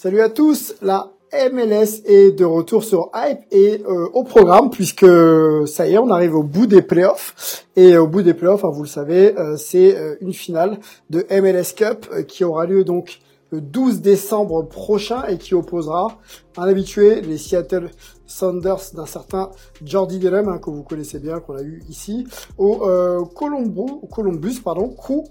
Salut 0.00 0.20
à 0.20 0.28
tous, 0.28 0.76
la 0.80 1.10
MLS 1.50 2.02
est 2.04 2.30
de 2.30 2.44
retour 2.44 2.84
sur 2.84 3.10
Hype 3.16 3.40
et 3.50 3.82
euh, 3.84 4.06
au 4.14 4.22
programme 4.22 4.70
puisque 4.70 5.04
ça 5.66 5.88
y 5.88 5.94
est, 5.94 5.98
on 5.98 6.10
arrive 6.10 6.36
au 6.36 6.44
bout 6.44 6.68
des 6.68 6.82
playoffs. 6.82 7.66
Et 7.74 7.98
au 7.98 8.06
bout 8.06 8.22
des 8.22 8.32
playoffs, 8.32 8.64
hein, 8.64 8.70
vous 8.72 8.84
le 8.84 8.88
savez, 8.88 9.36
euh, 9.36 9.56
c'est 9.56 9.96
euh, 9.96 10.14
une 10.20 10.32
finale 10.32 10.78
de 11.10 11.26
MLS 11.40 11.74
Cup 11.74 12.06
euh, 12.12 12.22
qui 12.22 12.44
aura 12.44 12.66
lieu 12.66 12.84
donc 12.84 13.18
le 13.50 13.60
12 13.60 14.00
décembre 14.00 14.62
prochain 14.62 15.24
et 15.26 15.38
qui 15.38 15.54
opposera 15.54 16.18
un 16.56 16.68
habitué, 16.68 17.20
les 17.20 17.38
Seattle 17.38 17.90
Sounders 18.26 18.92
d'un 18.94 19.06
certain 19.06 19.50
Jordi 19.82 20.18
Delem 20.18 20.48
hein, 20.48 20.58
que 20.58 20.70
vous 20.70 20.82
connaissez 20.82 21.18
bien, 21.18 21.40
qu'on 21.40 21.56
a 21.56 21.62
eu 21.62 21.82
ici, 21.88 22.26
au 22.58 22.86
euh, 22.86 23.24
Columbus, 23.24 24.60
pardon, 24.62 24.90
Crew 24.90 25.24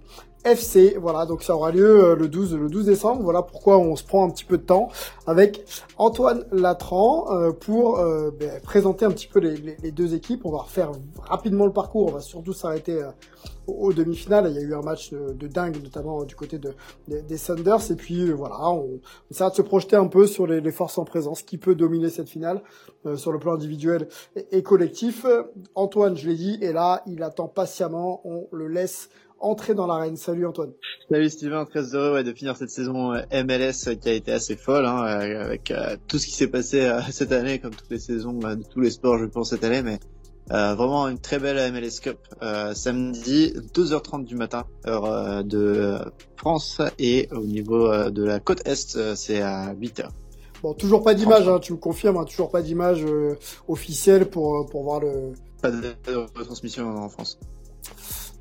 FC. 0.48 0.98
Voilà, 1.00 1.26
donc 1.26 1.44
ça 1.44 1.56
aura 1.56 1.72
lieu 1.72 2.03
euh, 2.06 2.16
le 2.16 2.28
12, 2.28 2.56
le 2.56 2.70
12 2.70 2.86
décembre. 2.86 3.22
Voilà 3.23 3.42
pourquoi 3.42 3.78
on 3.78 3.95
se 3.95 4.03
prend 4.03 4.26
un 4.26 4.30
petit 4.30 4.45
peu 4.45 4.58
de 4.58 4.64
temps 4.64 4.89
avec 5.26 5.64
Antoine 5.98 6.45
Latran 6.52 7.26
euh, 7.31 7.52
pour 7.52 8.00
euh, 8.00 8.31
ben, 8.31 8.62
présenter 8.62 9.06
un 9.06 9.12
petit 9.12 9.28
peu 9.28 9.39
les, 9.39 9.58
les- 9.58 9.78
les 9.84 9.92
deux 9.92 10.14
équipes. 10.16 10.45
On 10.45 10.52
va 10.52 10.59
refaire 10.59 10.92
rapidement 11.20 11.66
le 11.66 11.73
parcours. 11.73 12.08
On 12.08 12.12
va 12.12 12.22
surtout 12.22 12.54
s'arrêter 12.54 13.02
aux, 13.67 13.92
demi-finales. 13.94 14.48
Il 14.50 14.56
y 14.56 14.59
a 14.59 14.62
eu 14.62 14.73
un 14.73 14.81
match 14.81 15.12
de, 15.12 15.34
de 15.34 15.48
dingue, 15.48 15.81
notamment 15.84 16.23
du 16.23 16.36
côté 16.36 16.58
de, 16.58 16.73
des, 17.08 17.38
Thunders. 17.38 17.92
Et 17.92 17.95
puis 17.95 18.32
voilà, 18.32 18.70
on, 18.70 18.78
on 18.95 19.00
essaiera 19.30 19.50
de 19.50 19.56
se 19.56 19.61
projeter 19.61 19.95
un 19.98 20.08
peu 20.08 20.26
sur 20.28 20.48
les, 20.48 20.61
les 20.61 20.72
forces 20.72 20.98
en 20.98 21.04
présence, 21.06 21.42
qui 21.42 21.58
peut 21.58 21.76
dominer 21.76 22.09
cette 22.09 22.30
finale 22.30 22.61
euh, 23.06 23.17
sur 23.17 23.32
le 23.34 23.39
plan 23.39 23.54
individuel 23.54 24.08
et, 24.36 24.58
et 24.58 24.64
collectif? 24.64 25.26
Antoine, 25.76 26.16
je 26.16 26.30
l'ai 26.30 26.36
dit, 26.36 26.58
est 26.61 26.72
là. 26.73 27.02
Il 27.08 27.23
attend 27.23 27.48
patiemment. 27.48 28.22
On 28.26 28.48
le 28.52 28.67
laisse 28.67 29.09
entrer 29.39 29.73
dans 29.73 29.88
l'arène. 29.88 30.17
Salut 30.17 30.45
Antoine. 30.45 30.71
Salut 31.09 31.30
Steven, 31.30 31.66
très 31.66 31.95
heureux 31.95 32.13
ouais, 32.13 32.23
de 32.23 32.33
finir 32.33 32.55
cette 32.57 32.69
saison 32.69 33.13
euh, 33.13 33.21
MLS 33.43 33.88
euh, 33.88 33.95
qui 33.95 34.09
a 34.09 34.13
été 34.13 34.31
assez 34.31 34.55
folle 34.55 34.85
hein, 34.85 35.05
euh, 35.05 35.45
avec 35.45 35.71
euh, 35.71 35.95
tout 36.07 36.19
ce 36.19 36.25
qui 36.27 36.33
s'est 36.33 36.47
passé 36.47 36.81
euh, 36.81 37.02
cette 37.11 37.31
année, 37.31 37.59
comme 37.59 37.73
toutes 37.73 37.89
les 37.89 37.99
saisons 37.99 38.33
de 38.33 38.63
tous 38.63 38.81
les 38.81 38.89
sports 38.89 39.17
je 39.17 39.25
pense 39.25 39.49
cette 39.49 39.63
année, 39.63 39.81
mais 39.81 39.99
euh, 40.52 40.75
vraiment 40.75 41.08
une 41.08 41.19
très 41.19 41.39
belle 41.39 41.71
MLS 41.71 41.99
Cup. 42.02 42.17
Samedi 42.73 43.53
2h30 43.73 44.23
du 44.23 44.35
matin, 44.35 44.65
heure 44.85 45.43
de 45.43 45.97
France 46.38 46.81
et 46.99 47.27
au 47.31 47.45
niveau 47.45 48.09
de 48.09 48.23
la 48.23 48.39
côte 48.39 48.65
est, 48.65 49.15
c'est 49.15 49.42
à 49.42 49.73
8h. 49.73 50.08
Bon, 50.64 50.73
toujours 50.73 51.03
pas 51.03 51.14
d'image, 51.14 51.47
hein, 51.47 51.59
tu 51.59 51.73
me 51.73 51.77
confirmes, 51.77 52.17
hein, 52.17 52.23
toujours 52.26 52.49
pas 52.49 52.61
d'image 52.61 53.05
officielle 53.67 54.27
pour, 54.30 54.65
pour 54.67 54.83
voir 54.83 55.02
le... 55.02 55.33
Pas 55.61 55.70
de, 55.70 55.81
de 55.81 56.43
transmission 56.43 56.87
en 56.87 57.09
France. 57.09 57.37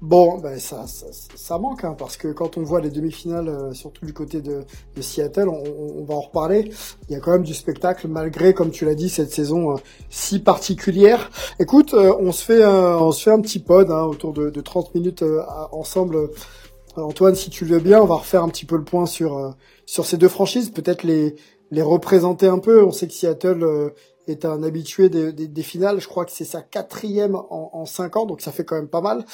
Bon, 0.02 0.38
ben 0.38 0.58
ça, 0.58 0.86
ça, 0.86 1.06
ça 1.10 1.58
manque, 1.58 1.82
hein, 1.84 1.94
parce 1.98 2.18
que 2.18 2.28
quand 2.28 2.58
on 2.58 2.62
voit 2.62 2.82
les 2.82 2.90
demi-finales, 2.90 3.48
euh, 3.48 3.72
surtout 3.72 4.04
du 4.04 4.12
côté 4.12 4.42
de, 4.42 4.64
de 4.94 5.02
Seattle, 5.02 5.48
on, 5.48 5.54
on- 6.00 6.04
va 6.04 6.14
en 6.14 6.20
reparler, 6.20 6.70
il 7.08 7.12
y 7.14 7.16
a 7.16 7.20
quand 7.20 7.32
même 7.32 7.42
du 7.42 7.54
spectacle, 7.54 8.06
malgré, 8.06 8.52
comme 8.52 8.70
tu 8.70 8.84
l'as 8.84 8.94
dit, 8.94 9.08
cette 9.08 9.32
saison 9.32 9.72
euh, 9.72 9.76
si 10.10 10.38
particulière. 10.40 11.30
Écoute, 11.58 11.94
euh, 11.94 12.14
on, 12.20 12.30
se 12.30 12.44
fait 12.44 12.64
on 12.66 13.10
se 13.10 13.22
fait 13.22 13.30
un 13.30 13.40
petit 13.40 13.58
pod 13.58 13.90
hein, 13.90 14.04
autour 14.04 14.34
de, 14.34 14.50
de 14.50 14.60
30 14.60 14.94
minutes 14.94 15.24
ensemble. 15.72 16.28
Antoine, 16.96 17.34
si 17.34 17.48
tu 17.50 17.64
le 17.64 17.76
veux 17.76 17.80
bien, 17.82 18.00
on 18.00 18.06
va 18.06 18.16
refaire 18.16 18.42
un 18.42 18.48
petit 18.48 18.66
peu 18.66 18.76
le 18.76 18.84
point 18.84 19.06
sur, 19.06 19.54
sur 19.86 20.04
ces 20.06 20.16
deux 20.18 20.28
franchises, 20.28 20.70
peut-être 20.70 21.02
les, 21.04 21.36
les 21.70 21.82
représenter 21.82 22.46
un 22.48 22.58
peu. 22.58 22.84
On 22.84 22.92
sait 22.92 23.06
que 23.08 23.14
Seattle 23.14 23.92
est 24.26 24.44
un 24.44 24.62
habitué 24.62 25.08
des, 25.08 25.32
des, 25.32 25.48
des 25.48 25.62
finales. 25.62 26.00
Je 26.00 26.08
crois 26.08 26.24
que 26.24 26.32
c'est 26.32 26.44
sa 26.44 26.62
quatrième 26.62 27.34
en, 27.34 27.70
en 27.72 27.84
cinq 27.84 28.16
ans, 28.16 28.26
donc 28.26 28.40
ça 28.40 28.52
fait 28.52 28.64
quand 28.64 28.76
même 28.76 28.88
pas 28.88 29.00
mal. 29.00 29.24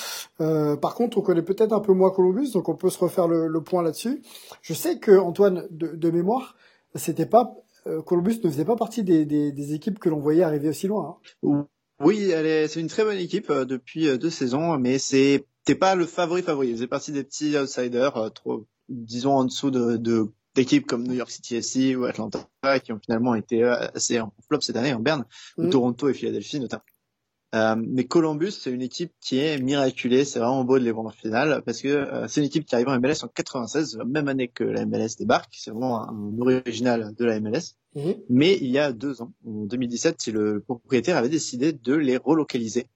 Euh, 0.41 0.77
par 0.77 0.95
contre, 0.95 1.19
on 1.19 1.23
connaît 1.23 1.43
peut-être 1.43 1.73
un 1.73 1.81
peu 1.81 1.93
moins 1.93 2.11
Columbus, 2.11 2.53
donc 2.53 2.69
on 2.69 2.75
peut 2.75 2.91
se 2.91 2.99
refaire 2.99 3.29
le, 3.29 3.47
le 3.49 3.61
point 3.63 3.83
là-dessus. 3.83 4.23
Je 4.63 4.75
sais 4.75 4.99
que 4.99 5.13
Antoine, 5.13 5.67
de, 5.71 5.89
de 5.89 6.11
mémoire, 6.11 6.57
c'était 6.95 7.27
pas 7.27 7.55
euh, 7.87 8.03
Columbus 8.03 8.41
ne 8.45 8.51
faisait 8.51 8.65
pas 8.65 8.77
partie 8.77 9.03
des, 9.03 9.25
des, 9.25 9.75
équipes 9.75 9.99
que 9.99 10.09
l'on 10.09 10.21
voyait 10.21 10.43
arriver 10.43 10.69
aussi 10.69 10.87
loin. 10.87 11.19
hein. 11.43 11.67
Oui, 12.01 12.33
c'est 12.69 12.81
une 12.81 12.89
très 12.89 13.05
bonne 13.05 13.19
équipe 13.19 13.51
euh, 13.51 13.65
depuis 13.65 14.09
euh, 14.09 14.19
deux 14.19 14.31
saisons, 14.31 14.77
mais 14.77 14.99
c'est 14.99 15.47
t'es 15.65 15.77
pas 15.77 15.95
le 15.95 16.05
favori 16.07 16.43
favori. 16.43 16.71
Elle 16.71 16.75
faisait 16.75 16.87
partie 16.89 17.13
des 17.13 17.23
petits 17.23 17.57
outsiders, 17.57 18.17
euh, 18.17 18.29
trop, 18.29 18.67
disons 18.89 19.35
en 19.35 19.45
dessous 19.45 19.71
de, 19.71 19.97
de 19.97 20.27
d'équipes 20.55 20.87
comme 20.87 21.07
New 21.07 21.15
York 21.15 21.31
City 21.31 21.57
FC 21.57 21.97
ou 21.97 22.05
Atlanta 22.05 22.47
qui 22.85 22.93
ont 22.93 23.01
finalement 23.05 23.35
été 23.35 23.63
euh, 23.65 23.89
assez 23.95 24.21
en 24.21 24.33
flop 24.47 24.61
cette 24.61 24.77
année 24.77 24.93
en 24.93 25.01
Berne, 25.01 25.25
ou 25.57 25.65
Mhm. 25.65 25.71
Toronto 25.71 26.09
et 26.09 26.15
Philadelphie 26.15 26.61
notamment. 26.61 26.85
Euh, 27.55 27.77
mais 27.77 28.05
Columbus, 28.05 28.53
c'est 28.53 28.71
une 28.71 28.81
équipe 28.81 29.13
qui 29.21 29.39
est 29.39 29.59
miraculée. 29.59 30.25
C'est 30.25 30.39
vraiment 30.39 30.65
beau 30.65 30.79
de 30.79 30.85
les 30.85 30.91
voir 30.91 31.07
en 31.07 31.11
finale 31.11 31.63
parce 31.67 31.83
que 31.83 31.89
euh, 31.89 32.27
c'est 32.27 32.41
une 32.41 32.47
équipe 32.47 32.65
qui 32.65 32.75
arrive 32.75 32.89
en 32.89 32.99
MLS 32.99 33.23
en 33.23 33.29
96, 33.29 33.99
la 33.99 34.05
même 34.07 34.29
année 34.29 34.49
que 34.49 34.65
la 34.65 34.87
MLS 34.87 35.17
débarque. 35.19 35.53
C'est 35.53 35.71
vraiment 35.71 36.09
un, 36.09 36.39
original 36.41 37.15
de 37.15 37.25
la 37.25 37.41
MLS. 37.41 37.77
Mhm. 37.95 38.15
Mais 38.31 38.57
il 38.57 38.71
y 38.71 38.79
a 38.79 38.93
deux 38.93 39.21
ans, 39.21 39.33
en 39.47 39.67
2017, 39.67 40.29
le 40.29 40.61
propriétaire 40.61 41.19
avait 41.19 41.29
décidé 41.29 41.73
de 41.73 41.95
les 41.95 42.17
relocaliser 42.17 42.87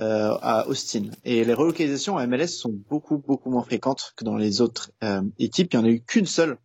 euh, 0.00 0.36
à 0.42 0.68
Austin. 0.68 1.04
Et 1.24 1.44
les 1.44 1.54
relocalisations 1.54 2.18
à 2.18 2.26
MLS 2.26 2.48
sont 2.48 2.72
beaucoup 2.90 3.16
beaucoup 3.18 3.50
moins 3.50 3.62
fréquentes 3.62 4.12
que 4.16 4.24
dans 4.24 4.36
les 4.36 4.60
autres 4.60 4.90
euh, 5.04 5.22
équipes. 5.38 5.72
Il 5.72 5.76
y 5.76 5.78
en 5.78 5.84
a 5.84 5.88
eu 5.90 6.02
qu'une 6.02 6.26
seule 6.26 6.58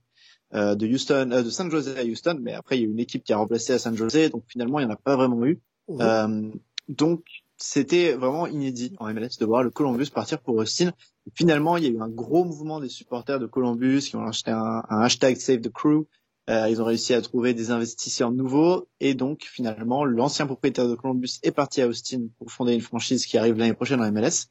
euh, 0.54 0.76
de 0.76 0.88
Houston, 0.88 1.30
euh, 1.32 1.44
de 1.44 1.50
San 1.50 1.70
Jose 1.70 1.96
à 1.98 2.04
Houston, 2.04 2.40
mais 2.42 2.54
après 2.54 2.78
il 2.78 2.82
y 2.82 2.84
a 2.86 2.88
eu 2.88 2.92
une 2.92 3.00
équipe 3.00 3.24
qui 3.24 3.34
a 3.34 3.38
remplacé 3.38 3.74
à 3.74 3.80
San 3.80 3.96
Jose, 3.96 4.30
donc 4.32 4.44
finalement 4.48 4.80
il 4.80 4.86
n'y 4.86 4.92
en 4.92 4.94
a 4.94 4.98
pas 4.98 5.16
vraiment 5.16 5.46
eu. 5.46 5.60
Euh, 5.90 6.52
donc 6.88 7.24
c'était 7.58 8.14
vraiment 8.14 8.48
inédit 8.48 8.96
en 9.00 9.12
MLS 9.14 9.40
de 9.40 9.46
voir 9.46 9.64
le 9.64 9.70
Columbus 9.72 10.08
partir 10.14 10.40
pour 10.40 10.56
Austin. 10.56 10.90
Et 11.26 11.32
finalement, 11.34 11.76
il 11.78 11.84
y 11.84 11.88
a 11.88 11.90
eu 11.90 12.00
un 12.00 12.10
gros 12.10 12.44
mouvement 12.46 12.80
des 12.80 12.90
supporters 12.90 13.40
de 13.40 13.48
Columbus 13.48 14.02
qui 14.02 14.16
ont 14.16 14.26
acheté 14.26 14.52
un, 14.52 14.84
un 14.88 15.02
hashtag 15.02 15.38
Save 15.38 15.62
the 15.62 15.72
Crew. 15.72 16.06
Euh, 16.50 16.70
ils 16.70 16.82
ont 16.82 16.86
réussi 16.86 17.14
à 17.14 17.22
trouver 17.22 17.54
des 17.54 17.72
investisseurs 17.72 18.32
nouveaux 18.32 18.88
et 19.02 19.16
donc 19.16 19.44
finalement 19.44 20.06
l'ancien 20.06 20.46
propriétaire 20.46 20.88
de 20.88 20.96
Columbus 20.96 21.40
est 21.44 21.52
parti 21.52 21.82
à 21.82 21.88
Austin 21.88 22.28
pour 22.38 22.52
fonder 22.52 22.74
une 22.74 22.82
franchise 22.82 23.26
qui 23.26 23.38
arrive 23.38 23.58
l'année 23.58 23.74
prochaine 23.74 24.02
en 24.02 24.10
MLS. 24.12 24.48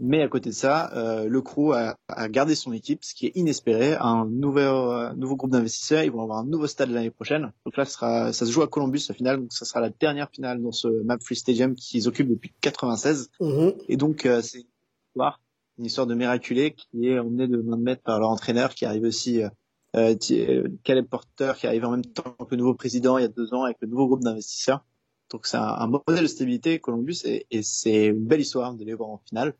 Mais 0.00 0.22
à 0.22 0.28
côté 0.28 0.50
de 0.50 0.54
ça, 0.54 0.92
euh, 0.96 1.28
le 1.28 1.40
crew 1.40 1.72
a, 1.72 1.96
a 2.08 2.28
gardé 2.28 2.54
son 2.56 2.72
équipe, 2.72 3.04
ce 3.04 3.14
qui 3.14 3.26
est 3.26 3.32
inespéré. 3.36 3.94
Un 3.94 4.26
nouveau, 4.26 4.58
euh, 4.58 5.14
nouveau 5.14 5.36
groupe 5.36 5.52
d'investisseurs, 5.52 6.02
ils 6.02 6.10
vont 6.10 6.22
avoir 6.22 6.38
un 6.38 6.44
nouveau 6.44 6.66
stade 6.66 6.90
l'année 6.90 7.10
prochaine. 7.10 7.52
Donc 7.64 7.76
là, 7.76 7.84
ce 7.84 7.92
sera, 7.92 8.32
ça 8.32 8.44
se 8.44 8.50
joue 8.50 8.62
à 8.62 8.66
Columbus 8.66 9.06
au 9.08 9.12
final, 9.12 9.40
donc 9.40 9.52
ça 9.52 9.64
sera 9.64 9.80
la 9.80 9.90
dernière 9.90 10.28
finale 10.30 10.60
dans 10.60 10.72
ce 10.72 10.88
Map 11.04 11.18
Free 11.20 11.36
Stadium 11.36 11.76
qu'ils 11.76 12.08
occupent 12.08 12.28
depuis 12.28 12.52
96. 12.60 13.30
Mhm. 13.40 13.74
Et 13.88 13.96
donc 13.96 14.26
euh, 14.26 14.42
c'est 14.42 14.58
une 14.58 14.66
histoire, 15.10 15.40
une 15.78 15.84
histoire 15.84 16.06
de 16.08 16.14
miraculé 16.14 16.74
qui 16.74 17.08
est 17.08 17.18
emmenée 17.18 17.46
de 17.46 17.58
main 17.58 17.76
de 17.76 17.82
maître 17.82 18.02
par 18.02 18.18
leur 18.18 18.30
entraîneur 18.30 18.74
qui 18.74 18.86
arrive 18.86 19.04
aussi, 19.04 19.42
euh, 19.42 19.48
euh, 19.96 20.16
euh, 20.32 20.68
Caleb 20.82 21.06
Porter 21.06 21.52
qui 21.56 21.68
arrive 21.68 21.84
en 21.84 21.92
même 21.92 22.04
temps 22.04 22.32
que 22.32 22.50
le 22.50 22.56
nouveau 22.56 22.74
président 22.74 23.16
il 23.16 23.22
y 23.22 23.24
a 23.24 23.28
deux 23.28 23.54
ans 23.54 23.62
avec 23.62 23.76
le 23.80 23.86
nouveau 23.86 24.08
groupe 24.08 24.24
d'investisseurs. 24.24 24.84
Donc 25.30 25.46
c'est 25.46 25.56
un, 25.56 25.62
un 25.62 25.86
modèle 25.86 26.22
de 26.22 26.26
stabilité 26.26 26.80
Columbus 26.80 27.18
et, 27.24 27.46
et 27.50 27.62
c'est 27.62 28.06
une 28.06 28.24
belle 28.24 28.40
histoire 28.40 28.74
de 28.74 28.84
les 28.84 28.94
voir 28.94 29.10
en 29.10 29.18
finale. 29.18 29.54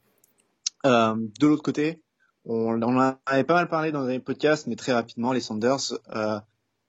Euh, 0.87 1.15
de 1.41 1.47
l'autre 1.47 1.63
côté, 1.63 2.03
on, 2.45 2.81
on 2.83 2.97
en 2.97 3.17
avait 3.27 3.45
pas 3.45 3.55
mal 3.55 3.69
parlé 3.69 3.93
dans 3.93 4.05
les 4.07 4.19
podcasts, 4.21 4.67
mais 4.67 4.77
très 4.77 4.93
rapidement, 4.93 5.33
les 5.33 5.41
Sanders, 5.41 5.79
euh, 6.15 6.39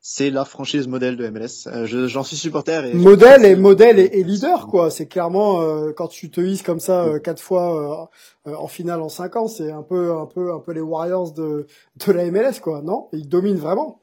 c'est 0.01 0.30
la 0.30 0.45
franchise 0.45 0.88
modèle 0.88 1.18
de 1.18 1.27
MLS. 1.30 1.68
Euh, 1.68 1.86
je- 1.86 2.07
J'en 2.07 2.24
suis 2.24 2.36
supporter. 2.36 2.86
Et 2.86 2.94
Modèle 2.94 3.44
et 3.45 3.56
modèle 3.56 3.97
et, 4.00 4.09
et 4.19 4.24
leader 4.24 4.68
quoi. 4.68 4.92
C'est 4.92 5.07
clairement 5.07 5.62
euh, 5.62 5.94
quand 5.94 6.07
tu 6.07 6.30
te 6.30 6.42
hisses 6.42 6.62
comme 6.62 6.80
ça 6.80 7.06
euh, 7.06 7.19
quatre 7.19 7.42
fois 7.42 8.09
euh, 8.45 8.51
euh, 8.51 8.56
en 8.56 8.68
finale 8.68 9.01
en 9.01 9.09
cinq 9.09 9.36
ans, 9.36 9.47
c'est 9.47 9.71
un 9.71 9.81
peu 9.81 10.13
un 10.13 10.27
peu 10.27 10.53
un 10.53 10.59
peu 10.59 10.74
les 10.74 10.81
Warriors 10.81 11.31
de 11.33 11.65
de 12.06 12.12
la 12.12 12.30
MLS 12.30 12.59
quoi. 12.62 12.81
Non, 12.83 13.07
ils 13.13 13.27
dominent 13.27 13.57
vraiment. 13.57 14.00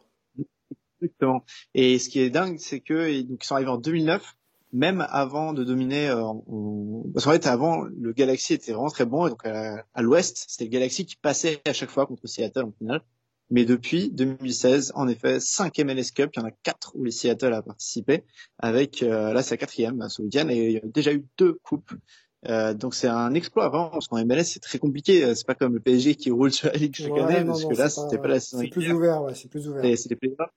Exactement. 1.01 1.45
Et 1.75 1.99
ce 1.99 2.09
qui 2.09 2.21
est 2.21 2.31
dingue, 2.31 2.59
c'est 2.59 2.81
que 2.81 3.23
donc, 3.23 3.43
ils 3.43 3.47
sont 3.47 3.55
arrivés 3.55 3.71
en 3.71 3.77
2009. 3.79 4.35
Même 4.73 5.07
avant 5.11 5.53
de 5.53 5.65
dominer, 5.65 6.09
euh, 6.09 6.25
on... 6.47 7.11
parce 7.13 7.27
qu'en 7.27 7.33
fait 7.33 7.47
avant 7.47 7.83
le 7.83 8.13
Galaxy 8.13 8.55
était 8.55 8.73
vraiment 8.73 8.89
très 8.89 9.05
bon 9.05 9.27
et 9.27 9.31
donc 9.31 9.45
à, 9.45 9.85
à 9.93 10.03
l'Ouest 10.03 10.47
c'était 10.49 10.65
le 10.65 10.71
Galaxy 10.71 11.05
qui 11.05 11.17
passait 11.17 11.61
à 11.67 11.73
chaque 11.73 11.91
fois 11.91 12.07
contre 12.07 12.27
Seattle 12.27 12.65
en 12.65 12.73
finale. 12.73 13.03
Mais 13.51 13.67
depuis 13.67 14.11
2016, 14.11 14.93
en 14.95 15.09
effet, 15.09 15.39
5 15.39 15.79
MLS 15.81 16.13
Cup, 16.15 16.31
il 16.35 16.41
y 16.41 16.43
en 16.43 16.47
a 16.47 16.51
4 16.51 16.93
où 16.95 17.05
les 17.05 17.11
Seattle 17.11 17.53
a 17.53 17.61
participé, 17.61 18.25
avec, 18.59 19.03
euh, 19.03 19.35
là 19.35 19.43
c'est 19.43 19.55
la 19.55 19.59
quatrième 19.59 20.09
ce 20.09 20.23
week-end, 20.23 20.49
et 20.49 20.69
il 20.69 20.73
y 20.73 20.77
a 20.79 20.81
déjà 20.85 21.13
eu 21.13 21.27
deux 21.37 21.53
coupes. 21.63 21.93
Euh, 22.49 22.73
donc 22.73 22.95
c'est 22.95 23.09
un 23.09 23.35
exploit 23.35 23.69
vraiment, 23.69 23.91
parce 23.91 24.09
qu'en 24.09 24.25
MLS 24.25 24.45
c'est 24.45 24.61
très 24.61 24.79
compliqué, 24.79 25.35
c'est 25.35 25.47
pas 25.47 25.55
comme 25.55 25.75
le 25.75 25.81
PSG 25.81 26.15
qui 26.15 26.31
roule 26.31 26.51
sur 26.51 26.69
la 26.69 26.79
Ligue 26.79 26.95
chaque 26.95 27.19
année, 27.19 27.45
parce 27.45 27.67
que 27.67 27.75
là 27.75 27.91
c'était 27.91 28.17
pas, 28.17 28.29
la 28.29 28.41
saison 28.41 28.63
C'est 28.63 28.69
plus 28.69 28.91
ouvert, 28.91 29.23
ouais, 29.23 29.35
c'est 29.35 29.51
plus 29.51 29.69
ouvert. 29.69 29.99
C'est 29.99 30.09
les 30.09 30.17
playoffs. 30.17 30.51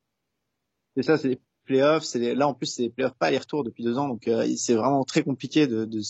C'est 0.96 1.04
ça, 1.04 1.18
c'est 1.18 1.38
playoffs. 1.66 2.04
C'est 2.04 2.36
là 2.36 2.48
en 2.48 2.54
plus 2.54 2.68
c'est 2.68 2.84
les 2.84 2.90
playoffs 2.90 3.16
pas 3.18 3.28
aller-retour 3.28 3.64
depuis 3.64 3.84
deux 3.84 3.98
ans, 3.98 4.08
donc 4.08 4.28
euh, 4.28 4.48
c'est 4.58 4.76
vraiment 4.76 5.04
très 5.04 5.24
compliqué 5.24 5.68
de 5.68 5.86
de, 5.86 6.02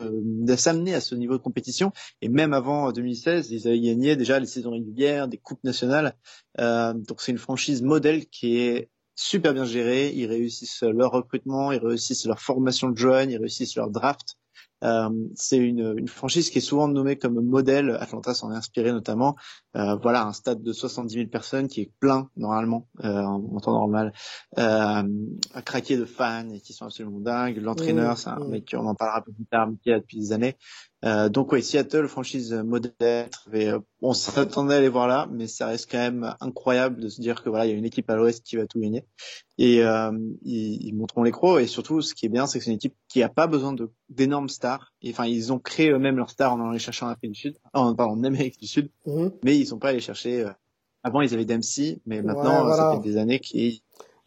euh, 0.00 0.56
s'amener 0.56 0.94
à 0.94 1.00
ce 1.00 1.14
niveau 1.14 1.34
de 1.34 1.42
compétition. 1.42 1.92
Et 2.20 2.28
même 2.28 2.52
avant 2.52 2.90
2016, 2.92 3.50
ils 3.50 3.68
avaient 3.68 3.80
gagné 3.80 4.16
déjà 4.16 4.40
les 4.40 4.46
saisons 4.46 4.72
régulières, 4.72 5.28
des 5.28 5.38
coupes 5.38 5.62
nationales. 5.64 6.16
Euh, 6.58 6.92
donc 6.94 7.20
c'est 7.20 7.32
une 7.32 7.38
franchise 7.38 7.82
modèle 7.82 8.26
qui 8.26 8.58
est 8.58 8.90
super 9.14 9.54
bien 9.54 9.64
gérée. 9.64 10.12
Ils 10.14 10.26
réussissent 10.26 10.82
leur 10.82 11.12
recrutement, 11.12 11.72
ils 11.72 11.78
réussissent 11.78 12.26
leur 12.26 12.40
formation 12.40 12.88
de 12.88 12.96
jeunes, 12.96 13.30
ils 13.30 13.38
réussissent 13.38 13.76
leur 13.76 13.90
draft. 13.90 14.36
Euh, 14.82 15.08
c'est 15.34 15.58
une, 15.58 15.94
une, 15.98 16.08
franchise 16.08 16.50
qui 16.50 16.58
est 16.58 16.62
souvent 16.62 16.88
nommée 16.88 17.16
comme 17.16 17.40
modèle. 17.40 17.96
Atlanta 18.00 18.34
s'en 18.34 18.52
est 18.52 18.56
inspiré 18.56 18.92
notamment. 18.92 19.36
Euh, 19.76 19.96
voilà, 19.96 20.24
un 20.26 20.32
stade 20.32 20.62
de 20.62 20.72
70 20.72 21.14
000 21.14 21.26
personnes 21.28 21.68
qui 21.68 21.82
est 21.82 21.90
plein 22.00 22.28
normalement 22.36 22.88
euh, 23.04 23.22
en, 23.22 23.60
temps 23.60 23.72
normal, 23.72 24.12
euh, 24.58 25.02
à 25.54 25.62
craquer 25.62 25.96
de 25.96 26.04
fans 26.04 26.50
et 26.50 26.60
qui 26.60 26.72
sont 26.72 26.86
absolument 26.86 27.20
dingues. 27.20 27.58
L'entraîneur, 27.58 28.18
c'est 28.18 28.30
un 28.30 28.44
mec, 28.44 28.74
on 28.76 28.86
en 28.86 28.94
parlera 28.94 29.22
plus 29.22 29.32
tard, 29.50 29.68
mais 29.68 29.76
qui 29.82 29.90
est 29.90 30.00
depuis 30.00 30.18
des 30.18 30.32
années. 30.32 30.56
Euh, 31.04 31.28
donc 31.28 31.50
oui, 31.52 31.62
Seattle, 31.62 32.06
franchise 32.06 32.52
modèle. 32.52 33.28
Et, 33.52 33.70
on 34.00 34.12
s'attendait 34.12 34.74
à 34.74 34.76
aller 34.78 34.88
voir 34.88 35.08
là, 35.08 35.28
mais 35.32 35.46
ça 35.46 35.66
reste 35.66 35.90
quand 35.90 35.98
même 35.98 36.34
incroyable 36.40 37.00
de 37.00 37.08
se 37.08 37.20
dire 37.20 37.42
que 37.42 37.48
voilà, 37.48 37.66
il 37.66 37.70
y 37.70 37.74
a 37.74 37.76
une 37.76 37.84
équipe 37.84 38.08
à 38.08 38.16
l'Ouest 38.16 38.44
qui 38.44 38.56
va 38.56 38.66
tout 38.66 38.80
gagner. 38.80 39.04
Et 39.58 39.82
euh, 39.82 40.12
ils, 40.42 40.86
ils 40.86 40.94
montreront 40.94 41.22
les 41.24 41.32
crocs. 41.32 41.60
Et 41.60 41.66
surtout, 41.66 42.02
ce 42.02 42.14
qui 42.14 42.26
est 42.26 42.28
bien, 42.28 42.46
c'est 42.46 42.58
que 42.58 42.64
c'est 42.64 42.70
une 42.70 42.76
équipe 42.76 42.94
qui 43.08 43.22
a 43.22 43.28
pas 43.28 43.46
besoin 43.46 43.72
de 43.72 43.90
d'énormes 44.08 44.48
stars. 44.48 44.92
Enfin, 45.08 45.26
ils 45.26 45.52
ont 45.52 45.58
créé 45.58 45.90
eux-mêmes 45.90 46.16
leurs 46.16 46.30
stars 46.30 46.52
en 46.52 46.60
allant 46.60 46.70
les 46.70 46.78
chercher 46.78 47.04
en 47.04 47.08
Afrique 47.08 47.32
du 47.32 47.40
Sud, 47.40 47.56
en, 47.72 47.94
pardon, 47.94 48.14
en 48.14 48.24
Amérique 48.24 48.58
du 48.58 48.66
Sud. 48.66 48.90
Mhm. 49.06 49.32
Mais 49.44 49.58
ils 49.58 49.66
sont 49.66 49.78
pas 49.78 49.88
allés 49.88 50.00
chercher. 50.00 50.44
Euh... 50.44 50.50
Avant, 51.04 51.20
ils 51.20 51.34
avaient 51.34 51.44
Dempsey, 51.44 52.00
mais 52.06 52.22
maintenant, 52.22 52.58
Ouais, 52.58 52.62
voilà. 52.62 52.76
ça 52.76 52.92
fait 52.94 53.08
des 53.08 53.16
années 53.16 53.40
qu'ils 53.40 53.80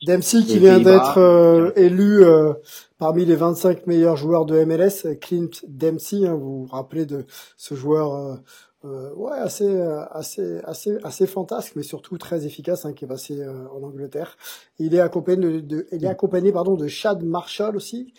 Dempsey 0.05 0.43
qui 0.43 0.59
vient 0.59 0.79
d'être 0.79 1.17
euh, 1.19 1.71
élu 1.75 2.23
euh, 2.23 2.53
parmi 2.97 3.25
les 3.25 3.35
25 3.35 3.87
meilleurs 3.87 4.17
joueurs 4.17 4.45
de 4.45 4.63
MLS, 4.65 5.17
Clint 5.19 5.49
Dempsey, 5.67 6.27
hein, 6.27 6.35
vous 6.35 6.65
vous 6.65 6.69
rappelez 6.71 7.05
de 7.05 7.25
ce 7.57 7.75
joueur 7.75 8.13
euh, 8.13 8.35
euh, 8.83 9.11
ouais 9.15 9.31
assez 9.37 9.65
euh, 9.65 10.03
assez 10.11 10.59
assez 10.63 10.97
assez 11.03 11.25
fantasque 11.25 11.73
mais 11.75 11.81
surtout 11.81 12.19
très 12.19 12.45
efficace 12.45 12.85
hein, 12.85 12.93
qui 12.93 13.05
est 13.05 13.07
passé 13.07 13.39
euh, 13.41 13.67
en 13.69 13.81
Angleterre. 13.81 14.37
Il 14.77 14.93
est 14.93 14.99
accompagné 14.99 15.37
de, 15.37 15.59
de- 15.61 15.87
il 15.91 16.03
est 16.05 16.09
accompagné 16.09 16.51
pardon 16.51 16.75
de 16.75 16.87
Chad 16.87 17.23
Marshall 17.23 17.75
aussi. 17.75 18.13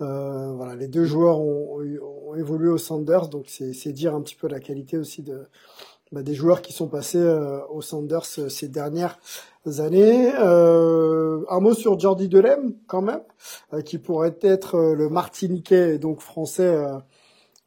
Euh, 0.00 0.52
voilà, 0.54 0.74
les 0.74 0.88
deux 0.88 1.04
joueurs 1.04 1.40
ont, 1.40 1.78
ont 2.26 2.34
évolué 2.34 2.68
au 2.68 2.78
Sanders 2.78 3.28
donc 3.28 3.44
c'est 3.48 3.92
dire 3.92 4.14
un 4.16 4.22
petit 4.22 4.34
peu 4.34 4.48
la 4.48 4.58
qualité 4.58 4.98
aussi 4.98 5.22
de 5.22 5.42
bah, 6.12 6.22
des 6.22 6.34
joueurs 6.34 6.62
qui 6.62 6.72
sont 6.72 6.88
passés 6.88 7.18
euh, 7.18 7.60
au 7.68 7.82
Sanders 7.82 8.22
euh, 8.38 8.48
ces 8.48 8.68
dernières 8.68 9.18
années. 9.78 10.32
Euh, 10.38 11.44
un 11.50 11.60
mot 11.60 11.74
sur 11.74 11.98
Jordi 11.98 12.28
Delem 12.28 12.74
quand 12.86 13.02
même, 13.02 13.20
euh, 13.72 13.82
qui 13.82 13.98
pourrait 13.98 14.36
être 14.40 14.76
euh, 14.76 14.94
le 14.94 15.08
Martiniquais 15.08 15.94
et 15.94 15.98
donc 15.98 16.20
français, 16.20 16.66
euh, 16.66 16.98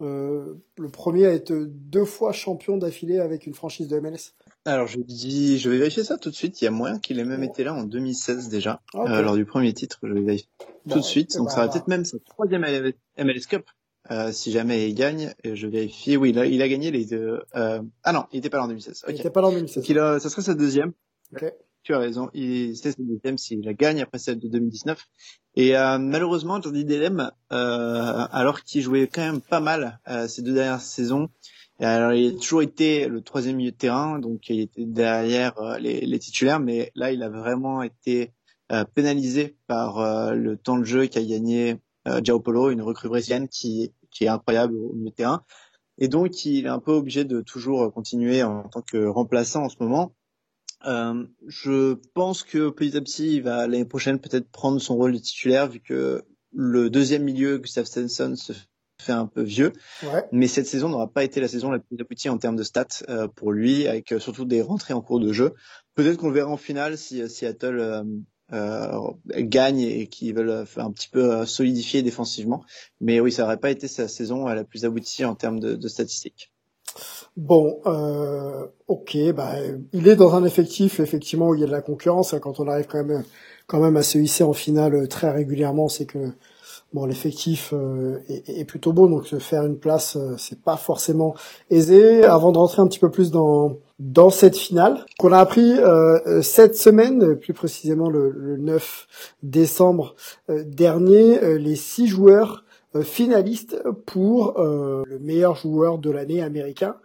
euh, 0.02 0.56
le 0.80 0.90
premier 0.90 1.28
à 1.28 1.34
être 1.34 1.54
deux 1.54 2.06
fois 2.06 2.32
champion 2.32 2.78
d'affilée 2.78 3.20
avec 3.20 3.46
une 3.46 3.54
franchise 3.54 3.88
de 3.88 4.00
MLS. 4.00 4.34
Alors 4.66 4.88
je 4.88 5.00
dis, 5.00 5.58
je 5.60 5.70
vais 5.70 5.78
vérifier 5.78 6.04
ça 6.04 6.18
tout 6.18 6.30
de 6.30 6.36
suite. 6.36 6.62
Il 6.62 6.66
y 6.66 6.68
a 6.68 6.72
moyen 6.72 7.00
qu'il 7.00 7.20
ait 7.20 7.26
même 7.26 7.44
été 7.44 7.64
là 7.64 7.74
en 7.74 7.84
2016 7.84 8.50
déjà, 8.50 8.82
Ok. 8.94 9.10
euh, 9.10 9.22
lors 9.22 9.36
du 9.36 9.46
premier 9.46 9.74
titre. 9.74 10.00
Je 10.04 10.14
vais 10.14 10.22
vérifier 10.22 10.48
Bon, 10.86 10.94
tout 10.96 11.00
de 11.00 11.06
suite. 11.06 11.36
Donc 11.38 11.52
ça 11.52 11.58
va 11.66 11.68
peut-être 11.68 11.88
même 11.88 12.06
sa 12.06 12.18
troisième 12.20 12.62
MLS 13.18 13.46
Cup, 13.48 13.64
euh, 14.12 14.32
si 14.32 14.52
jamais 14.52 14.90
il 14.90 14.94
gagne. 14.94 15.34
Et 15.44 15.56
je 15.56 15.68
vérifie. 15.68 16.18
Oui, 16.18 16.30
il 16.32 16.40
a, 16.40 16.46
il 16.46 16.62
a 16.62 16.68
gagné 16.68 16.92
les 16.92 17.06
deux. 17.06 17.42
Euh... 17.56 17.82
Ah 18.04 18.14
non, 18.14 18.26
il 18.32 18.40
était 18.40 18.50
pas 18.50 18.58
là 18.58 18.66
en 18.66 18.68
2016. 18.68 19.06
Il 19.08 19.14
Ok. 19.14 19.20
était 19.20 19.30
pas 19.30 19.42
là 19.42 19.48
en 19.48 19.52
2016. 19.52 19.76
Donc 19.76 19.90
il 19.90 20.00
a, 20.00 20.20
ça 20.20 20.30
serait 20.30 20.42
sa 20.42 20.54
deuxième. 20.54 20.94
Tu 21.84 21.94
as 21.96 21.98
raison. 21.98 22.30
Il 22.34 22.76
c'était 22.76 22.92
sa 22.92 23.02
deuxième 23.02 23.38
s'il 23.38 23.62
la 23.66 23.74
gagne 23.74 24.02
après 24.02 24.20
celle 24.20 24.38
de 24.38 24.48
2019. 24.48 25.04
Et 25.56 25.76
euh, 25.76 25.98
malheureusement, 25.98 26.62
Jordi 26.62 26.86
Delem, 26.86 27.32
euh, 27.52 28.28
alors 28.32 28.62
qu'il 28.62 28.82
jouait 28.82 29.08
quand 29.08 29.22
même 29.22 29.42
pas 29.42 29.60
mal 29.62 30.00
euh, 30.08 30.28
ces 30.28 30.42
deux 30.44 30.54
dernières 30.54 30.82
saisons, 30.82 31.30
alors, 31.80 32.14
il 32.14 32.36
a 32.36 32.40
toujours 32.40 32.62
été 32.62 33.08
le 33.08 33.22
troisième 33.22 33.56
milieu 33.56 33.72
de 33.72 33.76
terrain, 33.76 34.20
donc 34.20 34.50
il 34.50 34.60
était 34.60 34.86
derrière 34.86 35.58
euh, 35.60 35.80
les, 35.80 36.02
les 36.02 36.20
titulaires, 36.20 36.60
mais 36.60 36.92
là, 36.94 37.12
il 37.12 37.24
a 37.24 37.30
vraiment 37.30 37.82
été 37.82 38.34
euh, 38.72 38.86
pénalisé 38.94 39.56
par 39.66 39.98
euh, 40.00 40.34
le 40.34 40.58
temps 40.58 40.78
de 40.78 40.84
jeu 40.84 41.08
qu'a 41.08 41.24
gagné 41.24 41.78
euh, 42.08 42.22
João 42.24 42.40
Paulo, 42.40 42.70
une 42.70 42.84
recrue 42.84 43.10
brésilienne 43.10 43.48
qui, 43.48 43.92
qui 44.12 44.26
est 44.26 44.30
incroyable 44.30 44.76
au 44.76 44.94
milieu 44.94 45.10
de 45.10 45.16
terrain. 45.16 45.44
Et 45.98 46.08
donc, 46.08 46.46
il 46.46 46.66
est 46.66 46.70
un 46.70 46.80
peu 46.80 46.92
obligé 46.92 47.26
de 47.26 47.42
toujours 47.42 47.92
continuer 47.94 48.44
en 48.44 48.68
tant 48.70 48.82
que 48.82 49.06
remplaçant 49.06 49.64
en 49.64 49.70
ce 49.70 49.76
moment. 49.80 50.16
Euh, 50.86 51.26
je 51.48 51.94
pense 52.14 52.44
que 52.44 52.70
petit 52.70 52.98
à 52.98 53.02
petit, 53.02 53.36
il 53.36 53.44
va 53.44 53.68
l'année 53.68 53.86
prochaine 53.86 54.20
peut-être 54.20 54.50
prendre 54.50 54.80
son 54.80 54.96
rôle 54.96 55.14
de 55.14 55.20
titulaire, 55.20 55.68
vu 55.68 55.80
que 55.80 56.24
le 56.54 56.90
deuxième 56.90 57.24
milieu, 57.24 57.58
Gustav 57.58 57.86
Svensson, 57.86 58.36
se 58.36 58.54
fait 59.00 59.12
un 59.12 59.28
peu 59.28 59.42
vieux. 59.42 59.74
Ouais. 60.04 60.24
Mais 60.32 60.48
cette 60.48 60.68
saison 60.68 60.90
n'aura 60.90 61.12
pas 61.12 61.24
été 61.24 61.40
la 61.40 61.48
saison 61.48 61.72
la 61.72 61.80
plus 61.80 61.98
aboutie 62.00 62.30
en 62.30 62.38
termes 62.38 62.56
de 62.56 62.64
stats 62.64 63.04
euh, 63.10 63.28
pour 63.28 63.52
lui, 63.52 63.88
avec 63.88 64.12
euh, 64.12 64.20
surtout 64.20 64.46
des 64.46 64.62
rentrées 64.62 64.94
en 64.94 65.02
cours 65.02 65.20
de 65.20 65.32
jeu. 65.32 65.54
Peut-être 65.96 66.18
qu'on 66.18 66.30
le 66.30 66.36
verra 66.36 66.52
en 66.52 66.58
finale 66.58 66.98
si 66.98 67.28
Seattle 67.30 68.24
euh, 68.54 68.88
euh, 68.92 69.12
gagne 69.38 69.80
et 69.80 70.08
qu'ils 70.08 70.34
veulent 70.34 70.50
euh, 70.50 70.66
un 70.78 70.92
petit 70.92 71.10
peu 71.10 71.34
euh, 71.34 71.46
solidifier 71.46 72.02
défensivement. 72.02 72.64
Mais 73.00 73.20
oui, 73.20 73.32
ça 73.32 73.44
n'aurait 73.44 73.58
pas 73.58 73.72
été 73.72 73.88
sa 73.88 74.08
saison 74.08 74.48
la 74.48 74.64
plus 74.64 74.86
aboutie 74.86 75.26
en 75.26 75.36
termes 75.36 75.60
de, 75.60 75.88
statistiques. 75.88 76.52
Bon, 77.38 77.80
euh, 77.86 78.68
ok, 78.88 79.18
bah, 79.34 79.54
il 79.94 80.08
est 80.08 80.18
dans 80.18 80.36
un 80.36 80.44
effectif 80.44 81.00
effectivement 81.00 81.50
où 81.50 81.56
il 81.56 81.62
y 81.62 81.64
a 81.64 81.68
de 81.68 81.72
la 81.72 81.82
concurrence. 81.82 82.36
quand 82.42 82.60
on 82.60 82.68
arrive 82.68 82.88
quand 82.88 83.04
même, 83.04 83.24
quand 83.68 83.80
même 83.80 83.96
à 83.96 84.04
se 84.04 84.18
hisser 84.18 84.44
en 84.44 84.54
finale 84.54 85.08
très 85.08 85.32
régulièrement, 85.32 85.88
c'est 85.88 86.06
que 86.06 86.34
bon, 86.94 87.06
l'effectif 87.06 87.74
euh, 87.74 88.20
est, 88.28 88.50
est 88.50 88.66
plutôt 88.66 88.94
beau, 88.94 89.08
donc 89.08 89.28
se 89.28 89.40
faire 89.40 89.66
une 89.66 89.78
place, 89.78 90.16
euh, 90.16 90.36
c'est 90.38 90.62
pas 90.62 90.78
forcément 90.78 91.36
aisé. 91.70 92.24
Avant 92.24 92.52
de 92.52 92.58
rentrer 92.58 92.82
un 92.82 92.88
petit 92.88 93.00
peu 93.00 93.12
plus 93.12 93.32
dans 93.32 93.78
dans 94.00 94.32
cette 94.32 94.58
finale, 94.58 95.06
qu'on 95.20 95.32
a 95.32 95.38
appris 95.38 95.74
euh, 95.78 96.20
euh, 96.26 96.42
cette 96.42 96.76
semaine, 96.76 97.24
euh, 97.24 97.36
plus 97.36 97.54
précisément 97.54 98.10
le, 98.10 98.32
le 98.32 98.58
9 98.58 99.08
décembre 99.44 100.16
euh, 100.50 100.64
dernier, 100.66 101.42
euh, 101.44 101.60
les 101.60 101.76
six 101.76 102.08
joueurs 102.08 102.64
euh, 102.96 103.04
finalistes 103.04 103.82
pour 104.06 104.60
euh, 104.60 105.04
le 105.06 105.20
meilleur 105.20 105.56
joueur 105.56 105.98
de 105.98 106.10
l'année 106.10 106.42
américain. 106.42 106.96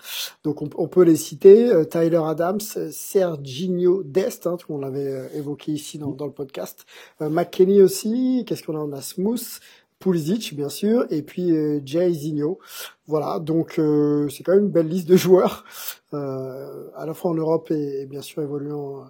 Donc 0.45 0.63
on, 0.63 0.71
on 0.77 0.89
peut 0.89 1.03
les 1.03 1.17
citer 1.17 1.73
euh, 1.73 1.85
Tyler 1.85 2.21
Adams, 2.25 2.61
Serginho 2.91 4.03
Dest, 4.03 4.47
hein, 4.47 4.57
on 4.69 4.79
l'avait 4.79 5.31
évoqué 5.35 5.73
ici 5.73 5.99
dans, 5.99 6.11
dans 6.11 6.27
le 6.27 6.33
podcast, 6.33 6.85
McKenny 7.21 7.83
aussi. 7.83 8.45
Qu'est-ce 8.47 8.63
qu'on 8.63 8.77
a? 8.77 8.81
On 8.81 8.93
a 8.93 9.01
Smooth, 9.01 9.61
Pulisic 9.99 10.55
bien 10.55 10.69
sûr, 10.69 11.07
et 11.11 11.23
puis 11.23 11.57
euh, 11.57 11.81
Jay 11.85 12.13
Zinho. 12.13 12.59
Voilà, 13.07 13.39
donc 13.39 13.79
euh, 13.79 14.29
c'est 14.29 14.43
quand 14.43 14.53
même 14.53 14.65
une 14.65 14.71
belle 14.71 14.89
liste 14.89 15.09
de 15.09 15.17
joueurs, 15.17 15.65
euh, 16.13 16.89
à 16.95 17.07
la 17.07 17.15
fois 17.15 17.31
en 17.31 17.35
Europe 17.35 17.71
et, 17.71 18.03
et 18.03 18.07
bien 18.07 18.23
sûr 18.23 18.43
évoluant 18.43 19.05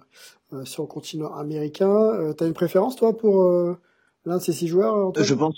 sur 0.63 0.83
le 0.83 0.87
continent 0.87 1.33
américain. 1.33 2.33
T'as 2.37 2.47
une 2.47 2.53
préférence 2.53 2.95
toi 2.95 3.17
pour 3.17 3.43
l'un 4.25 4.37
de 4.37 4.41
ces 4.41 4.53
six 4.53 4.67
joueurs 4.67 5.11
Je 5.21 5.33
pense, 5.33 5.55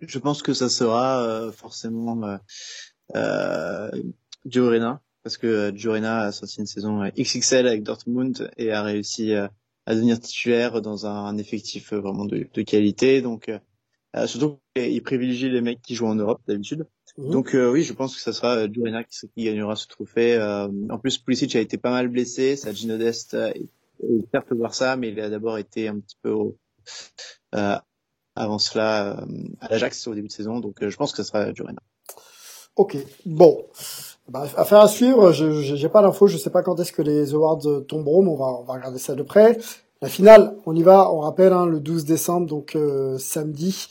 je 0.00 0.18
pense 0.18 0.42
que 0.42 0.54
ça 0.54 0.68
sera 0.68 1.22
euh, 1.24 1.52
forcément 1.52 2.22
euh, 2.24 2.36
euh, 3.14 3.90
Gio 4.46 4.68
Reyna, 4.68 5.00
parce 5.22 5.36
que 5.36 5.46
euh, 5.46 5.72
Gio 5.74 5.92
Reyna 5.92 6.20
a 6.20 6.32
sorti 6.32 6.60
une 6.60 6.66
saison 6.66 7.02
euh, 7.02 7.10
XXL 7.18 7.66
avec 7.66 7.82
Dortmund 7.82 8.50
et 8.56 8.72
a 8.72 8.82
réussi 8.82 9.32
euh, 9.32 9.48
à 9.86 9.94
devenir 9.94 10.20
titulaire 10.20 10.82
dans 10.82 11.06
un, 11.06 11.36
effectif 11.38 11.92
euh, 11.92 12.00
vraiment 12.00 12.24
de, 12.24 12.48
de 12.52 12.62
qualité. 12.62 13.22
Donc 13.22 13.48
euh, 13.48 13.58
euh, 14.16 14.26
surtout 14.26 14.58
qu'il 14.74 15.02
privilégie 15.02 15.50
les 15.50 15.60
mecs 15.60 15.82
qui 15.82 15.94
jouent 15.94 16.06
en 16.06 16.14
Europe 16.14 16.40
d'habitude. 16.46 16.86
Mhm. 17.18 17.30
Donc 17.30 17.54
euh, 17.54 17.70
oui, 17.70 17.82
je 17.82 17.92
pense 17.92 18.14
que 18.14 18.20
ça 18.20 18.32
sera 18.32 18.56
euh, 18.56 18.68
Gio 18.72 18.84
Reyna 18.84 19.04
qui, 19.04 19.16
qui 19.34 19.44
gagnera 19.44 19.76
ce 19.76 19.86
trophée. 19.86 20.34
Euh, 20.34 20.68
en 20.90 20.98
plus, 20.98 21.18
Pulisic 21.18 21.56
a 21.56 21.60
été 21.60 21.78
pas 21.78 21.90
mal 21.90 22.08
blessé, 22.08 22.56
ça 22.56 22.72
Gino 22.72 22.98
Dest 22.98 23.34
euh, 23.34 23.50
est 23.54 23.68
est 24.02 24.30
certes 24.30 24.52
voir 24.52 24.74
ça, 24.74 24.96
mais 24.96 25.08
il 25.08 25.20
a 25.20 25.30
d'abord 25.30 25.58
été 25.58 25.88
un 25.88 25.98
petit 25.98 26.16
peu 26.22 26.30
au, 26.30 26.56
euh, 27.54 27.78
avant 28.36 28.58
cela 28.58 29.12
euh, 29.12 29.26
à 29.60 29.68
l'Ajax 29.68 30.06
au 30.06 30.14
début 30.14 30.28
de 30.28 30.32
saison. 30.32 30.60
Donc 30.60 30.82
euh, 30.82 30.90
je 30.90 30.96
pense 30.96 31.12
que 31.12 31.22
ça 31.22 31.24
sera 31.24 31.52
Gio 31.52 31.64
Reyna. 31.66 31.80
Ok, 32.76 32.96
bon. 33.24 33.64
Bah, 34.28 34.46
affaire 34.56 34.80
à 34.80 34.88
suivre, 34.88 35.32
je 35.32 35.62
j'ai 35.62 35.88
pas 35.88 36.02
l'info, 36.02 36.26
je 36.26 36.36
sais 36.36 36.50
pas 36.50 36.62
quand 36.62 36.78
est-ce 36.78 36.92
que 36.92 37.02
les 37.02 37.32
awards 37.32 37.66
euh, 37.66 37.80
tomberont, 37.80 38.22
mais 38.22 38.30
on 38.30 38.36
va, 38.36 38.46
on 38.46 38.64
va 38.64 38.74
regarder 38.74 38.98
ça 38.98 39.14
de 39.14 39.22
près. 39.22 39.58
La 40.02 40.08
finale, 40.08 40.56
on 40.66 40.76
y 40.76 40.82
va, 40.82 41.10
on 41.10 41.20
rappelle, 41.20 41.54
hein, 41.54 41.64
le 41.64 41.80
12 41.80 42.04
décembre, 42.04 42.46
donc 42.46 42.76
samedi, 43.18 43.88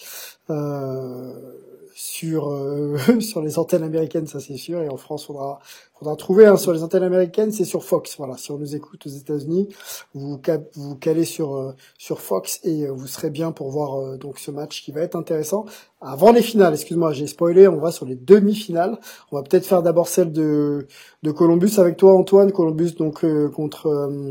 sur 1.98 2.54
sur 3.22 3.42
les 3.42 3.58
antennes 3.58 3.84
américaines, 3.84 4.28
ça 4.28 4.40
c'est 4.40 4.58
sûr, 4.58 4.82
et 4.82 4.90
en 4.90 4.98
France, 4.98 5.26
faudra 5.26 5.60
faudra 5.98 6.16
trouver 6.18 6.46
hein, 6.46 6.58
sur 6.58 6.74
les 6.74 6.84
antennes 6.84 7.04
américaines, 7.04 7.52
c'est 7.52 7.64
sur 7.64 7.84
Fox. 7.84 8.16
Voilà, 8.18 8.36
si 8.38 8.52
on 8.52 8.58
nous 8.58 8.76
écoute 8.76 9.06
aux 9.06 9.10
États-Unis, 9.10 9.70
vous 10.14 10.40
vous 10.76 10.96
calez 10.96 11.24
sur 11.24 11.56
euh, 11.56 11.74
sur 11.98 12.20
Fox 12.20 12.60
et 12.64 12.86
euh, 12.86 12.92
vous 12.92 13.08
serez 13.08 13.30
bien 13.30 13.52
pour 13.52 13.70
voir 13.70 13.96
euh, 13.96 14.18
donc 14.18 14.40
ce 14.40 14.52
match 14.52 14.84
qui 14.84 14.92
va 14.92 15.02
être 15.02 15.16
intéressant. 15.16 15.66
Avant 16.02 16.34
les 16.34 16.42
finales, 16.42 16.74
excuse-moi, 16.74 17.14
j'ai 17.14 17.28
spoilé, 17.28 17.68
on 17.68 17.78
va 17.78 17.92
sur 17.92 18.06
les 18.06 18.16
demi-finales. 18.16 19.00
On 19.32 19.38
va 19.38 19.44
peut-être 19.44 19.66
faire 19.66 19.82
d'abord 19.82 20.08
celle 20.08 20.32
de 20.34 20.88
de 21.24 21.32
Columbus 21.32 21.72
avec 21.78 21.98
toi 21.98 22.14
Antoine, 22.14 22.52
Columbus 22.52 22.92
donc 22.92 23.26
contre 23.54 24.26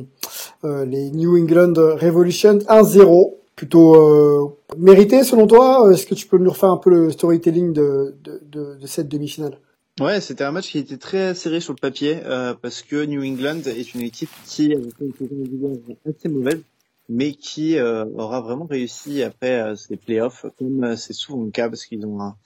les 0.62 1.11
New 1.11 1.37
England 1.37 1.75
Revolution 1.76 2.59
1-0 2.59 3.43
plutôt 3.56 4.58
mérité 4.76 5.25
selon 5.25 5.46
toi 5.46 5.90
Est-ce 5.92 6.06
que 6.06 6.14
tu 6.14 6.26
peux 6.26 6.38
nous 6.38 6.50
refaire 6.50 6.70
un 6.70 6.76
peu 6.76 6.90
le 6.90 7.11
storytelling 7.11 7.73
de, 7.73 8.14
de, 8.23 8.40
de, 8.50 8.75
de 8.76 8.87
cette 8.87 9.08
demi-finale? 9.08 9.58
Ouais, 10.00 10.20
c'était 10.20 10.42
un 10.42 10.50
match 10.50 10.73
qui 10.73 10.78
était 10.78 10.96
très 10.96 11.37
serré 11.37 11.61
sur 11.61 11.73
le 11.73 11.78
papier 11.78 12.18
euh, 12.25 12.52
parce 12.61 12.82
que 12.82 13.04
New 13.04 13.23
England 13.23 13.61
est 13.66 13.94
une 13.94 14.00
équipe 14.00 14.30
qui 14.44 14.75
a 14.75 14.76
fait 14.76 15.28
une 15.30 15.96
assez 16.04 16.28
mauvaise, 16.28 16.62
mais 17.08 17.34
qui 17.34 17.78
euh, 17.78 18.04
aura 18.16 18.40
vraiment 18.40 18.66
réussi 18.66 19.23
après 19.23 19.61
euh, 19.61 19.76
ces 19.76 19.96
playoffs, 19.96 20.46
comme 20.58 20.82
euh, 20.82 20.96
c'est 20.96 21.12
souvent 21.12 21.44
le 21.44 21.52
cas 21.52 21.68
parce 21.68 21.87
qu'ils 21.87 22.04
ont 22.06 22.20
un 22.20 22.37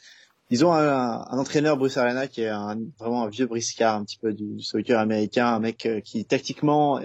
ils 0.50 0.64
ont 0.64 0.74
un, 0.74 1.26
un, 1.26 1.38
entraîneur 1.38 1.78
Bruce 1.78 1.96
Arena 1.96 2.26
qui 2.26 2.42
est 2.42 2.48
un, 2.48 2.78
vraiment 2.98 3.24
un 3.24 3.28
vieux 3.28 3.46
briscard 3.46 3.94
un 3.96 4.04
petit 4.04 4.18
peu 4.18 4.34
du, 4.34 4.44
du 4.44 4.62
soccer 4.62 4.98
américain, 4.98 5.46
un 5.46 5.60
mec 5.60 5.88
qui 6.04 6.26
tactiquement 6.26 7.00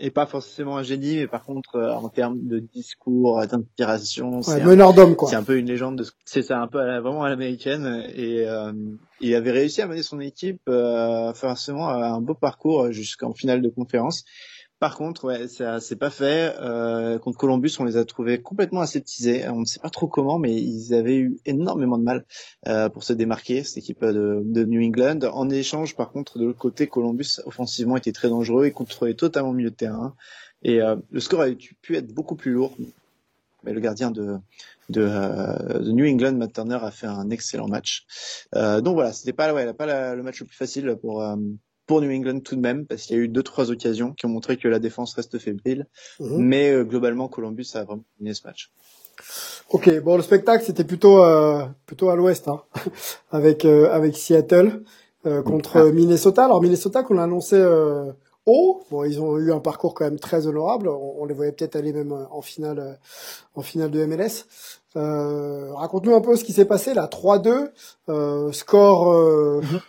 et 0.00 0.10
pas 0.10 0.26
forcément 0.26 0.78
un 0.78 0.82
génie, 0.82 1.18
mais 1.18 1.26
par 1.26 1.44
contre 1.44 1.76
euh, 1.76 1.92
en 1.92 2.08
termes 2.08 2.38
de 2.42 2.58
discours, 2.58 3.46
d'inspiration, 3.46 4.42
c'est 4.42 4.64
meneur 4.64 4.94
d'homme 4.94 5.14
quoi. 5.14 5.28
C'est 5.28 5.36
un 5.36 5.42
peu 5.42 5.58
une 5.58 5.66
légende. 5.66 5.98
De... 5.98 6.06
C'est 6.24 6.42
ça, 6.42 6.58
un 6.58 6.66
peu 6.66 6.78
vraiment 6.78 7.22
à 7.22 7.28
l'américaine. 7.28 8.04
Et 8.14 8.48
euh, 8.48 8.72
il 9.20 9.34
avait 9.34 9.50
réussi 9.50 9.82
à 9.82 9.86
mener 9.86 10.02
son 10.02 10.18
équipe 10.20 10.62
euh, 10.68 11.32
forcément 11.34 11.88
à 11.88 12.08
un 12.08 12.20
beau 12.20 12.34
parcours 12.34 12.90
jusqu'en 12.90 13.34
finale 13.34 13.60
de 13.60 13.68
conférence. 13.68 14.24
Par 14.80 14.96
contre, 14.96 15.24
ouais, 15.26 15.46
ça 15.46 15.78
c'est 15.78 15.96
pas 15.96 16.08
fait. 16.08 16.56
Euh, 16.58 17.18
contre 17.18 17.38
Columbus, 17.38 17.76
on 17.78 17.84
les 17.84 17.98
a 17.98 18.04
trouvés 18.06 18.40
complètement 18.40 18.80
aseptisés. 18.80 19.46
On 19.48 19.60
ne 19.60 19.64
sait 19.66 19.78
pas 19.78 19.90
trop 19.90 20.08
comment, 20.08 20.38
mais 20.38 20.54
ils 20.54 20.94
avaient 20.94 21.18
eu 21.18 21.38
énormément 21.44 21.98
de 21.98 22.02
mal 22.02 22.24
euh, 22.66 22.88
pour 22.88 23.04
se 23.04 23.12
démarquer 23.12 23.62
cette 23.62 23.76
équipe 23.76 24.02
de, 24.02 24.42
de, 24.42 24.64
New 24.64 24.82
England. 24.82 25.20
En 25.34 25.50
échange, 25.50 25.94
par 25.96 26.10
contre, 26.10 26.38
de 26.38 26.46
l'autre 26.46 26.58
côté, 26.58 26.86
Columbus 26.86 27.40
offensivement 27.44 27.98
était 27.98 28.12
très 28.12 28.30
dangereux. 28.30 28.66
Ils 28.66 28.72
contrôlaient 28.72 29.14
totalement 29.14 29.50
le 29.50 29.58
milieu 29.58 29.70
de 29.70 29.76
terrain 29.76 30.14
et 30.62 30.80
euh, 30.80 30.96
le 31.10 31.20
score 31.20 31.40
aurait 31.40 31.56
pu 31.82 31.96
être 31.96 32.12
beaucoup 32.12 32.36
plus 32.36 32.52
lourd. 32.52 32.74
Mais 33.62 33.74
le 33.74 33.80
gardien 33.80 34.10
de, 34.10 34.38
de, 34.88 35.02
euh, 35.02 35.78
de, 35.80 35.92
New 35.92 36.06
England, 36.06 36.32
Matt 36.32 36.54
Turner, 36.54 36.78
a 36.80 36.90
fait 36.90 37.06
un 37.06 37.28
excellent 37.28 37.68
match. 37.68 38.06
Euh, 38.54 38.80
donc 38.80 38.94
voilà, 38.94 39.12
c'était 39.12 39.34
pas, 39.34 39.52
ouais, 39.52 39.72
pas 39.74 40.14
le 40.14 40.22
match 40.22 40.40
le 40.40 40.46
plus 40.46 40.56
facile 40.56 40.96
pour 41.00 41.22
euh, 41.22 41.36
pour 41.90 42.00
New 42.00 42.12
England 42.12 42.38
tout 42.44 42.54
de 42.54 42.60
même, 42.60 42.86
parce 42.86 43.02
qu'il 43.02 43.16
y 43.16 43.18
a 43.18 43.22
eu 43.24 43.26
deux 43.26 43.42
trois 43.42 43.72
occasions 43.72 44.12
qui 44.12 44.24
ont 44.24 44.28
montré 44.28 44.56
que 44.56 44.68
la 44.68 44.78
défense 44.78 45.12
reste 45.14 45.40
fébrile. 45.40 45.88
Mhm. 46.20 46.36
Mais 46.36 46.70
euh, 46.70 46.84
globalement, 46.84 47.26
Columbus 47.26 47.66
a 47.74 47.82
vraiment 47.82 48.04
gagné 48.20 48.32
ce 48.32 48.46
match. 48.46 48.70
Ok, 49.70 50.00
bon 50.00 50.16
le 50.16 50.22
spectacle 50.22 50.64
c'était 50.64 50.84
plutôt 50.84 51.24
euh, 51.24 51.64
plutôt 51.86 52.08
à 52.10 52.14
l'ouest, 52.14 52.46
hein, 52.46 52.62
avec 53.32 53.64
euh, 53.64 53.90
avec 53.90 54.16
Seattle 54.16 54.84
contre 55.44 55.78
ah. 55.78 55.90
Minnesota. 55.90 56.44
Alors 56.44 56.62
Minnesota 56.62 57.02
qu'on 57.02 57.18
a 57.18 57.24
annoncé 57.24 57.60
haut, 58.46 58.84
bon 58.92 59.02
ils 59.02 59.20
ont 59.20 59.36
eu 59.38 59.52
un 59.52 59.58
parcours 59.58 59.94
quand 59.94 60.04
même 60.04 60.20
très 60.20 60.46
honorable. 60.46 60.88
On, 60.88 61.24
les 61.24 61.34
voyait 61.34 61.50
peut-être 61.50 61.74
aller 61.74 61.92
même 61.92 62.12
en 62.12 62.40
finale 62.40 63.00
en 63.56 63.62
finale 63.62 63.90
de 63.90 64.06
MLS. 64.06 64.46
Raconte-nous 64.94 66.14
un 66.14 66.20
peu 66.20 66.36
ce 66.36 66.44
qui 66.44 66.52
s'est 66.52 66.66
passé 66.66 66.94
là, 66.94 67.10
3-2, 67.10 68.52
score. 68.52 69.12
Mhm 69.60 69.80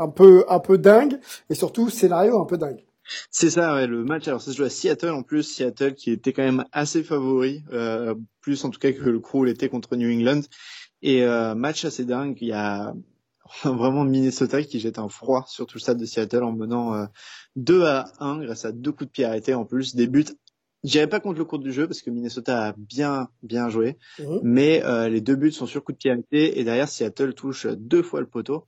un 0.00 0.08
peu 0.08 0.44
un 0.48 0.60
peu 0.60 0.78
dingue 0.78 1.20
et 1.48 1.54
surtout 1.54 1.90
scénario 1.90 2.40
un 2.40 2.46
peu 2.46 2.58
dingue. 2.58 2.84
C'est 3.30 3.50
ça, 3.50 3.74
ouais, 3.74 3.86
le 3.86 4.04
match. 4.04 4.28
Alors 4.28 4.40
ça 4.40 4.52
se 4.52 4.56
joue 4.56 4.64
à 4.64 4.70
Seattle 4.70 5.10
en 5.10 5.22
plus, 5.22 5.42
Seattle 5.42 5.94
qui 5.94 6.10
était 6.10 6.32
quand 6.32 6.42
même 6.42 6.64
assez 6.72 7.02
favori, 7.02 7.64
euh, 7.72 8.14
plus 8.40 8.64
en 8.64 8.70
tout 8.70 8.78
cas 8.78 8.92
que 8.92 9.08
le 9.08 9.20
Crew 9.20 9.44
l'était 9.44 9.68
contre 9.68 9.96
New 9.96 10.10
England. 10.10 10.42
Et 11.02 11.24
euh, 11.24 11.54
match 11.54 11.84
assez 11.84 12.04
dingue. 12.04 12.36
Il 12.40 12.48
y 12.48 12.52
a 12.52 12.94
vraiment 13.64 14.04
Minnesota 14.04 14.62
qui 14.62 14.80
jette 14.80 14.98
un 14.98 15.08
froid 15.08 15.44
sur 15.48 15.66
tout 15.66 15.76
le 15.76 15.80
stade 15.80 15.98
de 15.98 16.04
Seattle 16.04 16.44
en 16.44 16.52
menant 16.52 16.94
euh, 16.94 17.06
2 17.56 17.84
à 17.84 18.12
1 18.20 18.44
grâce 18.44 18.64
à 18.64 18.72
deux 18.72 18.92
coups 18.92 19.06
de 19.06 19.12
pied 19.12 19.24
arrêtés 19.24 19.54
en 19.54 19.64
plus, 19.64 19.94
des 19.94 20.06
buts. 20.06 20.24
J'irai 20.82 21.08
pas 21.08 21.20
contre 21.20 21.38
le 21.38 21.44
cours 21.44 21.58
du 21.58 21.72
jeu 21.72 21.86
parce 21.86 22.00
que 22.00 22.10
Minnesota 22.10 22.68
a 22.68 22.74
bien 22.78 23.28
bien 23.42 23.68
joué, 23.68 23.98
mhm. 24.18 24.40
mais 24.42 24.82
euh, 24.84 25.10
les 25.10 25.20
deux 25.20 25.36
buts 25.36 25.52
sont 25.52 25.66
sur 25.66 25.84
coup 25.84 25.92
de 25.92 25.98
pied 25.98 26.10
arrêtés 26.10 26.58
et 26.58 26.64
derrière 26.64 26.88
Seattle 26.88 27.34
touche 27.34 27.66
deux 27.66 28.02
fois 28.02 28.20
le 28.20 28.26
poteau. 28.26 28.66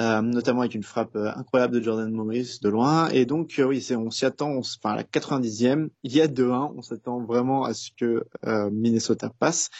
Euh, 0.00 0.22
notamment 0.22 0.60
avec 0.60 0.76
une 0.76 0.84
frappe 0.84 1.16
euh, 1.16 1.32
incroyable 1.34 1.74
de 1.74 1.82
Jordan 1.82 2.10
Morris 2.12 2.58
de 2.62 2.68
loin. 2.68 3.08
Et 3.08 3.26
donc, 3.26 3.58
euh, 3.58 3.64
oui, 3.64 3.84
on 3.96 4.10
s'y 4.10 4.24
attend, 4.26 4.56
enfin, 4.56 4.90
à 4.90 4.96
la 4.96 5.02
90e, 5.02 5.88
il 6.04 6.14
y 6.14 6.20
a 6.20 6.28
2-1, 6.28 6.72
on 6.76 6.82
s'attend 6.82 7.20
vraiment 7.24 7.64
à 7.64 7.74
ce 7.74 7.90
que 7.98 8.24
Minnesota 8.70 9.30
passe. 9.38 9.70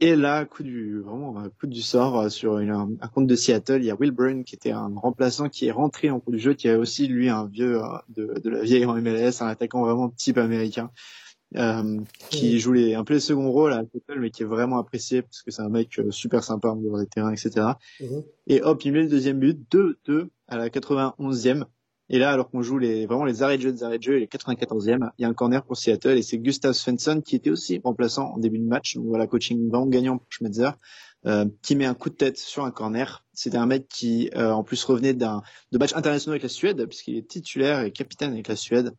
Et 0.00 0.16
là, 0.16 0.44
coup 0.44 0.64
du 0.64 1.00
vraiment 1.00 1.44
coup 1.60 1.68
du 1.68 1.80
sort 1.80 2.28
sur 2.28 2.56
un, 2.56 2.88
compte 3.14 3.28
de 3.28 3.36
Seattle, 3.36 3.78
il 3.82 3.84
y 3.84 3.90
a 3.90 3.94
Will 3.94 4.10
Burn 4.10 4.42
qui 4.42 4.56
était 4.56 4.72
un 4.72 4.90
remplaçant 4.96 5.48
qui 5.48 5.66
est 5.66 5.70
rentré 5.70 6.10
en 6.10 6.18
cours 6.18 6.32
du 6.32 6.40
jeu, 6.40 6.54
qui 6.54 6.66
est 6.66 6.74
aussi 6.74 7.06
lui 7.06 7.28
un 7.28 7.46
vieux 7.46 7.80
de, 8.08 8.34
de 8.42 8.50
la 8.50 8.62
vieille 8.62 8.84
en 8.84 9.00
MLS, 9.00 9.42
un 9.42 9.46
attaquant 9.46 9.82
vraiment 9.82 10.08
type 10.08 10.38
américain, 10.38 10.90
euh, 11.56 11.98
qui 12.30 12.58
joue 12.58 12.72
les, 12.72 12.94
un 12.94 13.04
peu 13.04 13.14
les 13.14 13.20
seconds 13.20 13.50
rôles 13.50 13.72
à 13.72 13.82
Seattle, 13.92 14.20
mais 14.20 14.30
qui 14.30 14.42
est 14.42 14.46
vraiment 14.46 14.78
apprécié 14.78 15.22
parce 15.22 15.42
que 15.42 15.50
c'est 15.50 15.62
un 15.62 15.68
mec 15.68 15.98
euh, 15.98 16.10
super 16.10 16.44
sympa 16.44 16.68
en 16.68 16.76
dehors 16.76 16.98
des 16.98 17.06
terrains, 17.06 17.32
etc. 17.32 17.66
Mhm. 18.00 18.22
Et 18.46 18.62
hop, 18.62 18.84
il 18.84 18.92
met 18.92 19.02
le 19.02 19.08
deuxième 19.08 19.38
but, 19.38 19.58
2-2 19.70 20.28
à 20.48 20.56
la 20.56 20.68
91e. 20.68 21.64
Et 22.08 22.18
là, 22.18 22.30
alors 22.30 22.50
qu'on 22.50 22.62
joue 22.62 22.78
les, 22.78 23.06
vraiment 23.06 23.24
les 23.24 23.42
arrêts 23.42 23.56
de 23.56 23.62
jeu, 23.62 23.70
les 23.70 23.84
arrêts 23.84 23.98
de 23.98 24.02
jeu, 24.02 24.16
et 24.16 24.20
les 24.20 24.26
94e, 24.26 25.10
il 25.18 25.22
y 25.22 25.24
a 25.24 25.28
un 25.28 25.34
corner 25.34 25.64
pour 25.64 25.76
Seattle 25.76 26.18
et 26.18 26.22
c'est 26.22 26.38
Gustav 26.38 26.74
Svensson 26.74 27.22
qui 27.24 27.36
était 27.36 27.48
aussi 27.48 27.80
remplaçant 27.82 28.32
en 28.34 28.38
début 28.38 28.58
de 28.58 28.66
match. 28.66 28.96
Donc 28.96 29.06
voilà, 29.06 29.26
coaching 29.26 29.68
vraiment 29.68 29.86
gagnant 29.86 30.18
pour 30.18 30.26
Schmetzer. 30.30 30.72
Euh, 31.24 31.44
qui 31.62 31.76
met 31.76 31.84
un 31.84 31.94
coup 31.94 32.10
de 32.10 32.16
tête 32.16 32.36
sur 32.36 32.64
un 32.64 32.72
corner. 32.72 33.24
C'était 33.32 33.56
un 33.56 33.66
mec 33.66 33.86
qui, 33.88 34.28
euh, 34.34 34.50
en 34.50 34.64
plus, 34.64 34.82
revenait 34.82 35.14
d'un 35.14 35.42
de 35.70 35.78
match 35.78 35.94
international 35.94 36.32
avec 36.32 36.42
la 36.42 36.48
Suède, 36.48 36.84
puisqu'il 36.86 37.16
est 37.16 37.28
titulaire 37.28 37.82
et 37.82 37.92
capitaine 37.92 38.32
avec 38.32 38.48
la 38.48 38.56
Suède 38.56 38.92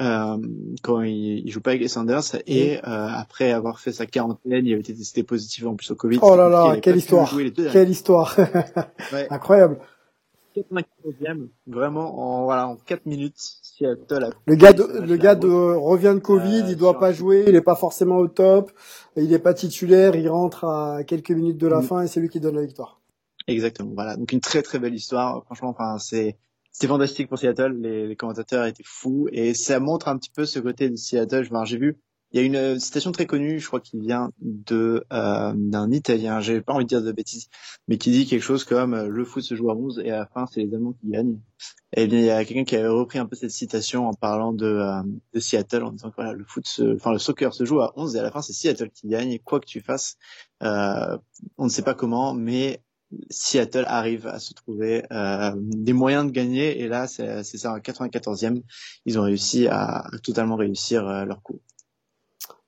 euh, 0.00 0.36
quand 0.82 1.02
il, 1.02 1.46
il, 1.46 1.50
joue 1.52 1.60
pas 1.60 1.70
avec 1.70 1.82
les 1.82 1.88
Sanders 1.88 2.22
et 2.46 2.78
euh, 2.78 2.80
après 2.84 3.52
avoir 3.52 3.78
fait 3.78 3.92
sa 3.92 4.06
quarantaine, 4.06 4.66
il 4.66 4.72
avait 4.72 4.80
été 4.80 4.94
testé 4.94 5.22
positif 5.22 5.64
en 5.66 5.76
plus 5.76 5.90
au 5.92 5.94
Covid. 5.94 6.18
Oh 6.20 6.36
là 6.36 6.48
là, 6.48 6.76
quelle 6.80 6.96
histoire, 6.96 7.32
quelle 7.72 7.90
histoire, 7.90 8.36
incroyable. 9.30 9.78
94e, 10.56 11.48
vraiment 11.66 12.40
en 12.40 12.44
voilà 12.44 12.68
en 12.68 12.76
4 12.76 13.06
minutes. 13.06 13.34
Seattle 13.36 14.30
le 14.46 14.54
gars 14.54 14.72
de, 14.72 14.84
le 14.84 15.16
gars 15.16 15.34
de 15.34 15.48
revient 15.48 16.12
de 16.14 16.20
Covid, 16.20 16.62
euh, 16.62 16.70
il 16.70 16.76
doit 16.76 16.98
pas 16.98 17.12
jouer, 17.12 17.44
il 17.48 17.54
est 17.54 17.60
pas 17.60 17.74
forcément 17.74 18.18
au 18.18 18.28
top, 18.28 18.72
il 19.16 19.32
est 19.32 19.38
pas 19.40 19.54
titulaire, 19.54 20.14
il 20.14 20.28
rentre 20.28 20.64
à 20.64 21.02
quelques 21.04 21.32
minutes 21.32 21.58
de 21.58 21.66
la 21.66 21.80
mm. 21.80 21.82
fin 21.82 22.02
et 22.02 22.06
c'est 22.06 22.20
lui 22.20 22.28
qui 22.28 22.40
donne 22.40 22.54
la 22.56 22.64
victoire. 22.64 23.00
Exactement, 23.46 23.90
voilà. 23.94 24.16
Donc 24.16 24.32
une 24.32 24.40
très 24.40 24.62
très 24.62 24.78
belle 24.78 24.94
histoire. 24.94 25.44
Franchement, 25.44 25.70
enfin 25.70 25.98
c'est 25.98 26.36
c'était 26.74 26.88
fantastique 26.88 27.28
pour 27.28 27.38
Seattle. 27.38 27.76
Les, 27.80 28.08
les, 28.08 28.16
commentateurs 28.16 28.66
étaient 28.66 28.82
fous 28.84 29.28
et 29.30 29.54
ça 29.54 29.78
montre 29.78 30.08
un 30.08 30.18
petit 30.18 30.30
peu 30.30 30.44
ce 30.44 30.58
côté 30.58 30.90
de 30.90 30.96
Seattle. 30.96 31.48
J'ai 31.64 31.78
vu, 31.78 31.96
il 32.32 32.40
y 32.40 32.42
a 32.42 32.42
une 32.44 32.56
euh, 32.56 32.78
citation 32.80 33.12
très 33.12 33.26
connue, 33.26 33.60
je 33.60 33.66
crois 33.68 33.78
qu'il 33.78 34.00
vient 34.00 34.32
de 34.40 35.04
euh, 35.12 35.52
d'un 35.54 35.92
Italien. 35.92 36.40
J'ai 36.40 36.60
pas 36.60 36.72
envie 36.72 36.84
de 36.84 36.88
dire 36.88 37.00
de 37.00 37.12
bêtises, 37.12 37.48
mais 37.86 37.96
qui 37.96 38.10
dit 38.10 38.26
quelque 38.26 38.42
chose 38.42 38.64
comme 38.64 38.92
euh, 38.92 39.06
le 39.06 39.24
foot 39.24 39.44
se 39.44 39.54
joue 39.54 39.70
à 39.70 39.76
11 39.76 40.02
et 40.04 40.10
à 40.10 40.18
la 40.18 40.26
fin 40.26 40.46
c'est 40.52 40.64
les 40.64 40.74
Allemands 40.74 40.94
qui 40.94 41.10
gagnent. 41.10 41.38
Et 41.96 42.08
bien 42.08 42.18
il 42.18 42.24
y 42.24 42.30
a 42.30 42.44
quelqu'un 42.44 42.64
qui 42.64 42.74
avait 42.74 42.88
repris 42.88 43.20
un 43.20 43.26
peu 43.26 43.36
cette 43.36 43.52
citation 43.52 44.08
en 44.08 44.14
parlant 44.14 44.52
de, 44.52 44.66
euh, 44.66 45.02
de 45.32 45.38
Seattle 45.38 45.84
en 45.84 45.92
disant 45.92 46.10
que 46.10 46.16
voilà 46.16 46.32
le 46.32 46.44
foot, 46.44 46.66
se, 46.66 46.96
enfin 46.96 47.12
le 47.12 47.20
soccer 47.20 47.54
se 47.54 47.64
joue 47.64 47.80
à 47.80 47.92
11 47.94 48.16
et 48.16 48.18
à 48.18 48.24
la 48.24 48.32
fin 48.32 48.42
c'est 48.42 48.52
Seattle 48.52 48.90
qui 48.90 49.06
gagne. 49.06 49.38
Quoi 49.38 49.60
que 49.60 49.66
tu 49.66 49.80
fasses, 49.80 50.16
euh, 50.64 51.16
on 51.56 51.66
ne 51.66 51.70
sait 51.70 51.82
pas 51.82 51.94
comment, 51.94 52.34
mais 52.34 52.82
Seattle 53.30 53.84
arrive 53.86 54.26
à 54.26 54.38
se 54.38 54.54
trouver 54.54 55.04
euh, 55.12 55.52
des 55.56 55.92
moyens 55.92 56.26
de 56.26 56.30
gagner 56.30 56.80
et 56.80 56.88
là 56.88 57.06
c'est 57.06 57.42
ça 57.44 57.72
en 57.72 57.78
94e 57.78 58.62
ils 59.06 59.18
ont 59.18 59.22
réussi 59.22 59.66
à, 59.68 60.04
totalement 60.22 60.56
réussir 60.56 61.06
euh, 61.06 61.24
leur 61.24 61.42
coup. 61.42 61.60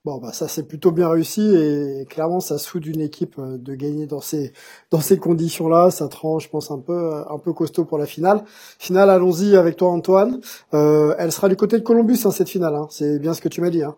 Bon 0.05 0.19
bah 0.19 0.33
ça 0.33 0.47
c'est 0.47 0.63
plutôt 0.69 0.93
bien 0.93 1.09
réussi 1.09 1.43
et 1.43 2.07
clairement 2.09 2.39
ça 2.39 2.59
se 2.59 2.69
fout 2.69 2.81
d'une 2.83 3.01
équipe 3.01 3.39
euh, 3.39 3.59
de 3.59 3.75
gagner 3.75 4.07
dans 4.07 4.21
ces 4.21 4.53
dans 4.91 5.01
ces 5.01 5.19
conditions 5.19 5.69
là 5.69 5.91
ça 5.91 6.07
tranche 6.09 6.45
je 6.45 6.49
pense 6.49 6.71
un 6.71 6.79
peu 6.79 7.25
un 7.29 7.39
peu 7.39 7.53
costaud 7.53 7.85
pour 7.85 7.99
la 7.99 8.07
finale. 8.07 8.45
Finale 8.79 9.11
allons-y 9.11 9.57
avec 9.57 9.77
toi 9.77 9.91
Antoine. 9.91 10.41
elle 10.73 11.33
sera 11.33 11.49
du 11.49 11.57
côté 11.57 11.79
de 11.79 11.83
Columbus 11.83 12.21
hein, 12.25 12.31
cette 12.31 12.49
finale 12.49 12.75
hein. 12.77 12.87
c'est 12.91 13.19
bien 13.19 13.35
ce 13.35 13.41
que 13.41 13.49
tu 13.49 13.61
m'as 13.61 13.71
dit 13.71 13.83
hein. 13.83 13.97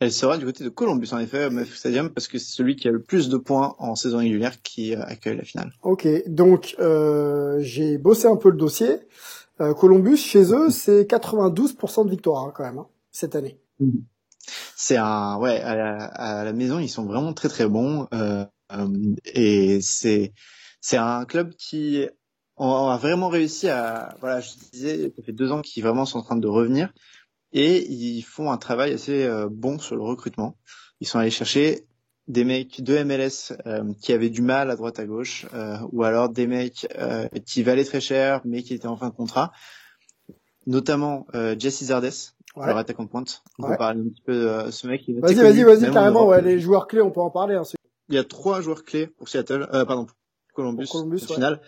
Elle 0.00 0.12
sera 0.12 0.38
du 0.38 0.44
côté 0.44 0.64
de 0.64 0.68
Columbus 0.68 1.08
en 1.12 1.18
effet, 1.18 1.50
MF 1.50 1.74
Stadium, 1.74 2.10
parce 2.10 2.28
que 2.28 2.38
c'est 2.38 2.52
celui 2.52 2.76
qui 2.76 2.88
a 2.88 2.90
le 2.90 3.02
plus 3.02 3.28
de 3.28 3.36
points 3.36 3.74
en 3.78 3.94
saison 3.94 4.18
régulière 4.18 4.62
qui 4.62 4.94
euh, 4.94 5.02
accueille 5.04 5.36
la 5.36 5.44
finale. 5.44 5.72
Ok, 5.82 6.06
donc 6.26 6.76
euh, 6.78 7.58
j'ai 7.60 7.98
bossé 7.98 8.26
un 8.26 8.36
peu 8.36 8.50
le 8.50 8.56
dossier. 8.56 9.00
Euh, 9.60 9.74
Columbus, 9.74 10.18
chez 10.18 10.52
eux, 10.52 10.70
c'est 10.70 11.02
92% 11.04 12.04
de 12.04 12.10
victoire 12.10 12.44
hein, 12.44 12.52
quand 12.54 12.64
même 12.64 12.78
hein, 12.78 12.86
cette 13.10 13.34
année. 13.34 13.58
Mhm. 13.80 14.04
c'est 14.74 14.96
un 14.96 15.38
ouais 15.38 15.60
à 15.60 15.74
la, 15.74 16.04
à 16.04 16.44
la, 16.44 16.52
maison 16.54 16.78
ils 16.78 16.88
sont 16.88 17.04
vraiment 17.04 17.34
très 17.34 17.50
très 17.50 17.68
bons 17.68 18.08
euh, 18.14 18.46
et 19.26 19.82
c'est 19.82 20.32
c'est 20.80 20.96
un 20.96 21.26
club 21.26 21.52
qui 21.56 22.06
a 22.56 22.96
vraiment 22.96 23.28
réussi 23.28 23.68
à 23.68 24.16
voilà 24.20 24.40
je 24.40 24.52
disais 24.72 25.12
ça 25.14 25.22
fait 25.22 25.32
deux 25.32 25.52
ans 25.52 25.60
qu'ils 25.60 25.82
vraiment 25.82 26.06
sont 26.06 26.18
en 26.18 26.22
train 26.22 26.36
de 26.36 26.46
revenir 26.46 26.90
et 27.52 27.86
ils 27.90 28.22
font 28.22 28.50
un 28.50 28.56
travail 28.58 28.92
assez 28.92 29.28
bon 29.50 29.78
sur 29.78 29.96
le 29.96 30.02
recrutement 30.02 30.56
ils 31.00 31.06
sont 31.06 31.18
allés 31.18 31.30
chercher 31.30 31.86
des 32.28 32.44
mecs 32.44 32.82
de 32.82 33.02
MLS 33.04 33.56
euh, 33.66 33.92
qui 34.00 34.12
avaient 34.12 34.30
du 34.30 34.42
mal 34.42 34.70
à 34.70 34.76
droite 34.76 34.98
à 34.98 35.06
gauche, 35.06 35.46
euh, 35.54 35.76
ou 35.92 36.02
alors 36.02 36.28
des 36.28 36.46
mecs 36.46 36.86
euh, 36.98 37.28
qui 37.44 37.62
valaient 37.62 37.84
très 37.84 38.00
cher 38.00 38.40
mais 38.44 38.62
qui 38.62 38.74
étaient 38.74 38.88
en 38.88 38.96
fin 38.96 39.08
de 39.08 39.14
contrat, 39.14 39.52
notamment 40.66 41.26
Jesse 41.58 41.84
Zardes, 41.84 42.10
ouais. 42.56 42.66
leur 42.66 42.76
attaquant 42.76 43.04
de 43.04 43.08
pointe. 43.08 43.44
On 43.58 43.68
peut 43.68 43.76
parler 43.76 44.00
un 44.00 44.08
petit 44.08 44.22
peu 44.22 44.64
de 44.66 44.70
ce 44.70 44.86
mec. 44.88 45.04
Vas-y, 45.08 45.34
vas-y, 45.34 45.62
vas-y, 45.62 45.90
carrément. 45.92 46.26
Ouais, 46.26 46.42
les 46.42 46.58
joueurs 46.58 46.88
clés, 46.88 47.02
on 47.02 47.12
peut 47.12 47.20
en 47.20 47.30
parler. 47.30 47.54
Hein, 47.54 47.62
Il 48.08 48.16
y 48.16 48.18
a 48.18 48.24
trois 48.24 48.60
joueurs 48.60 48.84
clés 48.84 49.06
pour 49.06 49.28
Seattle, 49.28 49.68
pardon, 49.70 50.06
pour 50.06 50.16
Columbus, 50.54 50.86
pour 50.86 51.02
Columbus 51.02 51.22
au 51.28 51.34
final. 51.34 51.60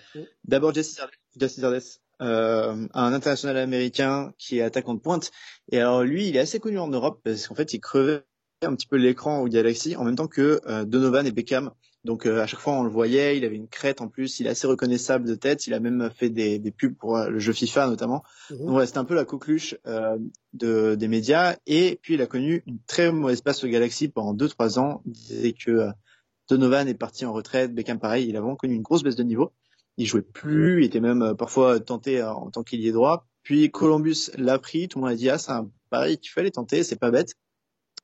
D'abord 0.45 0.75
Jesse 0.75 0.97
Zardes, 0.97 1.13
Jesse 1.37 1.61
Zardes 1.61 1.83
euh, 2.21 2.87
un 2.95 3.13
international 3.13 3.57
américain 3.57 4.33
qui 4.39 4.59
est 4.59 4.63
attaquant 4.63 4.95
de 4.95 5.01
pointe. 5.01 5.31
Et 5.71 5.79
alors 5.79 6.03
lui, 6.03 6.29
il 6.29 6.37
est 6.37 6.41
assez 6.41 6.61
connu 6.61 6.79
en 6.79 6.89
Europe 6.89 7.21
parce 7.25 7.47
qu'en 7.47 7.55
fait, 7.55 7.73
il 7.75 7.81
crevait 7.81 8.25
un 8.63 8.75
petit 8.75 8.87
peu 8.87 8.97
l'écran 8.97 9.41
au 9.41 9.49
Galaxy 9.49 9.97
en 9.97 10.05
même 10.05 10.17
temps 10.17 10.27
que 10.27 10.61
euh, 10.67 10.85
Donovan 10.85 11.27
et 11.27 11.33
Beckham. 11.33 11.71
Donc 12.05 12.27
euh, 12.27 12.41
à 12.41 12.47
chaque 12.47 12.61
fois 12.61 12.75
on 12.75 12.83
le 12.83 12.91
voyait, 12.91 13.37
il 13.37 13.45
avait 13.45 13.57
une 13.57 13.69
crête 13.69 14.01
en 14.01 14.09
plus, 14.09 14.41
il 14.41 14.47
est 14.47 14.51
assez 14.51 14.67
reconnaissable 14.67 15.27
de 15.29 15.35
tête, 15.35 15.67
il 15.67 15.75
a 15.75 15.81
même 15.81 16.11
fait 16.15 16.31
des, 16.31 16.59
des 16.59 16.71
pubs 16.71 16.97
pour 16.97 17.17
euh, 17.17 17.29
le 17.29 17.39
jeu 17.39 17.53
FIFA 17.53 17.89
notamment. 17.89 18.23
Mhm. 18.51 18.59
Donc 18.59 18.77
ouais, 18.77 18.87
c'était 18.87 18.99
un 18.99 19.05
peu 19.05 19.15
la 19.15 19.25
coqueluche 19.25 19.77
de, 20.55 20.95
des 20.95 21.09
médias 21.09 21.57
et 21.67 21.99
puis 22.03 22.15
il 22.15 22.23
a 22.23 22.27
connu 22.27 22.63
une 22.67 22.79
très 22.87 23.13
mauvaise 23.13 23.43
passe 23.43 23.63
au 23.65 23.69
Galaxy 23.69 24.09
pendant 24.09 24.35
2-3 24.35 24.79
ans. 24.79 25.03
Il 25.07 25.13
disait 25.13 25.53
que 25.53 25.89
Donovan 26.49 26.89
est 26.89 26.95
parti 26.95 27.27
en 27.27 27.33
retraite, 27.33 27.75
Beckham 27.75 27.99
pareil, 27.99 28.29
il 28.29 28.37
a 28.37 28.41
vraiment 28.41 28.57
connu 28.57 28.75
une 28.75 28.83
grosse 28.83 29.03
baisse 29.03 29.17
de 29.17 29.25
niveau. 29.25 29.53
Il 29.99 30.07
jouait 30.07 30.23
plus, 30.23 30.83
il 30.83 30.87
était 30.87 31.01
même 31.01 31.35
parfois 31.37 31.79
tenté 31.81 32.23
en 32.23 32.51
tant 32.51 32.65
est 32.73 32.93
droit. 32.93 33.27
Puis 33.43 33.71
Columbus 33.71 34.31
l'a 34.37 34.59
pris, 34.59 34.89
tout 34.89 34.99
le 34.99 35.03
monde 35.03 35.13
a 35.13 35.17
dit 35.17 35.29
ah 35.29 35.39
c'est 35.39 35.53
un 35.53 35.71
pari 35.91 36.19
qu'il 36.19 36.31
fallait 36.31 36.51
tenter, 36.51 36.83
c'est 36.83 36.99
pas 36.99 37.11
bête. 37.11 37.35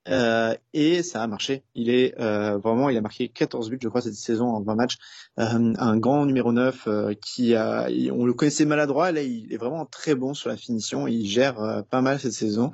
Euh, 0.09 0.55
et 0.75 1.03
ça 1.03 1.23
a 1.23 1.27
marché. 1.27 1.65
Il 1.75 1.89
est 1.89 2.19
euh, 2.21 2.59
vraiment, 2.59 2.91
il 2.91 2.97
a 2.97 3.01
marqué 3.01 3.29
14 3.29 3.71
buts, 3.71 3.79
je 3.83 3.89
crois, 3.89 4.03
cette 4.03 4.15
saison 4.15 4.49
en 4.49 4.61
20 4.63 4.75
matchs. 4.75 4.97
Euh, 5.39 5.73
un 5.79 5.97
grand 5.97 6.27
numéro 6.27 6.53
9 6.53 6.87
euh, 6.87 7.15
qui 7.15 7.55
a, 7.55 7.89
on 8.13 8.27
le 8.27 8.35
connaissait 8.35 8.67
maladroit, 8.67 9.13
là 9.13 9.23
il 9.23 9.53
est 9.53 9.57
vraiment 9.57 9.87
très 9.87 10.15
bon 10.15 10.35
sur 10.35 10.51
la 10.51 10.57
finition. 10.57 11.07
Il 11.07 11.27
gère 11.27 11.61
euh, 11.61 11.83
pas 11.83 12.03
mal 12.03 12.21
cette 12.21 12.33
saison. 12.33 12.71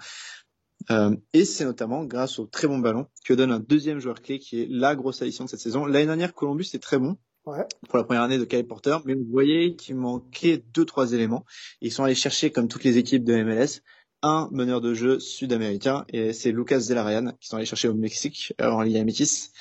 et 1.32 1.44
c'est 1.44 1.64
notamment 1.64 2.04
grâce 2.04 2.38
au 2.38 2.46
très 2.46 2.66
bon 2.66 2.78
ballon 2.78 3.06
que 3.24 3.34
donne 3.34 3.52
un 3.52 3.60
deuxième 3.60 4.00
joueur 4.00 4.22
clé 4.22 4.38
qui 4.38 4.62
est 4.62 4.66
la 4.68 4.96
grosse 4.96 5.22
addition 5.22 5.44
de 5.44 5.50
cette 5.50 5.60
saison. 5.60 5.86
L'année 5.86 6.06
dernière, 6.06 6.34
Columbus 6.34 6.66
était 6.68 6.78
très 6.78 6.98
bon. 6.98 7.16
Ouais. 7.46 7.64
pour 7.88 7.98
la 7.98 8.04
première 8.04 8.22
année 8.22 8.38
de 8.38 8.44
Kyle 8.44 8.66
Porter, 8.66 8.98
mais 9.06 9.14
vous 9.14 9.26
voyez 9.30 9.74
qu'il 9.74 9.96
manquait 9.96 10.62
deux 10.74 10.84
trois 10.84 11.12
éléments. 11.12 11.44
Ils 11.80 11.90
sont 11.90 12.04
allés 12.04 12.14
chercher, 12.14 12.50
comme 12.50 12.68
toutes 12.68 12.84
les 12.84 12.98
équipes 12.98 13.24
de 13.24 13.42
MLS, 13.42 13.80
un 14.22 14.48
meneur 14.52 14.80
de 14.80 14.92
jeu 14.92 15.18
sud-américain 15.18 16.04
et 16.08 16.32
c'est 16.32 16.52
Lucas 16.52 16.80
Zelarayan 16.80 17.32
qui 17.40 17.48
sont 17.48 17.56
allés 17.56 17.64
chercher 17.64 17.88
au 17.88 17.94
Mexique 17.94 18.52
euh, 18.60 18.70
en 18.70 18.82
Liga 18.82 19.02
Métis 19.02 19.52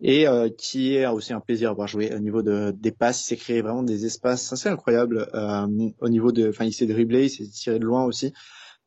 et 0.00 0.28
euh, 0.28 0.48
qui 0.50 0.94
est 0.94 1.06
aussi 1.06 1.32
un 1.32 1.40
plaisir 1.40 1.70
à 1.70 1.72
voir 1.72 1.88
jouer 1.88 2.14
au 2.14 2.18
niveau 2.18 2.42
de 2.42 2.72
des 2.76 2.92
passes. 2.92 3.22
Il 3.22 3.24
s'est 3.24 3.36
créé 3.36 3.62
vraiment 3.62 3.82
des 3.82 4.06
espaces 4.06 4.52
assez 4.52 4.68
incroyables 4.68 5.28
euh, 5.34 5.66
au 6.00 6.08
niveau 6.08 6.32
de, 6.32 6.48
enfin 6.50 6.66
il 6.66 6.72
s'est 6.72 6.86
dribblé, 6.86 7.24
il 7.24 7.30
s'est 7.30 7.48
tiré 7.50 7.78
de 7.78 7.84
loin 7.84 8.04
aussi. 8.04 8.32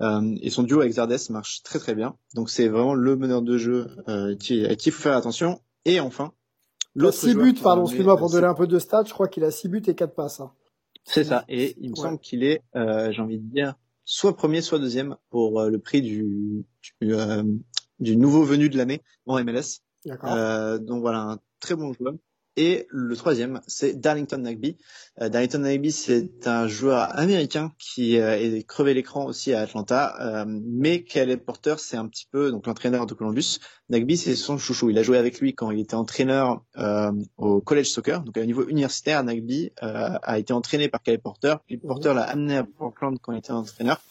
Euh, 0.01 0.36
et 0.42 0.50
son 0.50 0.63
duo 0.63 0.82
avec 0.82 0.94
Zardes 0.94 1.16
marche 1.30 1.62
très 1.63 1.80
très 1.80 1.96
bien. 1.96 2.16
Donc 2.36 2.50
c'est 2.50 2.68
vraiment 2.68 2.94
le 2.94 3.16
meneur 3.16 3.42
de 3.42 3.58
jeu 3.58 3.88
euh, 4.08 4.36
qui, 4.36 4.66
à 4.66 4.75
qui 4.75 4.90
il 4.90 4.92
faut 4.92 5.01
faire 5.01 5.18
attention. 5.18 5.62
Et 5.86 6.00
enfin, 6.00 6.34
l'autre 6.96 7.18
6 7.18 7.36
buts, 7.36 7.54
pardon, 7.62 7.86
excuse-moi 7.86 8.18
pour 8.18 8.30
donner 8.30 8.48
un 8.48 8.54
peu 8.54 8.68
de 8.68 8.80
stats, 8.80 9.04
je 9.06 9.14
crois 9.14 9.28
qu'il 9.28 9.44
a 9.44 9.52
6 9.52 9.70
buts 9.70 9.84
et 9.88 9.96
4 9.96 10.14
passes. 10.14 10.40
Hein. 10.40 10.52
C'est 11.06 11.24
ça. 11.24 11.46
Et 11.50 11.76
il 11.80 11.92
me 11.92 11.96
semble 11.96 12.20
qu'il 12.20 12.44
est, 12.44 12.62
j'ai 12.74 13.22
envie 13.22 13.40
de 13.40 13.50
dire, 13.52 13.75
soit 14.12 14.36
premier, 14.36 14.62
soit 14.62 14.80
deuxième 14.80 15.16
pour 15.30 15.62
euh, 15.62 15.70
le 15.70 15.80
prix 15.80 16.01
du, 16.01 16.66
du, 17.01 17.14
euh, 17.16 17.44
du, 18.00 18.18
nouveau 18.18 18.44
venu 18.44 18.70
de 18.70 18.77
l'année 18.77 19.01
en 19.25 19.42
MLS. 19.44 19.82
Euh, 20.25 20.80
donc 20.80 21.01
voilà, 21.01 21.20
un 21.22 21.40
très 21.60 21.75
bon 21.75 21.94
joueur. 21.94 22.16
Et 22.57 22.85
le 22.90 23.16
troisième, 23.16 23.61
c'est 23.66 23.94
Darlington 24.00 24.40
Nagby. 24.40 24.75
Euh, 25.22 25.29
Darlington 25.29 25.59
Nagby, 25.59 25.90
c'est 25.90 26.48
un 26.48 26.68
joueur 26.68 27.18
américain 27.18 27.72
qui 27.79 28.20
euh, 28.20 28.37
est 28.37 28.68
crevé 28.68 28.94
l'écran 28.94 29.25
aussi 29.25 29.53
à 29.53 29.61
Atlanta, 29.61 30.18
euh, 30.20 30.46
mais 30.48 31.05
est 31.16 31.37
Porter, 31.37 31.75
c'est 31.77 31.96
un 31.96 32.07
petit 32.07 32.27
peu 32.29 32.51
donc 32.51 32.68
l'entraîneur 32.68 33.05
de 33.05 33.14
Columbus. 33.14 33.59
Nagby, 33.87 34.18
c'est 34.18 34.35
son 34.35 34.57
chouchou. 34.57 34.90
Il 34.90 34.98
a 34.98 35.03
joué 35.03 35.18
avec 35.18 35.40
lui 35.40 35.53
quand 35.53 35.72
il 35.72 35.79
était 35.79 35.96
entraîneur 35.96 36.61
au 37.37 37.61
college 37.61 37.90
soccer, 37.90 38.22
donc 38.22 38.37
à 38.37 38.46
niveau 38.46 38.68
universitaire. 38.68 39.24
Nagby 39.24 39.72
a 39.81 40.40
été 40.40 40.53
entraîné 40.53 40.90
par 40.90 41.01
Caleb 41.01 41.22
Porter, 41.22 41.55
puis 41.66 41.77
Porter 41.77 42.14
l'a 42.14 42.24
amené 42.24 42.57
à 42.57 42.64
Portland 42.64 43.18
quand 43.22 43.33
il 43.33 43.40
était 43.40 43.51
entraîneur. 43.51 44.01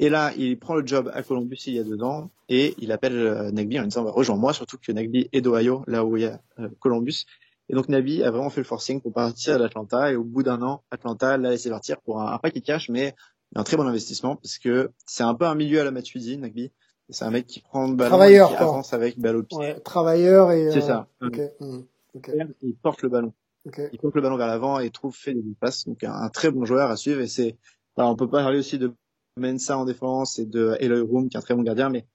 Et 0.00 0.08
là, 0.08 0.32
il 0.36 0.58
prend 0.58 0.74
le 0.74 0.84
job 0.84 1.10
à 1.14 1.22
Columbus 1.22 1.58
il 1.66 1.74
y 1.74 1.78
a 1.78 1.84
deux 1.84 2.02
ans 2.02 2.30
et 2.48 2.74
il 2.78 2.90
appelle 2.90 3.50
Nagby 3.52 3.78
en 3.78 3.84
disant 3.84 4.02
bah, 4.02 4.10
rejoins-moi, 4.12 4.52
surtout 4.52 4.76
que 4.78 4.90
Nagby 4.90 5.28
est 5.32 5.40
d'Ohio, 5.40 5.84
là 5.86 6.04
où 6.04 6.16
il 6.16 6.24
y 6.24 6.26
a 6.26 6.40
Columbus. 6.80 7.26
Et 7.68 7.74
donc 7.74 7.88
Nabi 7.88 8.22
a 8.22 8.30
vraiment 8.30 8.50
fait 8.50 8.60
le 8.60 8.66
forcing 8.66 9.00
pour 9.00 9.12
partir 9.12 9.58
d'Atlanta 9.58 10.12
et 10.12 10.16
au 10.16 10.24
bout 10.24 10.42
d'un 10.42 10.60
an, 10.62 10.82
Atlanta 10.90 11.36
l'a 11.38 11.50
laissé 11.50 11.70
partir 11.70 12.00
pour 12.02 12.20
un, 12.20 12.32
un 12.32 12.38
paquet 12.38 12.60
cash, 12.60 12.90
mais 12.90 13.14
un 13.54 13.64
très 13.64 13.76
bon 13.76 13.86
investissement 13.86 14.36
parce 14.36 14.58
que 14.58 14.90
c'est 15.06 15.22
un 15.22 15.34
peu 15.34 15.46
un 15.46 15.54
milieu 15.54 15.80
à 15.80 15.84
la 15.84 15.90
Matuidi, 15.90 16.36
Nagby. 16.38 16.72
C'est 17.10 17.24
un 17.24 17.30
mec 17.30 17.46
qui 17.46 17.60
prend 17.60 17.86
le 17.86 17.94
ballon, 17.94 18.10
travailleur, 18.10 18.48
qui 18.48 18.56
avance 18.56 18.94
avec 18.94 19.18
balle 19.18 19.36
au 19.36 19.42
pied. 19.42 19.58
Ouais, 19.58 19.78
travailleur 19.80 20.52
et. 20.52 20.70
C'est 20.72 20.80
ça. 20.80 21.06
Euh, 21.22 21.26
okay. 21.26 21.50
Mmh. 21.60 22.52
Il 22.62 22.76
porte 22.76 23.02
le 23.02 23.10
ballon. 23.10 23.34
Okay. 23.66 23.90
Il 23.92 23.98
porte 23.98 24.14
le 24.14 24.22
ballon 24.22 24.38
vers 24.38 24.46
l'avant 24.46 24.78
et 24.78 24.88
trouve 24.90 25.14
fait 25.14 25.34
des 25.34 25.42
passes. 25.60 25.84
Donc 25.84 26.02
un, 26.02 26.28
très 26.30 26.50
bon 26.50 26.64
joueur 26.64 26.90
à 26.90 26.96
suivre 26.96 27.20
et 27.20 27.26
c'est. 27.26 27.58
On 27.96 28.16
peut 28.16 28.28
pas 28.28 28.42
parler 28.42 28.58
aussi 28.58 28.78
de 28.78 28.94
Mensa 29.36 29.76
en 29.76 29.84
défense 29.84 30.38
et 30.38 30.46
de 30.46 30.76
Eloy 30.80 31.02
Room 31.02 31.28
qui 31.28 31.36
est 31.36 31.38
un 31.38 31.42
très 31.42 31.54
bon 31.54 31.62
gardien, 31.62 31.90
mais 31.90 32.06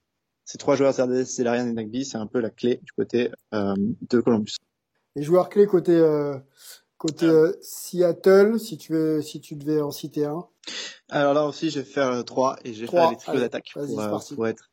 ces 0.44 0.58
trois 0.58 0.76
joueurs, 0.76 0.94
c'est 0.94 1.44
Larian 1.44 1.68
et 1.68 1.74
Nagby, 1.74 2.04
c'est 2.04 2.18
un 2.18 2.26
peu 2.26 2.40
la 2.40 2.50
clé 2.50 2.80
du 2.84 2.92
côté 2.92 3.32
euh, 3.54 3.76
de 3.78 4.20
Columbus 4.20 4.56
les 5.20 5.26
joueurs 5.26 5.50
clés 5.50 5.68
côté 5.68 5.92
euh, 5.92 6.38
côté 6.98 7.26
euh, 7.26 7.52
Seattle, 7.62 8.58
si 8.58 8.78
tu 8.78 8.94
veux, 8.94 9.22
si 9.22 9.42
tu 9.42 9.56
devais 9.56 9.82
en 9.82 9.92
citer 9.92 10.24
un. 10.24 10.48
Alors 11.10 11.34
là 11.34 11.46
aussi, 11.46 11.70
je 11.70 11.80
vais 11.80 11.86
faire 11.86 12.08
euh, 12.08 12.24
trois 12.24 12.58
et 12.64 12.74
je 12.74 12.82
vais 12.82 12.88
faire 12.88 13.12
les 13.12 13.18
trios 13.18 13.40
d'attaque 13.40 13.70
pour, 13.74 13.86
pour, 14.36 14.48
être 14.48 14.72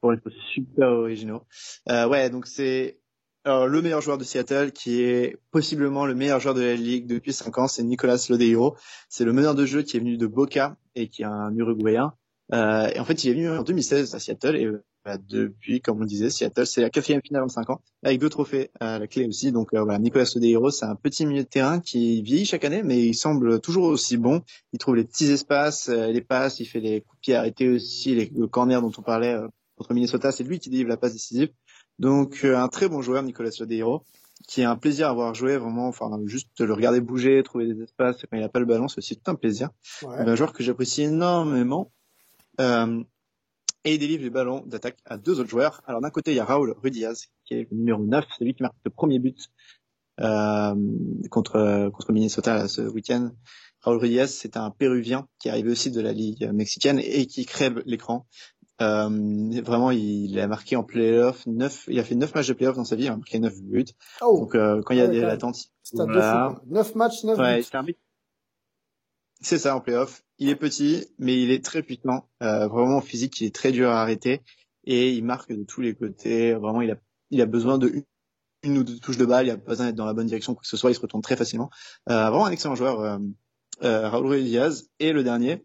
pour 0.00 0.12
être 0.12 0.28
super 0.52 0.88
originaux. 0.88 1.44
ouais, 1.88 2.30
donc 2.30 2.48
c'est 2.48 2.98
alors, 3.44 3.68
le 3.68 3.80
meilleur 3.80 4.00
joueur 4.00 4.18
de 4.18 4.24
Seattle, 4.24 4.72
qui 4.72 5.02
est 5.02 5.36
possiblement 5.52 6.06
le 6.06 6.14
meilleur 6.14 6.40
joueur 6.40 6.54
de 6.54 6.62
la 6.62 6.74
ligue 6.74 7.06
depuis 7.06 7.32
5 7.32 7.58
ans, 7.58 7.68
c'est 7.68 7.82
Nicolas 7.82 8.16
Lodeiro. 8.30 8.74
C'est 9.08 9.24
le 9.24 9.34
meneur 9.34 9.54
de 9.54 9.66
jeu 9.66 9.82
qui 9.82 9.98
est 9.98 10.00
venu 10.00 10.16
de 10.16 10.26
Boca 10.26 10.78
et 10.94 11.08
qui 11.08 11.22
est 11.22 11.26
un 11.26 11.54
Uruguayen. 11.54 12.14
Euh, 12.54 12.88
et 12.88 12.98
en 12.98 13.04
fait, 13.04 13.22
il 13.22 13.30
est 13.30 13.34
venu 13.34 13.50
en 13.50 13.62
2016 13.62 14.14
à 14.14 14.18
Seattle 14.18 14.56
et 14.56 14.68
bah, 15.04 15.18
depuis, 15.18 15.80
comme 15.82 16.00
on 16.00 16.04
disait, 16.04 16.30
Seattle, 16.30 16.66
c'est 16.66 16.80
la 16.80 16.88
quatrième 16.88 17.20
finale 17.22 17.42
en 17.42 17.48
cinq 17.48 17.68
ans, 17.68 17.82
avec 18.02 18.18
deux 18.18 18.30
trophées 18.30 18.70
à 18.80 18.98
la 18.98 19.06
clé 19.06 19.26
aussi. 19.26 19.52
Donc 19.52 19.74
euh, 19.74 19.82
voilà, 19.82 19.98
Nicolas 19.98 20.24
Sodeiro, 20.24 20.70
c'est 20.70 20.86
un 20.86 20.96
petit 20.96 21.26
milieu 21.26 21.42
de 21.42 21.48
terrain 21.48 21.80
qui 21.80 22.22
vieillit 22.22 22.46
chaque 22.46 22.64
année, 22.64 22.82
mais 22.82 23.02
il 23.02 23.14
semble 23.14 23.60
toujours 23.60 23.84
aussi 23.84 24.16
bon. 24.16 24.40
Il 24.72 24.78
trouve 24.78 24.96
les 24.96 25.04
petits 25.04 25.30
espaces, 25.30 25.90
euh, 25.90 26.06
les 26.06 26.22
passes, 26.22 26.58
il 26.60 26.64
fait 26.64 26.80
les 26.80 27.02
coups 27.02 27.16
de 27.16 27.20
pied 27.20 27.34
arrêtés 27.34 27.68
aussi, 27.68 28.14
les, 28.14 28.32
le 28.34 28.46
corner 28.46 28.80
dont 28.80 28.92
on 28.96 29.02
parlait 29.02 29.34
euh, 29.34 29.46
contre 29.76 29.92
Minnesota, 29.92 30.32
c'est 30.32 30.44
lui 30.44 30.58
qui 30.58 30.70
délivre 30.70 30.88
la 30.88 30.96
passe 30.96 31.12
décisive. 31.12 31.50
Donc 31.98 32.44
un 32.44 32.68
très 32.68 32.88
bon 32.88 33.02
joueur, 33.02 33.22
Nicolas 33.22 33.50
Sodeiro, 33.50 34.04
qui 34.48 34.62
est 34.62 34.64
un 34.64 34.76
plaisir 34.76 35.08
à 35.08 35.12
voir 35.12 35.34
jouer, 35.34 35.56
vraiment, 35.58 35.86
enfin 35.88 36.10
juste 36.26 36.60
le 36.60 36.72
regarder 36.72 37.00
bouger, 37.00 37.42
trouver 37.42 37.72
des 37.72 37.82
espaces 37.82 38.22
quand 38.22 38.36
il 38.36 38.40
n'a 38.40 38.48
pas 38.48 38.58
le 38.58 38.66
ballon, 38.66 38.88
c'est 38.88 38.98
aussi 38.98 39.16
tout 39.16 39.30
un 39.30 39.34
plaisir. 39.34 39.70
Ouais. 40.02 40.16
Un 40.16 40.34
joueur 40.34 40.52
que 40.52 40.62
j'apprécie 40.62 41.02
énormément. 41.02 41.92
Euh, 42.60 43.02
et 43.84 43.94
il 43.94 43.98
délivre 43.98 44.22
les 44.22 44.30
ballons 44.30 44.62
d'attaque 44.66 44.98
à 45.04 45.16
deux 45.16 45.40
autres 45.40 45.50
joueurs. 45.50 45.82
Alors 45.86 46.00
d'un 46.00 46.10
côté, 46.10 46.32
il 46.32 46.36
y 46.36 46.40
a 46.40 46.44
Raúl 46.44 46.74
Rudiaz, 46.82 47.26
qui 47.44 47.54
est 47.54 47.68
le 47.70 47.76
numéro 47.76 48.02
9, 48.02 48.24
c'est 48.38 48.44
lui 48.44 48.54
qui 48.54 48.62
marque 48.62 48.76
le 48.84 48.90
premier 48.90 49.18
but 49.18 49.48
euh, 50.20 50.74
contre 51.30 51.90
contre 51.90 52.12
Minnesota 52.12 52.68
ce 52.68 52.82
week-end. 52.82 53.30
Raúl 53.82 53.98
Rudiaz, 53.98 54.30
c'est 54.30 54.56
un 54.56 54.70
Péruvien 54.70 55.26
qui 55.38 55.48
est 55.48 55.50
arrivé 55.50 55.70
aussi 55.70 55.90
de 55.90 56.00
la 56.00 56.12
Ligue 56.12 56.50
mexicaine 56.52 56.98
et 56.98 57.26
qui 57.26 57.44
crève 57.44 57.82
l'écran. 57.84 58.26
Euh, 58.82 59.08
vraiment, 59.62 59.92
il 59.92 60.38
a 60.40 60.48
marqué 60.48 60.74
en 60.74 60.82
playoff 60.82 61.46
neuf, 61.46 61.84
il 61.88 61.98
a 62.00 62.04
fait 62.04 62.16
neuf 62.16 62.34
matchs 62.34 62.48
de 62.48 62.54
playoff 62.54 62.76
dans 62.76 62.84
sa 62.84 62.96
vie, 62.96 63.04
il 63.04 63.08
a 63.08 63.16
marqué 63.16 63.38
neuf 63.38 63.60
buts. 63.62 63.84
Oh. 64.20 64.40
Donc 64.40 64.54
euh, 64.54 64.82
quand 64.84 64.94
il 64.94 64.98
y 64.98 65.00
a 65.00 65.04
ah 65.04 65.08
des 65.08 65.20
latentes, 65.20 65.58
voilà. 65.92 66.60
neuf 66.66 66.94
matchs, 66.94 67.22
neuf 67.24 67.38
ouais, 67.38 67.58
buts. 67.58 67.64
C'est 67.70 67.94
ça 69.44 69.76
en 69.76 69.80
playoff. 69.80 70.22
Il 70.38 70.48
est 70.48 70.56
petit, 70.56 71.06
mais 71.18 71.40
il 71.40 71.50
est 71.50 71.64
très 71.64 71.82
puissant. 71.82 72.28
Euh, 72.42 72.66
vraiment 72.66 73.00
physique, 73.00 73.40
il 73.40 73.46
est 73.46 73.54
très 73.54 73.72
dur 73.72 73.90
à 73.90 74.02
arrêter 74.02 74.42
et 74.84 75.12
il 75.12 75.24
marque 75.24 75.52
de 75.52 75.64
tous 75.64 75.80
les 75.80 75.94
côtés. 75.94 76.54
Vraiment, 76.54 76.82
il 76.82 76.90
a, 76.90 76.96
il 77.30 77.40
a 77.40 77.46
besoin 77.46 77.78
de 77.78 78.04
une, 78.62 78.78
ou 78.78 78.84
deux 78.84 78.98
touches 78.98 79.18
de 79.18 79.26
balle. 79.26 79.46
Il 79.46 79.50
a 79.50 79.56
besoin 79.56 79.86
d'être 79.86 79.96
dans 79.96 80.06
la 80.06 80.14
bonne 80.14 80.26
direction 80.26 80.54
pour 80.54 80.62
que 80.62 80.68
ce 80.68 80.76
soit. 80.76 80.90
Il 80.90 80.94
se 80.94 81.00
retourne 81.00 81.22
très 81.22 81.36
facilement. 81.36 81.70
Euh, 82.10 82.30
vraiment 82.30 82.46
un 82.46 82.50
excellent 82.50 82.74
joueur, 82.74 83.00
euh, 83.00 83.18
euh 83.82 84.08
Raúl 84.08 84.42
Diaz. 84.42 84.88
Et 84.98 85.12
le 85.12 85.22
dernier, 85.22 85.64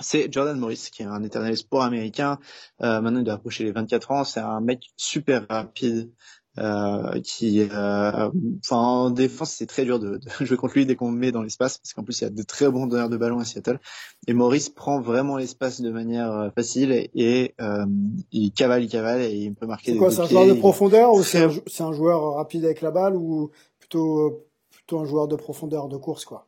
c'est 0.00 0.32
Jordan 0.32 0.58
Morris, 0.58 0.88
qui 0.92 1.02
est 1.02 1.06
un 1.06 1.22
éternel 1.22 1.56
sport 1.56 1.82
américain. 1.82 2.38
Euh, 2.82 3.00
maintenant, 3.00 3.20
il 3.20 3.24
doit 3.24 3.34
approcher 3.34 3.64
les 3.64 3.72
24 3.72 4.10
ans. 4.10 4.24
C'est 4.24 4.40
un 4.40 4.60
mec 4.60 4.84
super 4.96 5.46
rapide, 5.48 6.12
euh, 6.58 7.20
qui, 7.22 7.60
euh, 7.60 8.30
enfin, 8.64 8.76
en 8.76 9.10
défense, 9.10 9.52
c'est 9.52 9.66
très 9.66 9.84
dur 9.84 10.00
de, 10.00 10.18
de, 10.18 10.28
jouer 10.44 10.56
contre 10.56 10.74
lui 10.74 10.86
dès 10.86 10.96
qu'on 10.96 11.10
met 11.10 11.32
dans 11.32 11.42
l'espace, 11.42 11.78
parce 11.78 11.92
qu'en 11.92 12.02
plus, 12.02 12.20
il 12.20 12.24
y 12.24 12.26
a 12.26 12.30
de 12.30 12.42
très 12.42 12.68
bons 12.68 12.86
donneurs 12.86 13.08
de 13.08 13.16
ballon 13.16 13.38
à 13.38 13.44
Seattle. 13.44 13.78
Et 14.26 14.32
Morris 14.32 14.68
prend 14.74 15.00
vraiment 15.00 15.36
l'espace 15.36 15.80
de 15.80 15.90
manière 15.90 16.32
euh, 16.32 16.50
facile 16.50 17.08
et, 17.14 17.54
euh, 17.60 17.86
il 18.32 18.52
cavale, 18.52 18.82
il 18.82 18.88
cavale 18.88 19.22
et 19.22 19.32
il 19.32 19.54
peut 19.54 19.66
marquer. 19.66 19.92
C'est 19.92 19.98
quoi, 19.98 20.10
c'est 20.10 20.22
un 20.22 20.26
joueur 20.26 20.46
de 20.46 20.54
profondeur 20.54 21.12
ou 21.14 21.22
c'est 21.22 21.42
un, 21.42 21.50
un, 21.50 21.92
joueur 21.92 22.34
rapide 22.34 22.64
avec 22.64 22.80
la 22.80 22.90
balle 22.90 23.16
ou 23.16 23.50
plutôt 23.78 24.46
plutôt 24.70 25.00
un 25.00 25.04
joueur 25.04 25.28
de 25.28 25.36
profondeur 25.36 25.88
de 25.88 25.96
course, 25.96 26.24
quoi? 26.24 26.46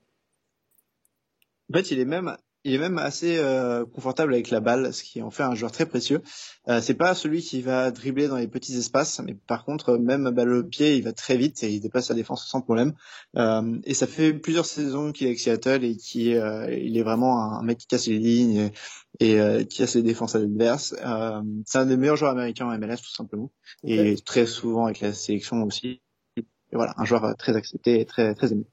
En 1.71 1.79
fait, 1.79 1.91
il 1.91 1.99
est 2.01 2.05
même 2.05 2.37
il 2.65 2.75
est 2.75 2.79
même 2.79 2.99
assez 2.99 3.39
euh, 3.39 3.85
confortable 3.85 4.35
avec 4.35 4.51
la 4.51 4.61
balle, 4.61 4.93
ce 4.93 5.03
qui 5.03 5.21
en 5.23 5.31
fait 5.31 5.43
un 5.43 5.55
joueur 5.55 5.73
très 5.73 5.87
précieux. 5.87 6.23
Euh, 6.69 6.81
c'est 6.81 6.95
pas 6.95 7.15
celui 7.15 7.43
qui 7.43 7.61
va 7.61 7.91
dribbler 7.91 8.29
dans 8.29 8.37
les 8.37 8.47
petits 8.47 8.77
espaces, 8.77 9.21
mais 9.25 9.35
par 9.35 9.65
contre, 9.65 9.97
même 9.97 10.31
balle 10.31 10.53
au 10.53 10.65
pied, 10.65 10.95
il 10.97 11.03
va 11.03 11.13
très 11.13 11.37
vite 11.37 11.63
et 11.63 11.71
il 11.73 11.81
dépasse 11.81 12.07
sa 12.07 12.15
défense 12.15 12.47
sans 12.47 12.61
problème. 12.61 12.95
Euh, 13.37 13.79
et 13.85 13.95
ça 13.95 14.07
fait 14.07 14.33
plusieurs 14.33 14.67
saisons 14.67 15.13
qu'il 15.13 15.27
est 15.27 15.31
avec 15.31 15.41
Seattle 15.41 15.85
et 15.85 15.97
qui 15.97 16.37
euh, 16.37 16.73
il 16.73 16.97
est 16.97 17.03
vraiment 17.03 17.43
un 17.53 17.63
mec 17.63 17.79
qui 17.79 17.87
casse 17.87 18.07
les 18.07 18.19
lignes 18.19 18.71
et, 19.19 19.33
et 19.33 19.67
qui 19.67 19.79
casse 19.79 19.97
les 19.97 20.03
défenses 20.03 20.37
adverses. 20.37 20.95
Euh, 21.05 21.43
c'est 21.67 21.79
un 21.79 21.87
des 21.87 21.97
meilleurs 21.97 22.17
joueurs 22.17 22.33
américains 22.33 22.67
en 22.67 22.79
MLS 22.79 22.99
tout 22.99 23.15
simplement, 23.15 23.51
et 23.85 24.17
très 24.25 24.47
souvent 24.47 24.87
avec 24.87 25.01
la 25.01 25.13
sélection 25.13 25.63
aussi. 25.65 26.01
Et 26.37 26.77
voilà, 26.77 26.95
un 26.97 27.05
joueur 27.05 27.37
très 27.37 27.55
accepté 27.57 28.01
et 28.01 28.07
très 28.07 28.35
très 28.35 28.53
aimé. 28.53 28.65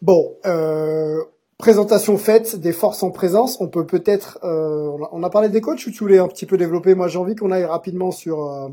Bon, 0.00 0.36
euh, 0.46 1.24
présentation 1.58 2.16
faite 2.16 2.56
des 2.56 2.72
forces 2.72 3.02
en 3.02 3.10
présence, 3.10 3.60
on 3.60 3.68
peut 3.68 3.84
peut-être, 3.84 4.38
euh, 4.44 4.96
on, 5.12 5.22
a, 5.22 5.30
parlé 5.30 5.48
des 5.48 5.60
coachs 5.60 5.84
ou 5.86 5.90
tu 5.90 5.98
voulais 5.98 6.18
un 6.18 6.28
petit 6.28 6.46
peu 6.46 6.56
développer? 6.56 6.94
Moi, 6.94 7.08
j'ai 7.08 7.18
envie 7.18 7.34
qu'on 7.34 7.50
aille 7.50 7.64
rapidement 7.64 8.12
sur 8.12 8.46
euh, 8.46 8.68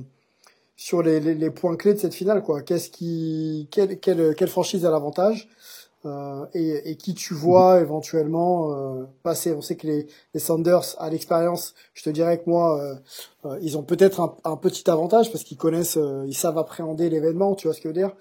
sur 0.76 1.02
les, 1.02 1.20
les, 1.20 1.36
les, 1.36 1.50
points 1.50 1.76
clés 1.78 1.94
de 1.94 2.00
cette 2.00 2.14
finale, 2.14 2.44
quoi. 2.44 2.62
Qu'est-ce 2.62 2.90
qui, 2.90 3.68
quelle, 3.72 4.00
quelle, 4.00 4.36
quelle 4.36 4.48
franchise 4.50 4.86
a 4.86 4.92
l'avantage 4.92 5.48
euh, 6.06 6.46
et, 6.54 6.92
et, 6.92 6.98
qui 6.98 7.16
tu 7.16 7.34
vois 7.34 7.80
éventuellement 7.80 8.72
euh, 8.72 9.06
passer? 9.24 9.54
On 9.54 9.62
sait 9.62 9.78
que 9.78 9.88
les, 9.88 10.08
les 10.34 10.40
Sanders, 10.40 10.96
à 11.00 11.10
l'expérience, 11.10 11.74
je 11.94 12.04
te 12.04 12.10
dirais 12.10 12.40
que 12.40 12.50
moi, 12.50 12.80
euh, 13.46 13.58
ils 13.62 13.78
ont 13.78 13.84
peut-être 13.84 14.20
un, 14.20 14.36
un, 14.44 14.58
petit 14.58 14.90
avantage 14.90 15.32
parce 15.32 15.44
qu'ils 15.44 15.58
connaissent, 15.58 15.98
ils 16.28 16.36
savent 16.36 16.58
appréhender 16.58 17.10
l'événement. 17.10 17.56
Tu 17.56 17.68
vois 17.68 17.74
ce 17.74 17.80
que 17.80 17.90
je 17.90 17.94
veux 17.94 18.00
dire? 18.00 18.12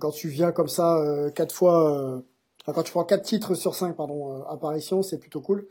Quand 0.00 0.10
tu 0.10 0.28
viens 0.28 0.50
comme 0.52 0.68
ça 0.68 1.00
quatre 1.34 1.54
fois 1.54 2.22
quand 2.72 2.82
tu 2.82 2.92
prends 2.92 3.04
4 3.04 3.22
titres 3.22 3.54
sur 3.54 3.74
5 3.74 3.96
pardon, 3.96 4.40
euh, 4.40 4.52
apparitions, 4.52 5.02
c'est 5.02 5.18
plutôt 5.18 5.40
cool. 5.40 5.66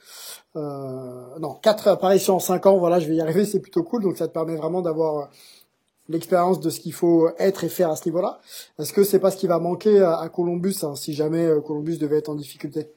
Euh, 0.56 1.40
non, 1.40 1.56
4 1.56 1.88
apparitions 1.88 2.36
en 2.36 2.40
5 2.40 2.66
ans, 2.68 2.78
voilà, 2.78 3.00
je 3.00 3.08
vais 3.08 3.16
y 3.16 3.22
arriver, 3.22 3.46
c'est 3.46 3.60
plutôt 3.60 3.84
cool. 3.84 4.04
Donc 4.04 4.18
ça 4.18 4.28
te 4.28 4.34
permet 4.34 4.56
vraiment 4.56 4.82
d'avoir 4.82 5.18
euh, 5.18 5.26
l'expérience 6.10 6.60
de 6.60 6.70
ce 6.70 6.80
qu'il 6.80 6.94
faut 6.94 7.30
être 7.40 7.64
et 7.64 7.70
faire 7.70 7.90
à 7.90 7.96
ce 7.96 8.06
niveau-là. 8.06 8.40
Est-ce 8.80 8.94
que 8.94 9.04
c'est 9.04 9.20
pas 9.20 9.32
ce 9.32 9.38
qui 9.38 9.48
va 9.48 9.60
manquer 9.60 10.02
à, 10.02 10.28
Columbus 10.30 10.76
hein, 10.84 10.96
si 10.96 11.14
jamais 11.14 11.46
euh, 11.46 11.62
Columbus 11.62 11.98
devait 11.98 12.18
être 12.18 12.30
en 12.30 12.36
difficulté? 12.36 12.88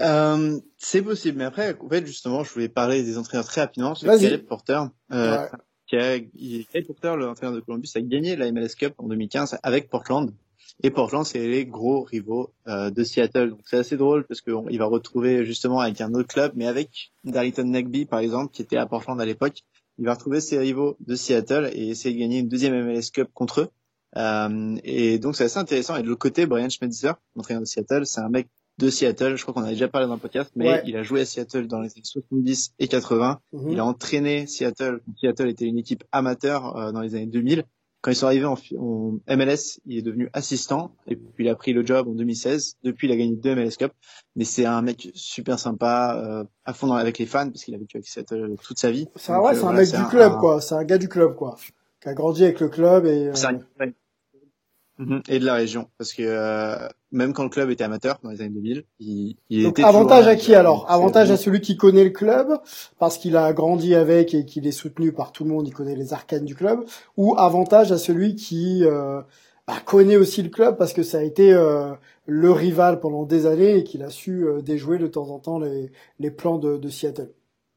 Euh, 0.00 0.58
c'est 0.76 1.02
possible, 1.02 1.38
mais 1.38 1.44
après, 1.44 1.76
en 1.80 1.88
fait, 1.88 2.06
justement, 2.06 2.42
je 2.42 2.52
voulais 2.52 2.68
parler 2.68 3.02
des 3.02 3.16
entraîneurs 3.18 3.46
très 3.46 3.60
rapidement. 3.60 3.94
C'est 3.94 4.06
Caleb 4.06 4.46
Porter, 4.46 4.80
euh, 5.12 5.38
ouais. 5.38 5.48
qui 5.86 5.96
a, 5.96 6.18
Caleb 6.72 6.86
Porter, 6.86 7.16
l'entraîneur 7.16 7.54
de 7.54 7.60
Columbus, 7.60 7.90
a 7.94 8.00
gagné 8.00 8.36
la 8.36 8.50
MLS 8.50 8.74
Cup 8.76 8.94
en 8.98 9.06
2015 9.06 9.58
avec 9.62 9.88
Portland. 9.88 10.32
Et 10.82 10.90
Portland, 10.90 11.24
c'est 11.24 11.46
les 11.46 11.66
gros 11.66 12.02
rivaux 12.02 12.52
euh, 12.66 12.90
de 12.90 13.04
Seattle. 13.04 13.50
Donc 13.50 13.60
c'est 13.64 13.76
assez 13.76 13.96
drôle 13.96 14.26
parce 14.26 14.40
qu'il 14.40 14.78
va 14.78 14.86
retrouver 14.86 15.44
justement 15.44 15.80
avec 15.80 16.00
un 16.00 16.12
autre 16.14 16.28
club, 16.28 16.52
mais 16.56 16.66
avec 16.66 17.12
Darlington 17.24 17.64
Nagby 17.64 18.06
par 18.06 18.20
exemple, 18.20 18.52
qui 18.52 18.62
était 18.62 18.76
à 18.76 18.86
Portland 18.86 19.20
à 19.20 19.24
l'époque. 19.24 19.62
Il 19.98 20.06
va 20.06 20.14
retrouver 20.14 20.40
ses 20.40 20.58
rivaux 20.58 20.96
de 21.00 21.14
Seattle 21.14 21.70
et 21.72 21.88
essayer 21.88 22.14
de 22.14 22.20
gagner 22.20 22.38
une 22.40 22.48
deuxième 22.48 22.74
MLS 22.74 23.10
Cup 23.12 23.28
contre 23.32 23.60
eux. 23.60 23.68
Euh, 24.16 24.76
et 24.84 25.18
donc 25.18 25.36
c'est 25.36 25.44
assez 25.44 25.58
intéressant. 25.58 25.96
Et 25.96 26.02
de 26.02 26.08
l'autre 26.08 26.20
côté, 26.20 26.46
Brian 26.46 26.68
Schmetzer, 26.68 27.12
l'entraîneur 27.36 27.62
de 27.62 27.66
Seattle, 27.66 28.04
c'est 28.04 28.20
un 28.20 28.28
mec 28.28 28.48
de 28.78 28.90
Seattle. 28.90 29.36
Je 29.36 29.42
crois 29.42 29.54
qu'on 29.54 29.62
a 29.62 29.70
déjà 29.70 29.88
parlé 29.88 30.06
dans 30.06 30.14
le 30.14 30.20
podcast, 30.20 30.50
mais 30.56 30.82
il 30.86 30.96
a 30.96 31.02
joué 31.02 31.20
à 31.20 31.24
Seattle 31.24 31.68
dans 31.68 31.80
les 31.80 31.90
années 31.92 32.02
70 32.02 32.74
et 32.78 32.88
80. 32.88 33.40
Mm-hmm. 33.52 33.72
Il 33.72 33.78
a 33.78 33.84
entraîné 33.84 34.46
Seattle. 34.46 35.00
Seattle 35.20 35.48
était 35.48 35.66
une 35.66 35.78
équipe 35.78 36.04
amateur 36.12 36.76
euh, 36.76 36.92
dans 36.92 37.00
les 37.00 37.14
années 37.14 37.26
2000 37.26 37.64
quand 38.04 38.10
ils 38.10 38.16
sont 38.16 38.26
arrivés 38.26 38.44
en, 38.44 38.58
en, 38.78 39.18
MLS, 39.34 39.80
il 39.86 39.96
est 39.96 40.02
devenu 40.02 40.28
assistant 40.34 40.94
et 41.06 41.16
puis 41.16 41.46
il 41.46 41.48
a 41.48 41.54
pris 41.54 41.72
le 41.72 41.86
job 41.86 42.06
en 42.06 42.12
2016. 42.12 42.76
Depuis, 42.84 43.06
il 43.08 43.12
a 43.12 43.16
gagné 43.16 43.34
deux 43.34 43.54
MLS 43.54 43.78
Cup. 43.78 43.92
Mais 44.36 44.44
c'est 44.44 44.66
un 44.66 44.82
mec 44.82 45.10
super 45.14 45.58
sympa, 45.58 46.22
euh, 46.22 46.44
à 46.66 46.74
fond 46.74 46.92
avec 46.92 47.18
les 47.18 47.24
fans 47.24 47.48
parce 47.48 47.64
qu'il 47.64 47.74
a 47.74 47.78
vécu 47.78 47.96
avec 47.96 48.06
cette 48.06 48.32
euh, 48.32 48.56
toute 48.62 48.78
sa 48.78 48.90
vie. 48.90 49.08
C'est 49.16 49.34
ouais, 49.34 49.54
c'est 49.54 49.64
un 49.64 49.72
mec 49.72 49.90
du 49.90 50.04
club 50.10 50.36
quoi. 50.38 50.60
C'est 50.60 50.74
un 50.74 50.84
gars 50.84 50.98
du 50.98 51.08
club 51.08 51.34
quoi, 51.34 51.56
qui 52.02 52.08
a 52.10 52.12
grandi 52.12 52.44
avec 52.44 52.60
le 52.60 52.68
club 52.68 53.06
et. 53.06 53.28
Euh... 53.28 53.86
Mhm. 54.98 55.22
Et 55.28 55.38
de 55.40 55.44
la 55.44 55.54
région, 55.54 55.88
parce 55.98 56.12
que 56.12 56.22
euh, 56.22 56.88
même 57.10 57.32
quand 57.32 57.42
le 57.42 57.48
club 57.48 57.70
était 57.70 57.82
amateur 57.82 58.18
dans 58.22 58.30
les 58.30 58.40
années 58.40 58.50
2000, 58.50 58.84
il, 59.00 59.36
il 59.50 59.64
Donc, 59.64 59.80
avantage 59.80 60.28
à 60.28 60.36
qui 60.36 60.54
alors 60.54 60.88
Avantage 60.88 61.32
à 61.32 61.36
celui 61.36 61.60
qui 61.60 61.76
connaît 61.76 62.04
le 62.04 62.10
club 62.10 62.58
parce 62.98 63.18
qu'il 63.18 63.36
a 63.36 63.52
grandi 63.52 63.94
avec 63.94 64.34
et 64.34 64.44
qu'il 64.44 64.66
est 64.66 64.72
soutenu 64.72 65.12
par 65.12 65.32
tout 65.32 65.42
le 65.44 65.50
monde, 65.50 65.66
il 65.66 65.74
connaît 65.74 65.96
les 65.96 66.12
arcanes 66.12 66.44
du 66.44 66.54
club, 66.54 66.84
ou 67.16 67.36
avantage 67.36 67.90
à 67.90 67.98
celui 67.98 68.36
qui 68.36 68.84
euh, 68.84 69.20
bah, 69.66 69.74
connaît 69.84 70.16
aussi 70.16 70.42
le 70.42 70.50
club 70.50 70.76
parce 70.76 70.92
que 70.92 71.02
ça 71.02 71.18
a 71.18 71.22
été 71.22 71.52
euh, 71.52 71.92
le 72.26 72.52
rival 72.52 73.00
pendant 73.00 73.24
des 73.24 73.46
années 73.46 73.78
et 73.78 73.84
qu'il 73.84 74.04
a 74.04 74.10
su 74.10 74.46
euh, 74.46 74.62
déjouer 74.62 74.98
de 74.98 75.08
temps 75.08 75.30
en 75.30 75.40
temps 75.40 75.58
les, 75.58 75.90
les 76.20 76.30
plans 76.30 76.58
de, 76.58 76.76
de 76.76 76.88
Seattle. 76.88 77.30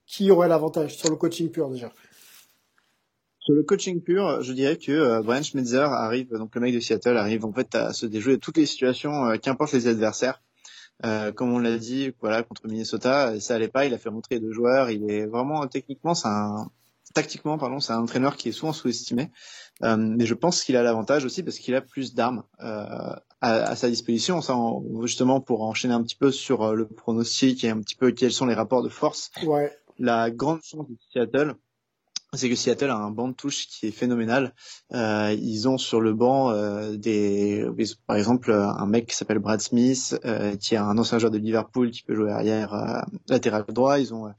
Qui 0.05 0.31
aurait 0.31 0.47
l'avantage 0.47 0.95
sur 0.95 1.09
le 1.09 1.17
coaching 1.17 1.49
pur 1.49 1.69
déjà? 1.69 1.91
Sur 3.47 3.55
le 3.55 3.63
coaching 3.63 4.01
pur, 4.01 4.43
je 4.43 4.51
dirais 4.51 4.75
que 4.75 4.91
euh, 4.91 5.21
Brian 5.21 5.41
Schmetzer 5.41 5.77
arrive, 5.77 6.33
donc 6.33 6.53
le 6.53 6.59
mec 6.59 6.75
de 6.75 6.81
Seattle 6.81 7.15
arrive 7.15 7.45
en 7.45 7.53
fait 7.53 7.73
à 7.75 7.93
se 7.93 8.05
déjouer 8.05 8.39
toutes 8.39 8.57
les 8.57 8.65
situations, 8.65 9.25
euh, 9.27 9.37
qu'importe 9.37 9.71
les 9.71 9.87
adversaires. 9.87 10.41
Euh, 11.05 11.31
comme 11.31 11.53
on 11.53 11.59
l'a 11.59 11.77
dit, 11.77 12.11
voilà 12.19 12.43
contre 12.43 12.67
Minnesota, 12.67 13.39
ça 13.39 13.55
allait 13.55 13.69
pas, 13.69 13.85
il 13.85 13.93
a 13.93 13.97
fait 13.97 14.09
rentrer 14.09 14.41
deux 14.41 14.51
joueurs. 14.51 14.89
Il 14.89 15.09
est 15.09 15.25
vraiment 15.25 15.65
techniquement, 15.67 16.13
c'est 16.13 16.27
un 16.27 16.69
tactiquement 17.13 17.57
pardon, 17.57 17.79
c'est 17.79 17.93
un 17.93 17.99
entraîneur 17.99 18.35
qui 18.35 18.49
est 18.49 18.51
souvent 18.51 18.73
sous-estimé. 18.73 19.31
Euh, 19.83 19.95
mais 19.95 20.25
je 20.25 20.33
pense 20.33 20.61
qu'il 20.61 20.75
a 20.75 20.83
l'avantage 20.83 21.23
aussi 21.23 21.41
parce 21.41 21.57
qu'il 21.57 21.73
a 21.73 21.81
plus 21.81 22.15
d'armes 22.15 22.43
euh, 22.59 22.65
à, 22.65 23.19
à, 23.39 23.75
sa 23.77 23.87
disposition. 23.89 24.41
Ça, 24.41 24.57
justement 25.03 25.39
pour 25.39 25.61
enchaîner 25.61 25.93
un 25.93 26.03
petit 26.03 26.17
peu 26.17 26.31
sur 26.31 26.75
le 26.75 26.85
pronostic 26.85 27.63
et 27.63 27.69
un 27.69 27.79
petit 27.79 27.95
peu 27.95 28.11
quels 28.11 28.33
sont 28.33 28.45
les 28.45 28.55
rapports 28.55 28.83
de 28.83 28.89
force. 28.89 29.31
Ouais. 29.45 29.71
La 29.99 30.31
grande 30.31 30.59
chance 30.63 30.85
de 30.89 30.97
Seattle, 31.13 31.55
c'est 32.37 32.49
que 32.49 32.55
Seattle 32.55 32.89
a 32.89 32.95
un 32.95 33.11
banc 33.11 33.27
de 33.27 33.33
touche 33.33 33.67
qui 33.67 33.87
est 33.87 33.91
phénoménal. 33.91 34.53
Euh, 34.93 35.35
ils 35.37 35.67
ont 35.67 35.77
sur 35.77 35.99
le 35.99 36.13
banc 36.13 36.51
euh, 36.51 36.95
des, 36.95 37.65
par 38.05 38.15
exemple, 38.15 38.51
un 38.51 38.85
mec 38.85 39.07
qui 39.07 39.15
s'appelle 39.15 39.39
Brad 39.39 39.59
Smith, 39.59 40.17
euh, 40.25 40.55
qui 40.55 40.75
est 40.75 40.77
un 40.77 40.97
ancien 40.97 41.19
joueur 41.19 41.31
de 41.31 41.37
Liverpool 41.37 41.91
qui 41.91 42.03
peut 42.03 42.15
jouer 42.15 42.31
arrière 42.31 42.73
euh, 42.73 43.01
latéral 43.27 43.65
droit. 43.67 43.99
Ils 43.99 44.13
ont 44.13 44.27
euh, 44.27 44.31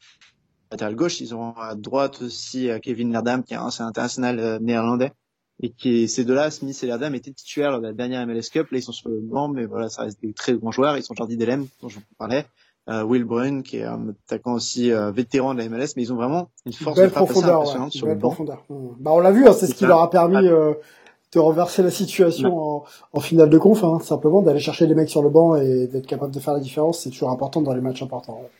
latéral 0.71 0.95
gauche. 0.95 1.21
Ils 1.21 1.35
ont 1.35 1.53
à 1.57 1.75
droite 1.75 2.23
aussi 2.23 2.71
euh, 2.71 2.79
Kevin 2.79 3.13
Lerdam, 3.13 3.43
qui 3.43 3.55
est 3.55 3.59
un 3.59 3.65
ancien 3.65 3.87
international 3.87 4.59
néerlandais. 4.63 5.13
Et 5.61 5.71
qui 5.71 6.09
ces 6.09 6.25
deux-là, 6.25 6.53
Smith 6.53 6.79
et 6.85 6.87
Lerdam, 6.87 7.15
étaient 7.17 7.33
titulaires 7.33 7.73
lors 7.73 7.81
de 7.81 7.87
la 7.89 7.93
dernière 7.93 8.25
MLS 8.27 8.49
Cup. 8.53 8.71
Là, 8.71 8.79
ils 8.79 8.83
sont 8.83 8.93
sur 8.93 9.09
le 9.09 9.21
banc, 9.21 9.49
mais 9.49 9.67
voilà, 9.67 9.89
ça 9.89 10.03
reste 10.03 10.23
des 10.23 10.33
très 10.33 10.55
grands 10.55 10.71
joueurs. 10.71 10.97
Ils 10.97 11.03
sont 11.03 11.15
Jordi 11.15 11.37
Delem, 11.37 11.67
dont 11.83 11.89
je 11.89 11.99
parlais 12.17 12.47
euh, 12.89 13.03
Will 13.03 13.25
Brun, 13.25 13.63
qui 13.63 13.79
est 13.79 13.85
un 13.85 14.09
attaquant 14.11 14.55
aussi 14.55 14.93
euh, 14.93 15.11
vétéran 15.11 15.55
de 15.55 15.59
la 15.59 15.69
MLS, 15.69 15.89
mais 15.97 16.03
ils 16.03 16.13
ont 16.13 16.17
vraiment 16.17 16.51
une 16.67 16.73
force 16.73 16.99
de 16.99 17.09
frappe 17.09 17.27
profondeur, 17.27 17.63
assez 17.63 17.77
impressionnante 17.77 17.95
ouais, 17.95 17.99
sur 17.99 18.07
le 18.07 18.15
banc. 18.15 18.37
Mmh. 18.69 18.75
Bah, 19.01 19.11
on 19.13 19.21
l'a 19.21 19.31
vu, 19.31 19.47
hein, 19.47 19.53
c'est 19.53 19.67
ce 19.67 19.75
qui 19.75 19.85
leur 19.85 20.01
a 20.01 20.11
permis 20.11 20.47
euh, 20.47 20.75
de 21.33 21.39
renverser 21.39 21.83
la 21.83 21.91
situation 21.91 22.57
en, 22.57 22.85
en, 23.13 23.21
finale 23.21 23.51
de 23.51 23.59
conf, 23.59 23.85
hein, 23.85 23.99
simplement 24.01 24.43
d'aller 24.43 24.61
chercher 24.61 24.87
les 24.87 24.95
mecs 24.95 25.11
sur 25.11 25.23
le 25.23 25.29
banc 25.29 25.57
et 25.57 25.87
d'être 25.87 26.07
capable 26.07 26.33
de 26.33 26.41
faire 26.41 26.55
la 26.55 26.61
différence, 26.61 27.01
c'est 27.01 27.11
toujours 27.11 27.31
important 27.31 27.61
dans 27.61 27.75
les 27.75 27.83
matchs 27.83 28.03
importants. 28.03 28.41
Ouais. 28.41 28.51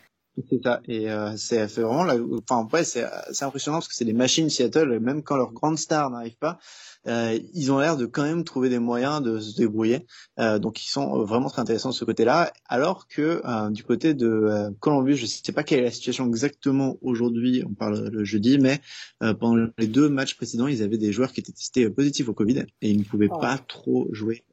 C'est 0.49 0.63
ça, 0.63 0.79
et 0.87 1.11
euh, 1.11 1.35
c'est 1.35 1.65
vraiment, 1.65 2.03
la... 2.03 2.15
enfin 2.15 2.63
après 2.63 2.83
c'est 2.83 3.03
impressionnant 3.41 3.77
parce 3.77 3.87
que 3.87 3.95
c'est 3.95 4.05
des 4.05 4.13
machines 4.13 4.49
Seattle, 4.49 4.99
même 4.99 5.21
quand 5.21 5.35
leurs 5.35 5.51
grandes 5.51 5.77
stars 5.77 6.09
n'arrivent 6.11 6.37
pas, 6.37 6.59
ils 7.05 7.71
ont 7.71 7.79
l'air 7.79 7.97
de 7.97 8.05
quand 8.05 8.23
même 8.23 8.43
trouver 8.43 8.69
des 8.69 8.79
moyens 8.79 9.21
de 9.21 9.39
se 9.39 9.55
débrouiller. 9.55 10.05
Euh, 10.39 10.59
donc 10.59 10.83
ils 10.85 10.89
sont 10.89 11.23
vraiment 11.23 11.49
très 11.49 11.61
intéressants 11.61 11.89
de 11.89 11.95
ce 11.95 12.05
côté-là. 12.05 12.51
Alors 12.67 13.07
que 13.07 13.41
euh, 13.45 13.69
du 13.69 13.83
côté 13.83 14.13
de 14.13 14.27
euh, 14.27 14.69
Columbus, 14.79 15.15
je 15.15 15.23
ne 15.23 15.27
sais 15.27 15.51
pas 15.51 15.63
quelle 15.63 15.79
est 15.79 15.83
la 15.83 15.91
situation 15.91 16.27
exactement 16.27 16.97
aujourd'hui, 17.01 17.63
on 17.65 17.73
parle 17.73 18.09
le 18.09 18.23
jeudi, 18.23 18.59
mais 18.59 18.81
euh, 19.23 19.33
pendant 19.33 19.67
les 19.77 19.87
deux 19.87 20.09
matchs 20.09 20.35
précédents, 20.35 20.67
ils 20.67 20.83
avaient 20.83 20.97
des 20.97 21.11
joueurs 21.11 21.31
qui 21.31 21.39
étaient 21.39 21.51
testés 21.51 21.89
positifs 21.89 22.29
au 22.29 22.33
Covid 22.33 22.65
et 22.81 22.91
ils 22.91 22.99
ne 22.99 23.03
pouvaient 23.03 23.29
Ah. 23.31 23.39
pas 23.39 23.57
trop 23.57 24.07
jouer. 24.11 24.43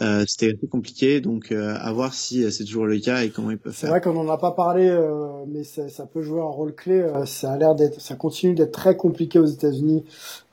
Euh, 0.00 0.24
C'était 0.26 0.54
assez 0.56 0.66
compliqué, 0.68 1.20
donc 1.20 1.50
euh, 1.50 1.74
à 1.78 1.92
voir 1.92 2.14
si 2.14 2.50
c'est 2.52 2.64
toujours 2.64 2.86
le 2.86 2.98
cas 3.00 3.22
et 3.22 3.30
comment 3.30 3.50
ils 3.50 3.58
peuvent 3.58 3.74
C'est 3.74 3.80
faire. 3.80 3.90
vrai 3.90 4.00
qu'on 4.00 4.12
n'en 4.12 4.28
a 4.28 4.38
pas 4.38 4.52
parlé, 4.52 4.88
euh, 4.88 5.28
mais 5.48 5.64
ça, 5.64 5.88
ça 5.88 6.06
peut 6.06 6.22
jouer 6.22 6.40
un 6.40 6.44
rôle 6.44 6.74
clé. 6.74 7.00
Euh, 7.00 7.26
ça 7.26 7.52
a 7.52 7.56
l'air 7.58 7.74
d'être, 7.74 8.00
ça 8.00 8.14
continue 8.14 8.54
d'être 8.54 8.72
très 8.72 8.96
compliqué 8.96 9.38
aux 9.38 9.46
États-Unis, 9.46 10.04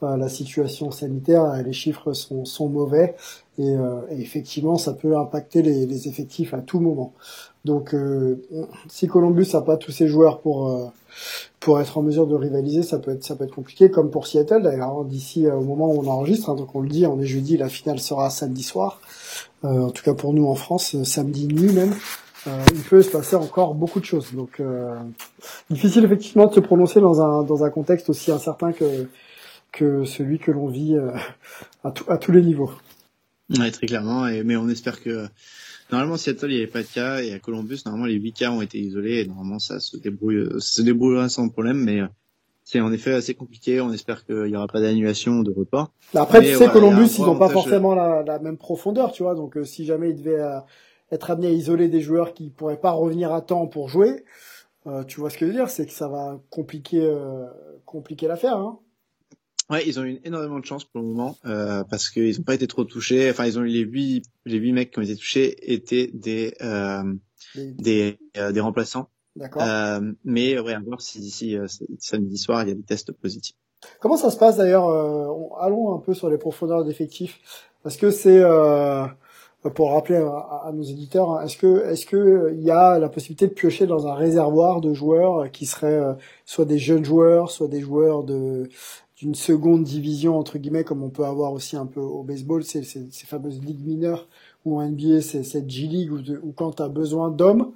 euh, 0.03 0.17
la 0.17 0.29
situation 0.29 0.45
situation 0.55 0.91
sanitaire, 0.91 1.63
les 1.63 1.73
chiffres 1.73 2.13
sont, 2.13 2.45
sont 2.45 2.69
mauvais 2.69 3.15
et, 3.58 3.73
et, 4.10 4.21
effectivement, 4.21 4.77
ça 4.77 4.93
peut 4.93 5.17
impacter 5.17 5.62
les, 5.62 5.86
les, 5.86 6.08
effectifs 6.08 6.53
à 6.53 6.60
tout 6.60 6.79
moment. 6.79 7.13
Donc, 7.65 7.95
si 8.89 9.08
Columbus 9.08 9.47
n'a 9.53 9.62
pas 9.62 9.77
tous 9.77 9.91
ses 9.91 10.08
joueurs 10.08 10.39
pour 10.41 10.91
pour 11.60 11.79
être 11.79 11.97
en 11.97 12.01
mesure 12.03 12.27
de 12.27 12.36
rivaliser, 12.36 12.84
ça 12.84 12.99
peut 12.99 13.12
être 13.12 13.23
ça 13.23 13.36
peut 13.36 13.45
être 13.45 13.55
compliqué, 13.55 13.89
comme 13.89 14.12
pour 14.12 14.27
Seattle 14.27 14.62
d'ailleurs. 14.62 14.89
Hein, 14.89 15.05
d'ici 15.08 15.47
au 15.47 15.62
moment 15.62 15.88
où 15.91 15.99
on 15.99 16.08
enregistre, 16.08 16.49
hein, 16.49 16.55
donc 16.55 16.75
on 16.75 16.81
le 16.81 16.89
dit, 16.89 17.05
on 17.08 17.19
est 17.19 17.25
jeudi, 17.25 17.58
la 17.58 17.69
finale 17.69 17.99
sera 17.99 18.29
samedi 18.29 18.63
soir. 18.63 18.99
En 19.65 19.89
tout 19.89 20.04
cas 20.04 20.13
pour 20.13 20.34
nous 20.34 20.45
en 20.47 20.56
France, 20.56 21.01
samedi 21.04 21.47
nuit 21.47 21.73
même. 21.73 21.93
Euh, 22.47 22.63
il 22.73 22.82
peut 22.82 23.01
se 23.01 23.10
passer 23.10 23.36
encore 23.36 23.73
beaucoup 23.73 23.99
de 23.99 24.06
choses. 24.06 24.34
Donc, 24.34 24.60
euh, 24.60 24.95
difficile 25.69 26.06
effectivement 26.06 26.45
de 26.45 26.54
se 26.54 26.60
prononcer 26.60 26.99
dans 27.01 27.21
un 27.21 27.43
dans 27.43 27.63
un 27.63 27.69
contexte 27.69 28.10
aussi 28.10 28.32
incertain 28.32 28.71
que 28.71 29.08
que 29.71 30.06
celui 30.06 30.38
que 30.38 30.51
l'on 30.51 30.67
vit 30.67 30.95
euh, 30.95 31.12
à, 31.84 31.91
à 32.08 32.17
tous 32.17 32.32
les 32.32 32.43
niveaux. 32.43 32.71
Ouais, 33.58 33.71
très 33.71 33.88
clairement. 33.88 34.28
Mais 34.43 34.56
on 34.56 34.69
espère 34.69 35.01
que 35.01 35.28
normalement 35.91 36.17
Seattle 36.17 36.51
il 36.51 36.58
n'y 36.58 36.63
avait 36.63 36.71
pas 36.71 36.84
de 36.84 36.88
cas 36.88 37.21
et 37.21 37.34
à 37.34 37.39
Columbus 37.39 37.80
normalement 37.86 38.08
les 38.08 38.15
huit 38.15 38.34
cas 38.34 38.51
ont 38.51 38.62
été 38.62 38.80
isolés 38.80 39.21
et 39.21 39.25
normalement 39.28 39.60
ça 39.60 39.80
se 39.80 39.97
débrouille 39.97 40.47
ça 40.60 40.78
se 40.78 40.82
débrouillera 40.84 41.30
sans 41.30 41.49
problème. 41.49 41.78
Mais 41.78 42.01
c'est 42.65 42.82
en 42.82 42.91
effet 42.91 43.13
assez 43.13 43.34
compliqué. 43.34 43.80
On 43.80 43.93
espère 43.93 44.25
qu'il 44.25 44.43
n'y 44.43 44.58
aura 44.58 44.67
pas 44.67 44.82
d'annulation 44.82 45.41
de. 45.43 45.56
Bah, 45.71 45.89
après, 46.15 46.41
tu 46.41 46.54
sais, 46.54 46.67
Columbus, 46.67 47.15
ils 47.17 47.23
n'ont 47.23 47.39
pas 47.39 47.49
forcément 47.49 47.95
la, 47.95 48.23
la, 48.23 48.39
même 48.39 48.58
profondeur, 48.58 49.13
tu 49.13 49.23
vois. 49.23 49.36
Donc, 49.36 49.58
si 49.63 49.86
jamais 49.86 50.10
il 50.10 50.17
devait 50.17 50.41
être 51.12 51.32
amené 51.32 51.47
à 51.47 51.51
isoler 51.51 51.88
des 51.88 52.01
joueurs 52.01 52.34
qui 52.34 52.49
pourraient 52.49 52.80
pas 52.80 52.91
revenir 52.91 53.32
à 53.32 53.41
temps 53.41 53.67
pour 53.67 53.88
jouer, 53.88 54.25
euh, 54.88 55.04
tu 55.04 55.19
vois 55.19 55.30
ce 55.30 55.38
que 55.38 55.45
je 55.45 55.51
veux 55.51 55.58
dire, 55.58 55.69
c'est 55.69 55.86
que 55.86 55.93
ça 55.93 56.08
va 56.08 56.39
compliquer 56.49 57.01
euh, 57.01 57.45
compliquer 57.86 58.28
l'affaire. 58.28 58.58
Hein. 58.58 58.80
Ouais, 59.69 59.84
ils 59.88 59.99
ont 59.99 60.04
eu 60.04 60.19
énormément 60.23 60.60
de 60.60 60.65
chance 60.65 60.84
pour 60.84 61.01
le 61.01 61.08
moment 61.08 61.38
euh, 61.45 61.84
parce 61.89 62.10
qu'ils 62.10 62.38
n'ont 62.38 62.43
pas 62.43 62.54
été 62.54 62.67
trop 62.67 62.84
touchés. 62.84 63.30
Enfin, 63.32 63.47
ils 63.47 63.58
ont 63.58 63.63
eu 63.63 63.69
les 63.69 63.80
huit 63.80 64.23
les 64.45 64.58
huit 64.58 64.73
mecs 64.73 64.91
qui 64.91 64.99
ont 64.99 65.01
été 65.01 65.15
touchés 65.15 65.73
étaient 65.73 66.12
des 66.13 66.54
euh, 66.62 67.13
des 67.56 68.19
euh, 68.38 68.51
des 68.51 68.60
remplaçants. 68.60 69.10
D'accord. 69.36 69.63
mais 70.24 70.58
ouais, 70.60 70.74
à 70.74 70.80
voir 70.80 71.02
si 71.02 71.19
d'ici 71.19 71.58
samedi 72.00 72.38
soir 72.38 72.63
il 72.63 72.69
y 72.69 72.71
a 72.71 72.76
des 72.76 72.84
tests 72.84 73.12
positifs. 73.12 73.56
Comment 74.00 74.17
ça 74.17 74.32
se 74.32 74.38
passe 74.38 74.58
d'ailleurs 74.58 74.89
Allons 75.60 75.93
un 75.93 76.00
peu 76.00 76.13
sur 76.13 76.30
les 76.30 76.38
profondeurs 76.38 76.86
d'effectifs. 76.86 77.39
Est-ce 77.86 77.98
que 77.98 78.12
c'est 78.12 78.41
pour 79.69 79.91
rappeler 79.91 80.17
à, 80.17 80.71
nos 80.74 80.84
éditeurs, 80.84 81.32
hein, 81.32 81.43
est-ce 81.43 81.58
que 81.58 81.86
est-ce 81.86 82.06
que 82.06 82.54
il 82.56 82.63
y 82.63 82.71
a 82.71 83.00
la 83.00 83.10
possibilité 83.10 83.48
de 83.48 83.54
piocher 83.54 83.88
dans 83.88 84.08
un 84.08 84.13
réservoir 84.13 84.82
de 84.82 84.93
joueurs 84.93 85.52
qui 85.52 85.65
seraient 85.65 85.88
euh, 85.88 86.13
soit 86.45 86.65
des 86.65 86.78
jeunes 86.78 87.04
joueurs, 87.04 87.50
soit 87.50 87.67
des 87.67 87.82
joueurs 87.82 88.24
de 88.24 88.69
d'une 89.17 89.34
seconde 89.34 89.84
division 89.84 90.38
entre 90.38 90.58
guillemets 90.58 90.84
comme 90.84 91.02
on 91.02 91.10
peut 91.10 91.24
avoir 91.24 91.54
aussi 91.54 91.78
un 91.78 91.86
peu 91.86 92.02
au 92.02 92.24
baseball, 92.24 92.63
ces 92.63 92.84
fameuses 93.26 93.62
ligues 93.62 93.86
mineures 93.86 94.28
ou 94.65 94.78
en 94.80 94.88
NBA 94.88 95.21
c'est 95.21 95.43
cette 95.43 95.69
G 95.69 95.88
League 95.88 96.12
où, 96.12 96.52
quand 96.52 96.74
tu 96.74 96.84
as 96.84 96.89
besoin 96.89 97.32
d'hommes, 97.32 97.71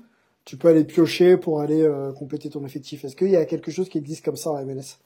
tu 0.50 0.58
peux 0.58 0.70
aller 0.70 0.84
piocher 0.84 1.38
pour 1.38 1.62
aller 1.62 1.84
euh, 1.84 2.12
compléter 2.12 2.50
ton 2.50 2.66
effectif. 2.66 3.06
Est-ce 3.06 3.16
qu'il 3.16 3.30
y 3.30 3.36
a 3.36 3.46
quelque 3.46 3.70
chose 3.70 3.88
qui 3.88 4.00
existe 4.00 4.26
comme 4.26 4.36
ça 4.36 4.50
en 4.50 4.66
MLS 4.66 4.98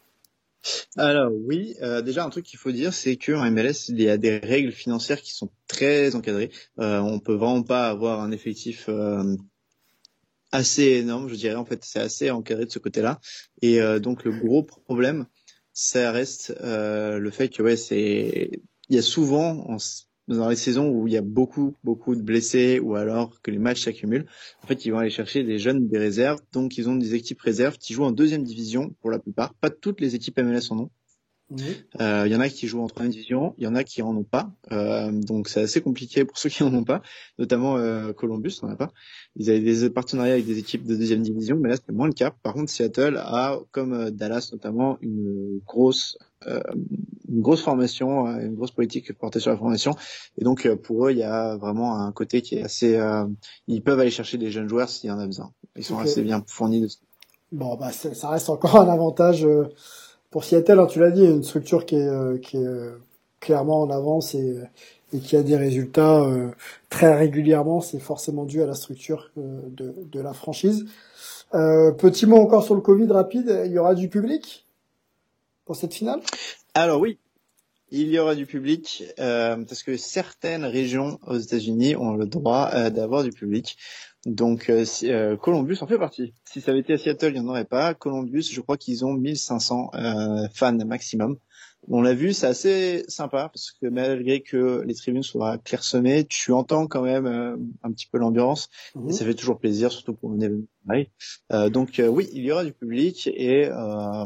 alors 0.96 1.34
oui, 1.46 1.76
euh, 1.82 2.02
déjà 2.02 2.24
un 2.24 2.30
truc 2.30 2.46
qu'il 2.46 2.58
faut 2.58 2.72
dire, 2.72 2.94
c'est 2.94 3.18
qu'en 3.18 3.52
MLS, 3.52 3.90
il 3.90 4.02
y 4.02 4.08
a 4.08 4.16
des 4.16 4.38
règles 4.38 4.72
financières 4.72 5.22
qui 5.22 5.34
sont 5.34 5.50
très 5.68 6.16
encadrées. 6.16 6.52
Euh, 6.80 7.00
on 7.00 7.20
peut 7.20 7.34
vraiment 7.34 7.64
pas 7.64 7.90
avoir 7.90 8.22
un 8.22 8.32
effectif 8.32 8.86
euh, 8.88 9.36
assez 10.54 10.84
énorme, 10.84 11.28
je 11.28 11.36
dirais. 11.36 11.56
En 11.56 11.66
fait, 11.66 11.84
c'est 11.84 12.00
assez 12.00 12.32
encadré 12.32 12.66
de 12.66 12.72
ce 12.72 12.80
côté-là. 12.80 13.20
Et 13.62 13.82
donc 14.00 14.24
le 14.24 14.32
gros 14.32 14.64
problème, 14.64 15.26
ça 15.74 16.14
reste 16.14 16.56
le 16.62 17.30
fait 17.30 17.50
que 17.50 17.62
ouais, 17.62 17.76
c'est 17.76 18.62
il 18.88 18.96
y 18.96 19.00
a 19.00 19.02
souvent 19.02 19.78
dans 20.28 20.50
les 20.50 20.56
saisons 20.56 20.90
où 20.90 21.08
il 21.08 21.14
y 21.14 21.18
a 21.18 21.22
beaucoup, 21.22 21.76
beaucoup 21.84 22.16
de 22.16 22.22
blessés 22.22 22.80
ou 22.80 22.96
alors 22.96 23.42
que 23.42 23.52
les 23.52 23.60
matchs 23.60 23.84
s'accumulent, 23.84 24.26
en 24.64 24.68
fait, 24.68 24.86
ils 24.86 24.92
vont 24.92 25.00
aller 25.00 25.10
chercher 25.10 25.44
des 25.44 25.60
jeunes 25.60 25.88
des 25.88 25.98
réserves. 25.98 26.40
Donc, 26.52 26.78
ils 26.78 26.90
ont 26.90 26.96
des 26.96 27.16
équipes 27.16 27.42
réserves 27.42 27.78
qui 27.78 27.94
jouent 27.94 28.06
en 28.06 28.12
deuxième 28.12 28.44
division 28.44 28.96
pour 29.02 29.12
la 29.12 29.20
plupart. 29.20 29.54
Pas 29.56 29.70
toutes 29.70 30.02
les 30.02 30.16
équipes 30.16 30.40
MLS 30.40 30.72
en 30.72 30.80
ont. 30.80 30.90
Euh, 32.02 32.24
il 32.26 32.32
y 32.32 32.36
en 32.36 32.40
a 32.40 32.50
qui 32.50 32.68
jouent 32.68 32.82
en 32.82 32.88
troisième 32.88 33.12
division, 33.12 33.54
il 33.58 33.64
y 33.64 33.68
en 33.68 33.76
a 33.76 33.84
qui 33.84 34.02
en 34.02 34.16
ont 34.16 34.24
pas. 34.24 34.52
Euh, 34.72 35.12
donc 35.12 35.48
c'est 35.48 35.62
assez 35.62 35.82
compliqué 35.82 36.26
pour 36.26 36.38
ceux 36.38 36.50
qui 36.50 36.64
en 36.64 36.74
ont 36.74 36.84
pas, 36.84 37.02
notamment 37.38 37.78
euh, 37.78 38.14
Columbus 38.14 38.60
n'en 38.64 38.70
a 38.70 38.76
pas. 38.76 38.92
Ils 39.36 39.50
avaient 39.50 39.60
des 39.60 39.90
partenariats 39.90 40.34
avec 40.34 40.46
des 40.46 40.60
équipes 40.60 40.86
de 40.86 40.96
deuxième 40.96 41.22
division, 41.22 41.58
mais 41.58 41.70
là 41.70 41.76
c'est 41.76 41.94
moins 41.94 42.08
le 42.08 42.14
cas. 42.14 42.32
Par 42.32 42.54
contre, 42.54 42.72
Seattle 42.72 43.18
a, 43.18 43.60
comme 43.72 43.94
euh, 43.94 44.12
Dallas 44.12 44.50
notamment, 44.52 44.98
une 45.02 45.60
grosse 45.66 46.18
euh, 46.48 46.62
une 47.30 47.42
grosse 47.42 47.62
formation, 47.62 48.28
euh, 48.28 48.40
une 48.42 48.56
grosse 48.56 48.72
politique 48.72 49.14
portée 49.14 49.40
sur 49.40 49.52
la 49.52 49.58
formation. 49.58 49.96
Et 50.38 50.44
donc 50.44 50.68
pour 50.76 51.08
eux, 51.08 51.12
il 51.12 51.18
y 51.18 51.24
a 51.24 51.56
vraiment 51.58 51.98
un 52.00 52.12
côté 52.12 52.42
qui 52.42 52.56
est 52.56 52.64
assez. 52.64 53.00
ils 53.68 53.82
peuvent 53.82 54.00
aller 54.00 54.12
chercher 54.12 54.38
des 54.38 54.52
jeunes 54.52 54.68
joueurs 54.68 54.90
s'il 54.90 55.10
y 55.10 55.14
en 55.14 55.20
a 55.20 55.26
besoin. 55.26 55.52
Ils 55.76 55.84
sont 55.84 55.98
assez 55.98 56.22
bien 56.22 56.44
fournis. 56.46 56.82
De... 56.82 56.88
Bon, 57.52 57.76
bah 57.76 57.92
ça 57.92 58.30
reste 58.30 58.50
encore 58.50 58.76
un 58.76 58.90
avantage 58.90 59.48
pour 60.34 60.44
Seattle, 60.44 60.80
hein, 60.80 60.88
tu 60.88 61.00
l'as 61.00 61.12
dit, 61.12 61.24
une 61.24 61.44
structure 61.44 61.86
qui 61.86 61.94
est, 61.94 62.08
euh, 62.08 62.40
qui 62.40 62.58
est 62.58 62.66
euh, 62.66 62.98
clairement 63.40 63.82
en 63.82 63.92
avance 63.92 64.34
et, 64.34 64.58
et, 65.14 65.20
qui 65.20 65.36
a 65.36 65.44
des 65.44 65.56
résultats 65.56 66.22
euh, 66.22 66.50
très 66.90 67.16
régulièrement. 67.16 67.82
C'est 67.82 68.00
forcément 68.00 68.44
dû 68.44 68.64
à 68.64 68.66
la 68.66 68.74
structure 68.74 69.30
de, 69.38 69.94
de 70.12 70.20
la 70.20 70.34
franchise. 70.34 70.86
petit 71.52 72.26
mot 72.26 72.38
encore 72.38 72.64
sur 72.64 72.74
le 72.74 72.82
Covid 72.82 73.12
rapide. 73.12 73.62
Il 73.68 73.74
y 73.74 73.78
aura 73.78 73.94
du 73.94 74.10
public 74.10 74.66
pour 75.66 75.76
cette 75.76 75.94
finale? 75.94 76.20
Alors 76.74 77.00
oui, 77.00 77.20
il 77.92 78.10
y 78.10 78.18
aura 78.18 78.34
du 78.34 78.48
public 78.48 79.04
parce 79.18 79.84
que 79.84 79.98
certaines 79.98 80.66
régions 80.66 81.20
aux 81.28 81.38
États-Unis 81.38 81.96
ont 81.96 82.16
le 82.16 82.26
droit 82.26 82.90
d'avoir 82.90 83.24
du 83.24 83.30
public. 83.30 83.78
Donc 84.26 84.70
euh, 84.70 84.86
euh, 85.04 85.36
Columbus 85.36 85.78
en 85.82 85.88
fait 85.88 85.98
partie. 85.98 86.34
Si 86.46 86.62
ça 86.62 86.72
avait 86.72 86.80
été 86.80 86.94
à 86.94 86.98
Seattle, 86.98 87.34
il 87.36 87.42
n'y 87.42 87.46
en 87.46 87.50
aurait 87.50 87.66
pas. 87.66 87.94
Columbus, 87.94 88.44
je 88.52 88.62
crois 88.62 88.78
qu'ils 88.78 89.06
ont 89.06 89.14
1500 89.14 89.92
euh, 89.94 90.48
fans 90.54 90.74
maximum. 90.86 91.38
On 91.90 92.02
l'a 92.02 92.14
vu, 92.14 92.32
c'est 92.32 92.48
assez 92.48 93.04
sympa 93.10 93.50
parce 93.50 93.72
que 93.72 93.88
malgré 93.88 94.40
que 94.40 94.84
les 94.88 94.94
tribunes 94.94 95.24
soient 95.24 95.58
clairsemées, 95.58 96.24
tu 96.24 96.54
entends 96.54 96.88
quand 96.88 97.02
même 97.02 97.26
euh, 97.26 97.58
un 97.84 97.92
petit 97.92 98.08
peu 98.10 98.18
l'ambiance 98.18 98.70
et 98.96 99.00
mhm. 99.00 99.12
ça 99.12 99.26
fait 99.26 99.34
toujours 99.34 99.60
plaisir, 99.60 99.92
surtout 99.92 100.14
pour 100.14 100.32
un 100.32 100.40
événement 100.40 100.64
pareil. 100.88 101.10
Euh, 101.52 101.70
donc 101.70 102.02
oui, 102.08 102.30
il 102.32 102.46
y 102.46 102.52
aura 102.54 102.64
du 102.64 102.72
public 102.72 103.28
et 103.28 103.68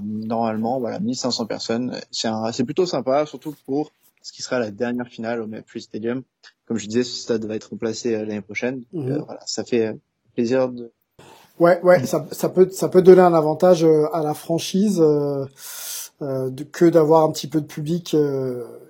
normalement, 0.03 0.79
voilà, 0.79 0.99
1500 0.99 1.47
personnes. 1.47 1.99
C'est 2.11 2.63
plutôt 2.63 2.85
sympa, 2.85 3.25
surtout 3.25 3.55
pour 3.65 3.91
ce 4.27 4.33
qui 4.33 4.41
sera 4.41 4.59
la 4.59 4.71
dernière 4.71 5.07
finale 5.07 5.41
au 5.41 5.47
Free 5.65 5.81
Stadium 5.81 6.23
comme 6.67 6.77
je 6.77 6.87
disais, 6.87 7.03
ce 7.03 7.15
stade 7.15 7.45
va 7.45 7.55
être 7.55 7.69
remplacé 7.69 8.13
euh, 8.13 8.25
l'année 8.25 8.41
prochaine. 8.41 8.83
Mhm. 8.91 9.11
Euh, 9.11 9.19
voilà, 9.25 9.39
ça 9.45 9.63
fait 9.63 9.87
euh, 9.87 9.93
plaisir 10.35 10.69
de. 10.69 10.91
Ouais, 11.59 11.81
ouais, 11.81 12.05
ça, 12.05 12.27
ça 12.31 12.49
peut, 12.49 12.69
ça 12.69 12.89
peut 12.89 13.01
donner 13.01 13.21
un 13.21 13.33
avantage 13.33 13.83
à 13.83 14.21
la 14.21 14.35
franchise 14.35 14.99
euh, 15.01 15.45
que 16.19 16.85
d'avoir 16.89 17.23
un 17.23 17.31
petit 17.31 17.47
peu 17.47 17.61
de 17.61 17.67
public 17.67 18.15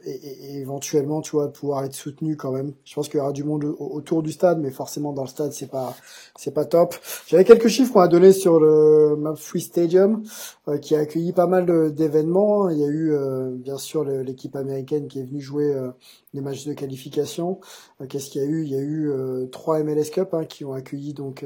et, 0.08 0.60
éventuellement, 0.60 1.22
tu 1.22 1.32
vois, 1.32 1.52
pouvoir 1.52 1.84
être 1.84 1.94
soutenu 1.94 2.36
quand 2.38 2.52
même. 2.52 2.74
Je 2.86 2.96
pense 2.96 3.10
qu'il 3.10 3.18
y 3.18 3.22
aura 3.22 3.34
du 3.34 3.44
monde 3.44 3.66
autour 3.80 4.24
du 4.24 4.32
stade, 4.32 4.60
mais 4.60 4.72
forcément 4.72 5.14
dans 5.14 5.24
le 5.24 5.28
stade, 5.28 5.52
c'est 5.52 5.70
pas, 5.70 5.96
c'est 6.38 6.54
pas 6.54 6.66
top. 6.66 6.96
J'avais 7.28 7.44
quelques 7.44 7.68
chiffres 7.68 7.94
qu'on 7.94 8.02
a 8.02 8.08
donné 8.08 8.32
sur 8.32 8.60
le 8.60 9.16
Map 9.18 9.36
Free 9.36 9.62
Stadium, 9.62 10.24
euh, 10.68 10.78
qui 10.78 10.96
a 10.96 11.00
accueilli 11.00 11.34
pas 11.34 11.48
mal 11.48 11.94
d'événements. 11.94 12.70
Il 12.70 12.80
y 12.80 12.84
a 12.84 12.88
eu, 12.88 13.12
euh, 13.12 13.52
bien 13.52 13.78
sûr, 13.78 14.04
l'équipe 14.04 14.56
américaine 14.56 15.08
qui 15.08 15.20
est 15.20 15.24
venue 15.24 15.42
jouer 15.42 15.74
euh, 15.74 15.92
des 16.34 16.42
matchs 16.42 16.66
de 16.66 16.74
qualification. 16.74 17.60
Qu'est-ce 18.10 18.30
qu'il 18.30 18.42
y 18.42 18.46
a 18.46 18.48
eu? 18.48 18.64
Il 18.64 18.70
y 18.70 18.76
a 18.76 18.82
eu 18.82 19.12
trois 19.52 19.82
MLS 19.84 20.10
Cup 20.12 20.34
hein, 20.34 20.46
qui 20.46 20.64
ont 20.66 20.74
accueilli 20.74 21.14
donc 21.14 21.44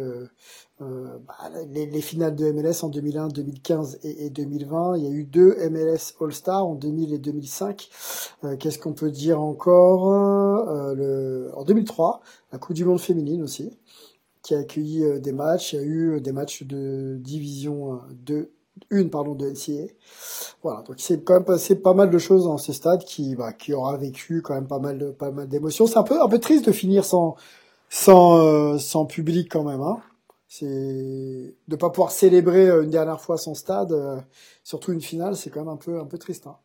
euh, 0.81 1.17
bah, 1.27 1.35
les, 1.69 1.85
les, 1.85 2.01
finales 2.01 2.35
de 2.35 2.51
MLS 2.51 2.83
en 2.83 2.89
2001, 2.89 3.27
2015 3.29 3.99
et, 4.03 4.25
et, 4.25 4.29
2020. 4.29 4.97
Il 4.97 5.03
y 5.03 5.07
a 5.07 5.11
eu 5.11 5.23
deux 5.23 5.55
MLS 5.69 6.13
All-Star 6.19 6.65
en 6.65 6.75
2000 6.75 7.13
et 7.13 7.17
2005. 7.17 7.89
Euh, 8.43 8.55
Qu'est-ce 8.57 8.79
qu'on 8.79 8.93
peut 8.93 9.11
dire 9.11 9.41
encore? 9.41 10.11
Euh, 10.11 10.93
le, 10.95 11.51
En 11.55 11.63
2003, 11.63 12.21
la 12.51 12.59
Coupe 12.59 12.75
du 12.75 12.85
Monde 12.85 12.99
féminine 12.99 13.43
aussi, 13.43 13.77
qui 14.41 14.55
a 14.55 14.59
accueilli 14.59 15.03
euh, 15.03 15.19
des 15.19 15.31
matchs. 15.31 15.73
Il 15.73 15.79
y 15.79 15.83
a 15.83 15.85
eu 15.85 16.15
euh, 16.15 16.19
des 16.19 16.31
matchs 16.31 16.63
de 16.63 17.17
division 17.19 17.99
2 18.25 18.51
une 18.89 19.09
pardon 19.09 19.35
de 19.35 19.49
NCA. 19.49 19.93
Voilà, 20.63 20.81
donc 20.83 20.95
c'est 20.99 21.23
quand 21.23 21.35
même 21.35 21.45
passé 21.45 21.75
pas 21.75 21.93
mal 21.93 22.09
de 22.09 22.17
choses 22.17 22.45
dans 22.45 22.57
ce 22.57 22.73
stade 22.73 23.03
qui 23.03 23.35
bah, 23.35 23.53
qui 23.53 23.73
aura 23.73 23.97
vécu 23.97 24.41
quand 24.41 24.53
même 24.53 24.67
pas 24.67 24.79
mal 24.79 25.13
pas 25.17 25.31
mal 25.31 25.47
d'émotions. 25.47 25.87
C'est 25.87 25.97
un 25.97 26.03
peu 26.03 26.21
un 26.21 26.27
peu 26.27 26.39
triste 26.39 26.65
de 26.65 26.71
finir 26.71 27.05
sans 27.05 27.35
sans 27.89 28.37
euh, 28.39 28.77
sans 28.77 29.05
public 29.05 29.49
quand 29.51 29.63
même 29.63 29.81
hein 29.81 29.97
c'est 30.51 31.55
de 31.69 31.75
pas 31.77 31.89
pouvoir 31.89 32.11
célébrer 32.11 32.69
euh, 32.69 32.83
une 32.83 32.89
dernière 32.89 33.21
fois 33.21 33.37
son 33.37 33.55
stade, 33.55 33.93
euh, 33.93 34.19
surtout 34.65 34.91
une 34.91 34.99
finale, 34.99 35.37
c'est 35.37 35.49
quand 35.49 35.61
même 35.61 35.69
un 35.69 35.77
peu 35.77 35.97
un 35.97 36.05
peu 36.05 36.17
triste. 36.17 36.45
Hein. 36.45 36.57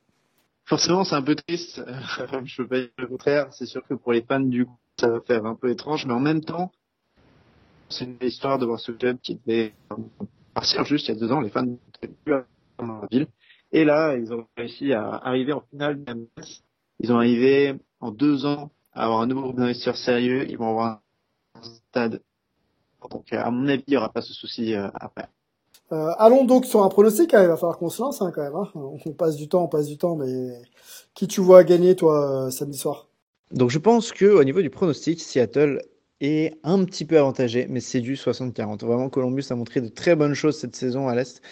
Forcément, 0.65 1.05
c'est 1.05 1.15
un 1.15 1.23
peu 1.23 1.37
triste. 1.37 1.81
je 2.45 2.57
peux 2.57 2.67
pas 2.67 2.81
dire 2.81 2.91
le 2.99 3.07
contraire. 3.07 3.47
C'est 3.53 3.67
sûr 3.67 3.87
que 3.87 3.95
pour 3.95 4.13
les 4.13 4.23
fans 4.23 4.41
du 4.41 4.67
coup, 4.67 4.77
ça 4.99 5.09
va 5.09 5.21
faire 5.21 5.47
un 5.47 5.55
peu 5.55 5.71
étrange, 5.71 6.05
mais 6.05 6.15
en 6.15 6.19
même 6.19 6.41
temps, 6.41 6.73
c'est 7.89 8.07
une 8.07 8.17
histoire 8.23 8.59
de 8.59 8.67
voir 8.67 8.81
ce 8.81 8.91
club 8.91 9.19
qui 9.23 9.37
devait 9.47 9.73
partir 10.53 10.85
juste 10.85 11.07
il 11.07 11.15
y 11.15 11.17
a 11.17 11.21
deux 11.21 11.31
ans. 11.31 11.41
Les 11.41 11.51
fans 11.51 11.63
n'étaient 11.63 12.13
plus 12.25 12.35
dans 12.79 12.87
la 13.03 13.07
ville, 13.09 13.29
et 13.71 13.85
là, 13.85 14.17
ils 14.17 14.33
ont 14.33 14.49
réussi 14.57 14.95
à 14.95 15.11
arriver 15.11 15.53
en 15.53 15.61
finale 15.61 16.03
Ils 16.99 17.13
ont 17.13 17.19
arrivé 17.19 17.77
en 18.01 18.11
deux 18.11 18.47
ans 18.47 18.73
à 18.95 19.05
avoir 19.05 19.21
un 19.21 19.29
nouveau 19.29 19.43
groupe 19.43 19.59
d'investisseurs 19.59 19.97
sérieux. 19.97 20.51
Ils 20.51 20.59
vont 20.59 20.71
avoir 20.71 21.03
un 21.55 21.63
stade. 21.63 22.21
Donc, 23.11 23.33
à 23.33 23.51
mon 23.51 23.69
avis, 23.69 23.85
il 23.87 23.91
n'y 23.91 23.97
aura 23.97 24.13
pas 24.13 24.23
ce 24.23 24.33
souci 24.33 24.75
euh, 24.75 24.89
après. 24.95 25.29
Euh, 25.93 26.11
allons 26.19 26.45
donc 26.45 26.67
sur 26.67 26.83
un 26.83 26.89
pronostic. 26.89 27.33
Hein, 27.35 27.43
il 27.43 27.49
va 27.49 27.57
falloir 27.57 27.79
qu'on 27.79 27.91
se 27.91 28.03
lance 28.03 28.21
hein, 28.21 28.33
quand 28.35 28.43
même. 28.43 28.57
Hein. 28.57 28.69
On 28.75 29.13
passe 29.13 29.37
du 29.37 29.49
temps, 29.49 29.65
on 29.65 29.69
passe 29.69 29.87
du 29.87 29.99
temps, 29.99 30.17
mais 30.17 30.61
qui 31.15 31.29
tu 31.29 31.41
vois 31.41 31.65
gagner 31.65 31.95
toi 31.97 32.47
euh, 32.47 32.51
samedi 32.51 32.79
soir? 32.79 33.09
Donc 33.53 33.71
je 33.71 33.79
pense 33.79 34.13
que 34.13 34.27
au 34.27 34.43
niveau 34.43 34.61
du 34.61 34.71
pronostic, 34.71 35.21
Seattle 35.21 35.81
est 36.21 36.55
un 36.65 36.85
petit 36.85 37.05
peu 37.05 37.19
avantagé, 37.19 37.67
mais 37.69 37.81
c'est 37.81 38.01
du 38.01 38.15
60-40. 38.15 38.85
Vraiment, 38.85 39.09
Columbus 39.09 39.45
a 39.51 39.55
montré 39.55 39.81
de 39.81 39.89
très 39.89 40.17
bonnes 40.17 40.35
choses 40.35 40.59
cette 40.59 40.75
saison 40.75 41.09
à 41.09 41.15
l'Est, 41.15 41.43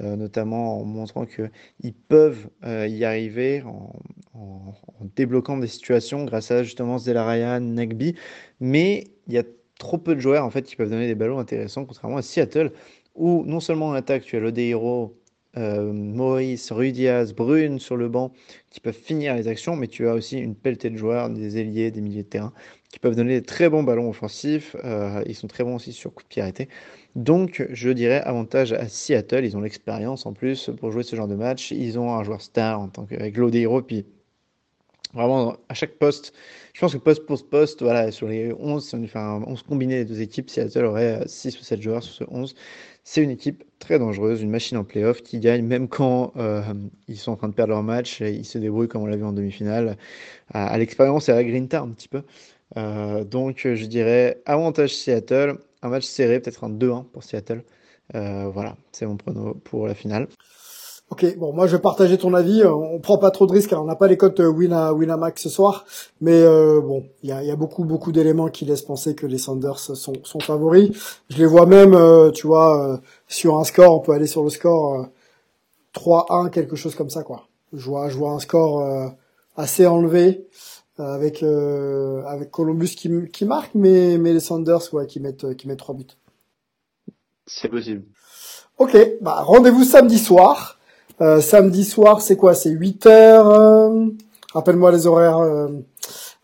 euh, 0.00 0.16
notamment 0.16 0.80
en 0.80 0.84
montrant 0.84 1.26
qu'ils 1.26 1.94
peuvent 2.08 2.48
euh, 2.64 2.86
y 2.86 3.04
arriver 3.04 3.62
en, 3.62 3.92
en, 4.34 4.74
en, 5.00 5.04
débloquant 5.16 5.58
des 5.58 5.66
situations 5.66 6.24
grâce 6.24 6.50
à 6.50 6.62
justement 6.62 6.96
Ryan, 6.96 7.60
Nagby. 7.60 8.14
Mais 8.60 9.04
il 9.26 9.34
y 9.34 9.38
a 9.38 9.44
trop 9.78 9.98
peu 9.98 10.14
de 10.14 10.20
joueurs 10.20 10.44
en 10.44 10.50
fait 10.50 10.62
qui 10.62 10.76
peuvent 10.76 10.90
donner 10.90 11.06
des 11.06 11.14
ballons 11.14 11.38
intéressants, 11.38 11.84
contrairement 11.84 12.18
à 12.18 12.22
Seattle, 12.22 12.72
où 13.14 13.44
non 13.46 13.60
seulement 13.60 13.88
en 13.88 13.92
attaque, 13.92 14.22
tu 14.24 14.36
as 14.36 14.40
Lodeiro, 14.40 15.16
euh, 15.56 15.92
Maurice, 15.92 16.72
Rudiaz, 16.72 17.32
Brune 17.32 17.78
sur 17.78 17.96
le 17.96 18.08
banc 18.08 18.32
qui 18.70 18.80
peuvent 18.80 18.92
finir 18.92 19.36
les 19.36 19.46
actions, 19.46 19.76
mais 19.76 19.86
tu 19.86 20.08
as 20.08 20.14
aussi 20.14 20.38
une 20.38 20.56
pelletée 20.56 20.90
de 20.90 20.96
joueurs, 20.96 21.30
des 21.30 21.58
ailiers, 21.58 21.90
des 21.90 22.00
milieux 22.00 22.22
de 22.22 22.28
terrain 22.28 22.52
qui 22.90 22.98
peuvent 22.98 23.16
donner 23.16 23.40
des 23.40 23.46
très 23.46 23.68
bons 23.68 23.82
ballons 23.82 24.08
offensifs. 24.08 24.76
Euh, 24.84 25.22
ils 25.26 25.34
sont 25.34 25.48
très 25.48 25.64
bons 25.64 25.76
aussi 25.76 25.92
sur 25.92 26.14
coup 26.14 26.22
de. 26.22 26.66
Donc, 27.16 27.66
je 27.70 27.90
dirais 27.90 28.20
avantage 28.20 28.72
à 28.72 28.88
Seattle. 28.88 29.44
Ils 29.44 29.56
ont 29.56 29.60
l'expérience 29.60 30.26
en 30.26 30.32
plus 30.32 30.70
pour 30.78 30.92
jouer 30.92 31.02
ce 31.02 31.16
genre 31.16 31.28
de 31.28 31.34
match. 31.34 31.72
Ils 31.72 31.98
ont 31.98 32.12
un 32.14 32.22
joueur 32.22 32.40
star 32.40 32.80
en 32.80 32.88
tant 32.88 33.04
qu'avec 33.04 33.36
Lodeiro, 33.36 33.82
puis 33.82 34.06
vraiment 35.14 35.56
à 35.68 35.74
chaque 35.74 35.92
poste. 35.98 36.32
Je 36.74 36.80
pense 36.80 36.92
que 36.92 36.98
poste 36.98 37.24
pour 37.26 37.42
poste, 37.48 37.82
voilà, 37.82 38.10
sur 38.10 38.28
les 38.28 38.52
11, 38.52 38.84
si 38.86 38.94
on 38.94 39.06
fait 39.06 39.18
un 39.18 39.42
11 39.46 39.62
combiné 39.62 40.04
des 40.04 40.04
deux 40.04 40.20
équipes, 40.20 40.50
Seattle 40.50 40.84
aurait 40.84 41.22
6 41.26 41.60
ou 41.60 41.62
7 41.62 41.80
joueurs 41.80 42.02
sur 42.02 42.14
ce 42.14 42.24
11. 42.28 42.54
C'est 43.04 43.22
une 43.22 43.30
équipe 43.30 43.64
très 43.78 43.98
dangereuse, 43.98 44.42
une 44.42 44.50
machine 44.50 44.78
en 44.78 44.84
playoff 44.84 45.22
qui 45.22 45.38
gagne 45.38 45.64
même 45.64 45.88
quand 45.88 46.32
euh, 46.36 46.62
ils 47.06 47.18
sont 47.18 47.32
en 47.32 47.36
train 47.36 47.48
de 47.48 47.54
perdre 47.54 47.72
leur 47.72 47.82
match. 47.82 48.20
Ils 48.20 48.44
se 48.46 48.58
débrouillent 48.58 48.88
comme 48.88 49.02
on 49.02 49.06
l'a 49.06 49.16
vu 49.16 49.24
en 49.24 49.32
demi-finale, 49.32 49.96
à, 50.52 50.76
l'expérience 50.78 51.28
et 51.28 51.32
à 51.32 51.36
la 51.36 51.44
grinta 51.44 51.80
un 51.80 51.90
petit 51.90 52.08
peu. 52.08 52.22
Euh, 52.76 53.24
donc 53.24 53.60
je 53.64 53.86
dirais 53.86 54.42
avantage 54.46 54.96
Seattle, 54.96 55.58
un 55.82 55.88
match 55.90 56.04
serré, 56.04 56.40
peut-être 56.40 56.64
un 56.64 56.70
2-1 56.70 57.04
pour 57.10 57.22
Seattle. 57.24 57.62
Euh, 58.14 58.48
voilà, 58.52 58.76
c'est 58.92 59.06
mon 59.06 59.16
prono 59.16 59.54
pour 59.54 59.86
la 59.86 59.94
finale. 59.94 60.28
Ok, 61.14 61.38
bon, 61.38 61.52
moi 61.52 61.68
je 61.68 61.76
vais 61.76 61.80
partager 61.80 62.18
ton 62.18 62.34
avis. 62.34 62.64
On 62.64 62.98
prend 62.98 63.18
pas 63.18 63.30
trop 63.30 63.46
de 63.46 63.52
risques, 63.52 63.72
alors 63.72 63.84
on 63.84 63.86
n'a 63.86 63.94
pas 63.94 64.08
les 64.08 64.16
cotes 64.16 64.40
euh, 64.40 64.50
win 64.50 64.72
à 64.72 64.92
win 64.92 65.14
max 65.14 65.42
ce 65.42 65.48
soir, 65.48 65.84
mais 66.20 66.42
euh, 66.42 66.80
bon, 66.80 67.04
il 67.22 67.28
y 67.28 67.32
a, 67.32 67.40
y 67.44 67.52
a, 67.52 67.56
beaucoup 67.56 67.84
beaucoup 67.84 68.10
d'éléments 68.10 68.48
qui 68.48 68.64
laissent 68.64 68.82
penser 68.82 69.14
que 69.14 69.24
les 69.24 69.38
Sanders 69.38 69.78
sont, 69.78 69.94
sont 70.24 70.40
favoris. 70.40 70.90
Je 71.30 71.38
les 71.38 71.46
vois 71.46 71.66
même, 71.66 71.94
euh, 71.94 72.32
tu 72.32 72.48
vois, 72.48 72.84
euh, 72.84 72.96
sur 73.28 73.60
un 73.60 73.62
score, 73.62 73.94
on 73.94 74.00
peut 74.00 74.10
aller 74.10 74.26
sur 74.26 74.42
le 74.42 74.50
score 74.50 75.06
3-1, 75.94 76.50
quelque 76.50 76.74
chose 76.74 76.96
comme 76.96 77.10
ça, 77.10 77.22
quoi. 77.22 77.46
Je 77.72 77.88
vois, 77.88 78.08
je 78.08 78.16
vois 78.16 78.32
un 78.32 78.40
score 78.40 78.84
assez 79.56 79.86
enlevé 79.86 80.48
avec 80.98 81.44
avec 81.44 82.50
Columbus 82.50 82.96
qui, 82.96 83.08
qui 83.32 83.44
marque, 83.44 83.70
mais 83.76 84.18
mais 84.18 84.32
les 84.32 84.40
Sanders, 84.40 84.92
ouais, 84.92 85.06
qui 85.06 85.20
mettent 85.20 85.54
qui 85.54 85.68
mettent 85.68 85.78
trois 85.78 85.94
buts. 85.94 86.16
C'est 87.46 87.68
possible. 87.68 88.02
Ok, 88.78 88.96
bah 89.20 89.42
rendez-vous 89.42 89.84
samedi 89.84 90.18
soir. 90.18 90.73
Euh, 91.20 91.40
samedi 91.40 91.84
soir, 91.84 92.20
c'est 92.20 92.36
quoi? 92.36 92.54
C'est 92.54 92.70
8 92.70 93.06
heures. 93.06 93.48
Euh... 93.48 94.06
Rappelle-moi 94.52 94.92
les 94.92 95.06
horaires. 95.06 95.38
Euh... 95.38 95.68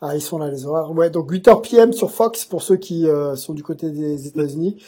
Ah, 0.00 0.16
ils 0.16 0.22
sont 0.22 0.38
là 0.38 0.50
les 0.50 0.64
horaires. 0.64 0.90
Ouais, 0.92 1.10
donc 1.10 1.30
8 1.30 1.48
heures 1.48 1.62
PM 1.62 1.92
sur 1.92 2.10
Fox 2.10 2.44
pour 2.44 2.62
ceux 2.62 2.76
qui 2.76 3.06
euh, 3.06 3.36
sont 3.36 3.52
du 3.52 3.62
côté 3.62 3.90
des 3.90 4.26
États-Unis. 4.26 4.82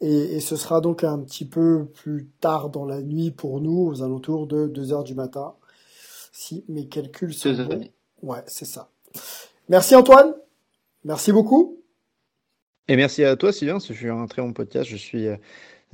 Et, 0.00 0.36
et, 0.36 0.40
ce 0.40 0.56
sera 0.56 0.80
donc 0.80 1.02
un 1.02 1.18
petit 1.18 1.44
peu 1.44 1.86
plus 1.86 2.28
tard 2.40 2.70
dans 2.70 2.84
la 2.84 3.02
nuit 3.02 3.30
pour 3.32 3.60
nous, 3.60 3.88
aux 3.88 4.02
alentours 4.02 4.46
de 4.46 4.66
2 4.66 4.92
heures 4.92 5.04
du 5.04 5.14
matin. 5.14 5.54
Si 6.32 6.64
mes 6.68 6.86
calculs 6.86 7.34
sont 7.34 7.52
bons. 7.52 7.88
Ouais, 8.22 8.42
c'est 8.46 8.64
ça. 8.64 8.90
Merci 9.68 9.96
Antoine. 9.96 10.34
Merci 11.04 11.32
beaucoup. 11.32 11.78
Et 12.86 12.96
merci 12.96 13.24
à 13.24 13.36
toi 13.36 13.52
Sylvain, 13.52 13.80
ce 13.80 13.92
fut 13.92 14.08
un 14.08 14.26
très 14.26 14.40
bon 14.40 14.52
podcast. 14.52 14.88
Je 14.88 14.96
suis 14.96 15.26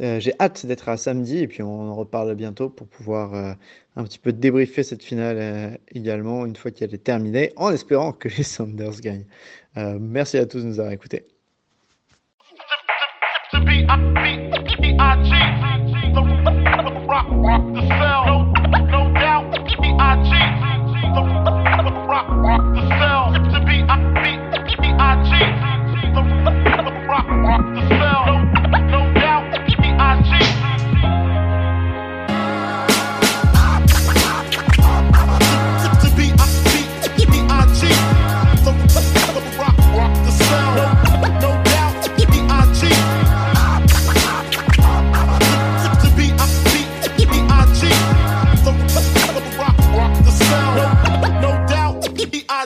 euh, 0.01 0.19
j'ai 0.19 0.33
hâte 0.41 0.67
d'être 0.67 0.89
à 0.89 0.97
samedi 0.97 1.39
et 1.39 1.47
puis 1.47 1.63
on 1.63 1.91
en 1.91 1.95
reparle 1.95 2.35
bientôt 2.35 2.69
pour 2.69 2.89
pouvoir 2.89 3.35
euh, 3.35 3.53
un 3.97 4.05
petit 4.05 4.19
peu 4.19 4.33
débriefer 4.33 4.83
cette 4.83 5.03
finale 5.03 5.37
euh, 5.39 5.71
également 5.95 6.47
une 6.47 6.57
fois 6.57 6.71
qu'elle 6.71 6.93
est 6.95 7.05
terminée, 7.05 7.53
en 7.57 7.71
espérant 7.71 8.13
que 8.13 8.29
les 8.29 8.43
Sanders 8.43 9.01
gagnent. 9.01 9.27
Euh, 9.77 9.99
merci 10.01 10.39
à 10.39 10.47
tous 10.47 10.61
de 10.61 10.67
nous 10.67 10.81
avoir 10.81 10.93
écoutés. 10.93 11.27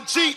cheat. 0.09 0.37